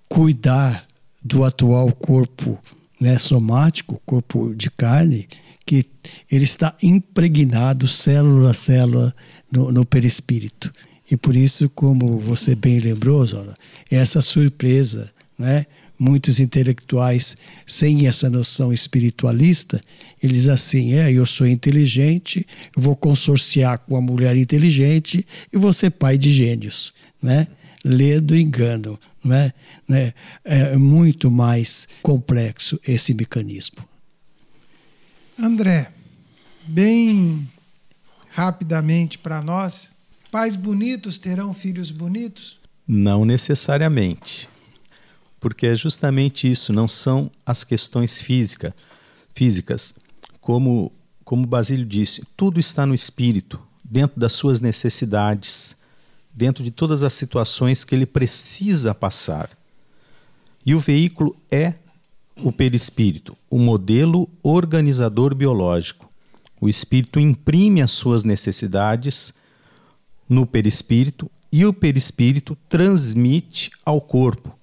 cuidar 0.09 0.87
do 1.23 1.43
atual 1.43 1.91
corpo 1.93 2.59
né, 3.01 3.19
somático, 3.19 4.01
corpo 4.05 4.55
de 4.55 4.71
carne, 4.71 5.27
que 5.65 5.87
ele 6.31 6.45
está 6.45 6.77
impregnado 6.83 7.89
célula 7.89 8.51
a 8.51 8.55
célula 8.55 9.15
no, 9.51 9.73
no 9.73 9.87
perispírito. 9.87 10.71
E 11.11 11.17
por 11.17 11.35
isso, 11.35 11.69
como 11.71 12.19
você 12.19 12.55
bem 12.55 12.79
lembrou, 12.79 13.25
Zola, 13.27 13.55
essa 13.91 14.21
surpresa, 14.21 15.11
né? 15.39 15.67
Muitos 15.99 16.41
intelectuais 16.41 17.37
sem 17.67 18.07
essa 18.07 18.31
noção 18.31 18.73
espiritualista, 18.73 19.83
eles 20.23 20.49
assim, 20.49 20.95
é, 20.95 21.13
eu 21.13 21.27
sou 21.27 21.47
inteligente, 21.47 22.47
eu 22.75 22.83
vou 22.83 22.97
consorciar 22.97 23.81
com 23.81 23.95
uma 23.95 24.01
mulher 24.01 24.35
inteligente 24.35 25.27
e 25.53 25.59
vou 25.59 25.75
ser 25.75 25.91
pai 25.91 26.17
de 26.17 26.31
gênios, 26.31 26.95
né? 27.23 27.47
lê 27.85 28.21
do 28.21 28.37
engano. 28.37 28.99
Não 29.23 29.37
é? 29.37 29.53
Né? 29.87 30.15
é 30.45 30.77
muito 30.77 31.31
mais 31.31 31.87
complexo 32.03 32.81
esse 32.87 33.13
mecanismo. 33.13 33.87
André, 35.39 35.91
bem 36.67 37.47
rapidamente 38.31 39.19
para 39.19 39.43
nós, 39.43 39.91
pais 40.31 40.57
bonitos 40.57 41.19
terão 41.19 41.53
filhos 41.53 41.91
bonitos? 41.91 42.59
Não 42.87 43.25
necessariamente. 43.25 44.49
Porque 45.39 45.67
é 45.67 45.75
justamente 45.75 46.51
isso, 46.51 46.73
não 46.73 46.87
são 46.87 47.31
as 47.45 47.65
questões 47.65 48.21
física, 48.21 48.75
físicas. 49.35 49.95
Como, 50.41 50.93
como 51.25 51.47
Basílio 51.47 51.87
disse, 51.87 52.25
tudo 52.37 52.61
está 52.61 52.87
no 52.87 52.95
espírito, 52.95 53.61
dentro 53.85 54.21
das 54.21 54.33
suas 54.35 54.61
necessidades, 54.61 55.79
dentro 56.33 56.63
de 56.63 56.71
todas 56.71 57.03
as 57.03 57.15
situações 57.15 57.85
que 57.85 57.95
ele 57.95 58.07
precisa 58.07 58.95
passar. 58.95 59.51
E 60.65 60.75
o 60.75 60.81
veículo 60.81 61.37
é 61.51 61.75
o 62.37 62.53
perispírito, 62.53 63.37
o 63.51 63.59
modelo 63.59 64.29
organizador 64.43 65.35
biológico. 65.35 66.09
O 66.61 66.69
espírito 66.69 67.19
imprime 67.19 67.81
as 67.81 67.91
suas 67.91 68.25
necessidades 68.25 69.35
no 70.31 70.47
perispírito 70.47 71.29
e 71.53 71.67
o 71.67 71.73
perispírito 71.73 72.57
transmite 72.69 73.73
ao 73.85 74.01
corpo. 74.01 74.57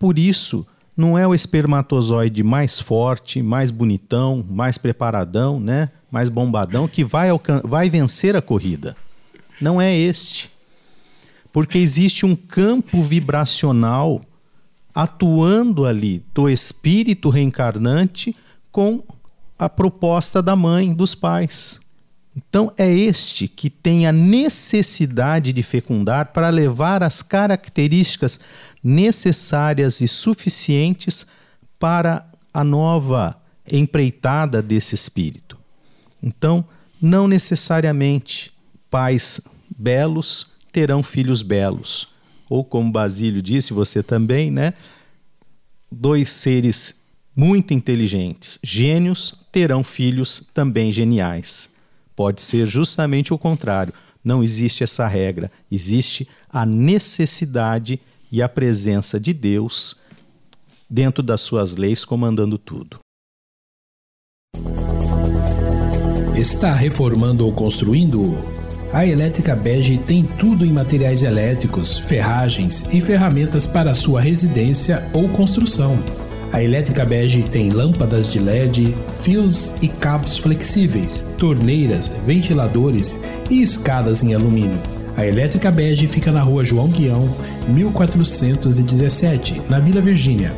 Por 0.00 0.18
isso, 0.18 0.66
não 0.96 1.18
é 1.18 1.26
o 1.26 1.34
espermatozoide 1.34 2.42
mais 2.42 2.80
forte, 2.80 3.42
mais 3.42 3.70
bonitão, 3.70 4.44
mais 4.48 4.78
preparadão, 4.78 5.60
né? 5.60 5.90
mais 6.10 6.28
bombadão 6.28 6.88
que 6.88 7.04
vai, 7.04 7.28
vai 7.62 7.88
vencer 7.88 8.34
a 8.34 8.42
corrida. 8.42 8.96
Não 9.60 9.80
é 9.80 9.94
este. 9.94 10.50
Porque 11.52 11.78
existe 11.78 12.26
um 12.26 12.34
campo 12.34 13.02
vibracional 13.02 14.22
atuando 14.94 15.86
ali 15.86 16.24
do 16.34 16.48
espírito 16.48 17.28
reencarnante 17.28 18.34
com 18.70 19.02
a 19.58 19.68
proposta 19.68 20.42
da 20.42 20.56
mãe, 20.56 20.92
dos 20.92 21.14
pais. 21.14 21.80
Então 22.34 22.72
é 22.78 22.90
este 22.90 23.46
que 23.46 23.68
tem 23.68 24.06
a 24.06 24.12
necessidade 24.12 25.52
de 25.52 25.62
fecundar 25.62 26.32
para 26.32 26.48
levar 26.48 27.02
as 27.02 27.20
características 27.20 28.40
necessárias 28.82 30.00
e 30.00 30.08
suficientes 30.08 31.26
para 31.78 32.26
a 32.52 32.64
nova 32.64 33.36
empreitada 33.70 34.62
desse 34.62 34.94
espírito. 34.94 35.58
Então, 36.22 36.64
não 37.00 37.28
necessariamente 37.28 38.52
pais 38.90 39.40
belos 39.76 40.52
terão 40.72 41.02
filhos 41.02 41.42
belos 41.42 42.12
ou 42.52 42.62
como 42.62 42.92
Basílio 42.92 43.40
disse, 43.40 43.72
você 43.72 44.02
também, 44.02 44.50
né? 44.50 44.74
Dois 45.90 46.28
seres 46.28 47.06
muito 47.34 47.72
inteligentes, 47.72 48.58
gênios, 48.62 49.34
terão 49.50 49.82
filhos 49.82 50.50
também 50.52 50.92
geniais. 50.92 51.71
Pode 52.22 52.40
ser 52.40 52.66
justamente 52.66 53.34
o 53.34 53.38
contrário. 53.38 53.92
Não 54.22 54.44
existe 54.44 54.84
essa 54.84 55.08
regra. 55.08 55.50
Existe 55.68 56.28
a 56.48 56.64
necessidade 56.64 58.00
e 58.30 58.40
a 58.40 58.48
presença 58.48 59.18
de 59.18 59.32
Deus 59.32 59.96
dentro 60.88 61.20
das 61.20 61.40
suas 61.40 61.74
leis 61.74 62.04
comandando 62.04 62.58
tudo. 62.58 63.00
Está 66.36 66.72
reformando 66.72 67.44
ou 67.44 67.52
construindo? 67.52 68.38
A 68.92 69.04
Elétrica 69.04 69.56
Bege 69.56 69.98
tem 69.98 70.22
tudo 70.22 70.64
em 70.64 70.72
materiais 70.72 71.24
elétricos, 71.24 71.98
ferragens 71.98 72.86
e 72.94 73.00
ferramentas 73.00 73.66
para 73.66 73.96
sua 73.96 74.20
residência 74.20 75.10
ou 75.12 75.28
construção. 75.30 75.98
A 76.52 76.62
Elétrica 76.62 77.04
Bege 77.04 77.42
tem 77.44 77.70
lâmpadas 77.70 78.30
de 78.30 78.38
LED, 78.38 78.94
fios 79.22 79.72
e 79.80 79.88
cabos 79.88 80.36
flexíveis, 80.36 81.24
torneiras, 81.38 82.12
ventiladores 82.26 83.18
e 83.48 83.62
escadas 83.62 84.22
em 84.22 84.34
alumínio. 84.34 84.78
A 85.16 85.26
Elétrica 85.26 85.70
Bege 85.70 86.06
fica 86.06 86.30
na 86.30 86.42
rua 86.42 86.62
João 86.62 86.88
Guião, 86.88 87.26
1417, 87.68 89.62
na 89.68 89.80
Vila 89.80 90.02
Virgínia. 90.02 90.54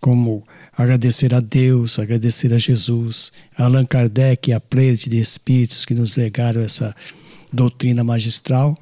Como 0.00 0.44
agradecer 0.76 1.32
a 1.32 1.38
Deus, 1.38 2.00
agradecer 2.00 2.52
a 2.52 2.58
Jesus, 2.58 3.32
a 3.56 3.66
Allan 3.66 3.84
Kardec 3.84 4.50
e 4.50 4.52
a 4.52 4.58
prece 4.58 5.08
de 5.08 5.20
espíritos 5.20 5.84
que 5.84 5.94
nos 5.94 6.16
legaram 6.16 6.60
essa 6.60 6.92
doutrina 7.52 8.02
magistral. 8.02 8.76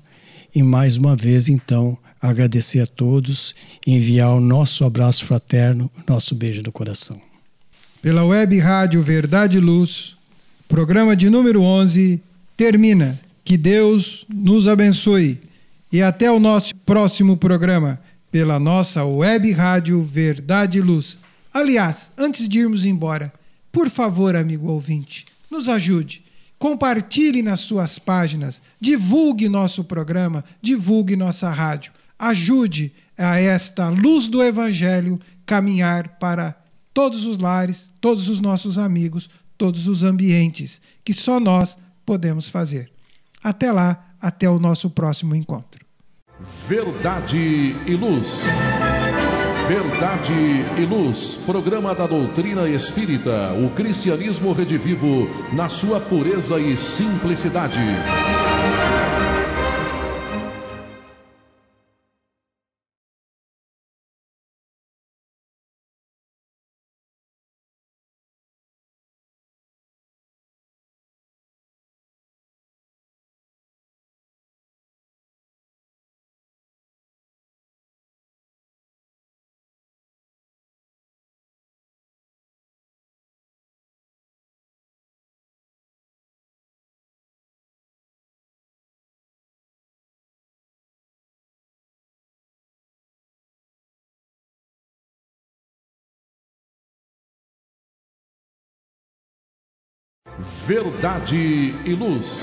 E 0.54 0.62
mais 0.62 0.96
uma 0.96 1.16
vez, 1.16 1.48
então, 1.48 1.96
agradecer 2.20 2.80
a 2.80 2.86
todos 2.86 3.54
e 3.86 3.92
enviar 3.92 4.34
o 4.34 4.40
nosso 4.40 4.84
abraço 4.84 5.24
fraterno, 5.24 5.90
nosso 6.06 6.34
beijo 6.34 6.62
do 6.62 6.70
coração. 6.70 7.20
Pela 8.02 8.24
web 8.24 8.58
rádio 8.58 9.02
Verdade 9.02 9.58
e 9.58 9.60
Luz, 9.60 10.16
programa 10.68 11.14
de 11.16 11.28
número 11.28 11.62
11 11.62 12.20
termina. 12.56 13.18
Que 13.44 13.56
Deus 13.56 14.24
nos 14.28 14.68
abençoe 14.68 15.40
e 15.90 16.02
até 16.02 16.30
o 16.30 16.38
nosso 16.38 16.74
próximo 16.76 17.36
programa 17.36 18.00
pela 18.30 18.58
nossa 18.58 19.04
web 19.04 19.50
rádio 19.50 20.02
Verdade 20.04 20.78
e 20.78 20.80
Luz. 20.80 21.18
Aliás, 21.52 22.12
antes 22.16 22.48
de 22.48 22.60
irmos 22.60 22.84
embora, 22.84 23.32
por 23.72 23.90
favor, 23.90 24.36
amigo 24.36 24.68
ouvinte, 24.68 25.26
nos 25.50 25.68
ajude. 25.68 26.22
Compartilhe 26.60 27.40
nas 27.40 27.60
suas 27.60 27.98
páginas, 27.98 28.60
divulgue 28.78 29.48
nosso 29.48 29.82
programa, 29.82 30.44
divulgue 30.60 31.16
nossa 31.16 31.48
rádio. 31.48 31.90
ajude 32.18 32.92
a 33.16 33.40
esta 33.40 33.88
luz 33.88 34.28
do 34.28 34.42
Evangelho 34.42 35.18
caminhar 35.46 36.18
para 36.18 36.54
todos 36.92 37.24
os 37.24 37.38
lares, 37.38 37.94
todos 37.98 38.28
os 38.28 38.40
nossos 38.40 38.78
amigos, 38.78 39.30
todos 39.56 39.88
os 39.88 40.04
ambientes 40.04 40.82
que 41.02 41.14
só 41.14 41.40
nós 41.40 41.78
podemos 42.04 42.46
fazer. 42.50 42.92
Até 43.42 43.72
lá, 43.72 44.12
até 44.20 44.46
o 44.50 44.58
nosso 44.58 44.90
próximo 44.90 45.34
encontro. 45.34 45.82
Verdade 46.68 47.38
e 47.86 47.96
Luz. 47.96 48.42
Verdade 49.70 50.32
e 50.78 50.84
Luz, 50.84 51.38
programa 51.46 51.94
da 51.94 52.04
doutrina 52.04 52.68
espírita, 52.68 53.52
o 53.52 53.70
cristianismo 53.70 54.52
redivivo 54.52 55.30
na 55.52 55.68
sua 55.68 56.00
pureza 56.00 56.58
e 56.58 56.76
simplicidade. 56.76 57.78
Verdade 100.66 101.36
e 101.84 101.94
Luz. 101.94 102.40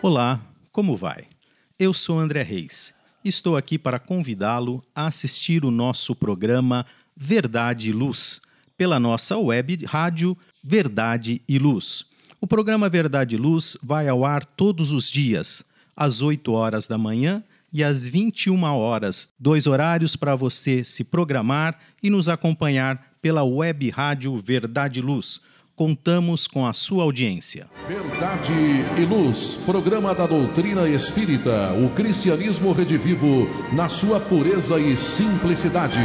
Olá, 0.00 0.40
como 0.72 0.96
vai? 0.96 1.26
Eu 1.78 1.92
sou 1.92 2.18
André 2.18 2.42
Reis. 2.42 2.94
Estou 3.22 3.56
aqui 3.56 3.78
para 3.78 4.00
convidá-lo 4.00 4.82
a 4.94 5.06
assistir 5.06 5.64
o 5.64 5.70
nosso 5.70 6.16
programa 6.16 6.84
Verdade 7.14 7.90
e 7.90 7.92
Luz 7.92 8.40
pela 8.76 8.98
nossa 8.98 9.36
web 9.36 9.84
rádio 9.84 10.36
Verdade 10.64 11.42
e 11.46 11.58
Luz. 11.58 12.06
O 12.40 12.46
programa 12.46 12.88
Verdade 12.88 13.36
e 13.36 13.38
Luz 13.38 13.76
vai 13.82 14.08
ao 14.08 14.24
ar 14.24 14.44
todos 14.44 14.90
os 14.90 15.10
dias, 15.10 15.66
às 15.94 16.22
8 16.22 16.50
horas 16.50 16.88
da 16.88 16.96
manhã 16.96 17.44
e 17.72 17.84
às 17.84 18.08
21 18.08 18.64
horas, 18.64 19.32
dois 19.38 19.66
horários 19.66 20.16
para 20.16 20.34
você 20.34 20.82
se 20.82 21.04
programar 21.04 21.78
e 22.02 22.08
nos 22.08 22.28
acompanhar 22.28 23.14
pela 23.20 23.44
web 23.44 23.90
rádio 23.90 24.36
Verdade 24.38 25.00
e 25.00 25.02
Luz 25.02 25.49
contamos 25.80 26.46
com 26.46 26.66
a 26.66 26.74
sua 26.74 27.04
audiência. 27.04 27.66
Verdade 27.88 28.52
e 28.98 29.04
Luz, 29.06 29.56
programa 29.64 30.14
da 30.14 30.26
doutrina 30.26 30.86
espírita, 30.86 31.72
o 31.72 31.88
cristianismo 31.94 32.70
redivivo 32.74 33.48
na 33.72 33.88
sua 33.88 34.20
pureza 34.20 34.78
e 34.78 34.94
simplicidade. 34.94 35.96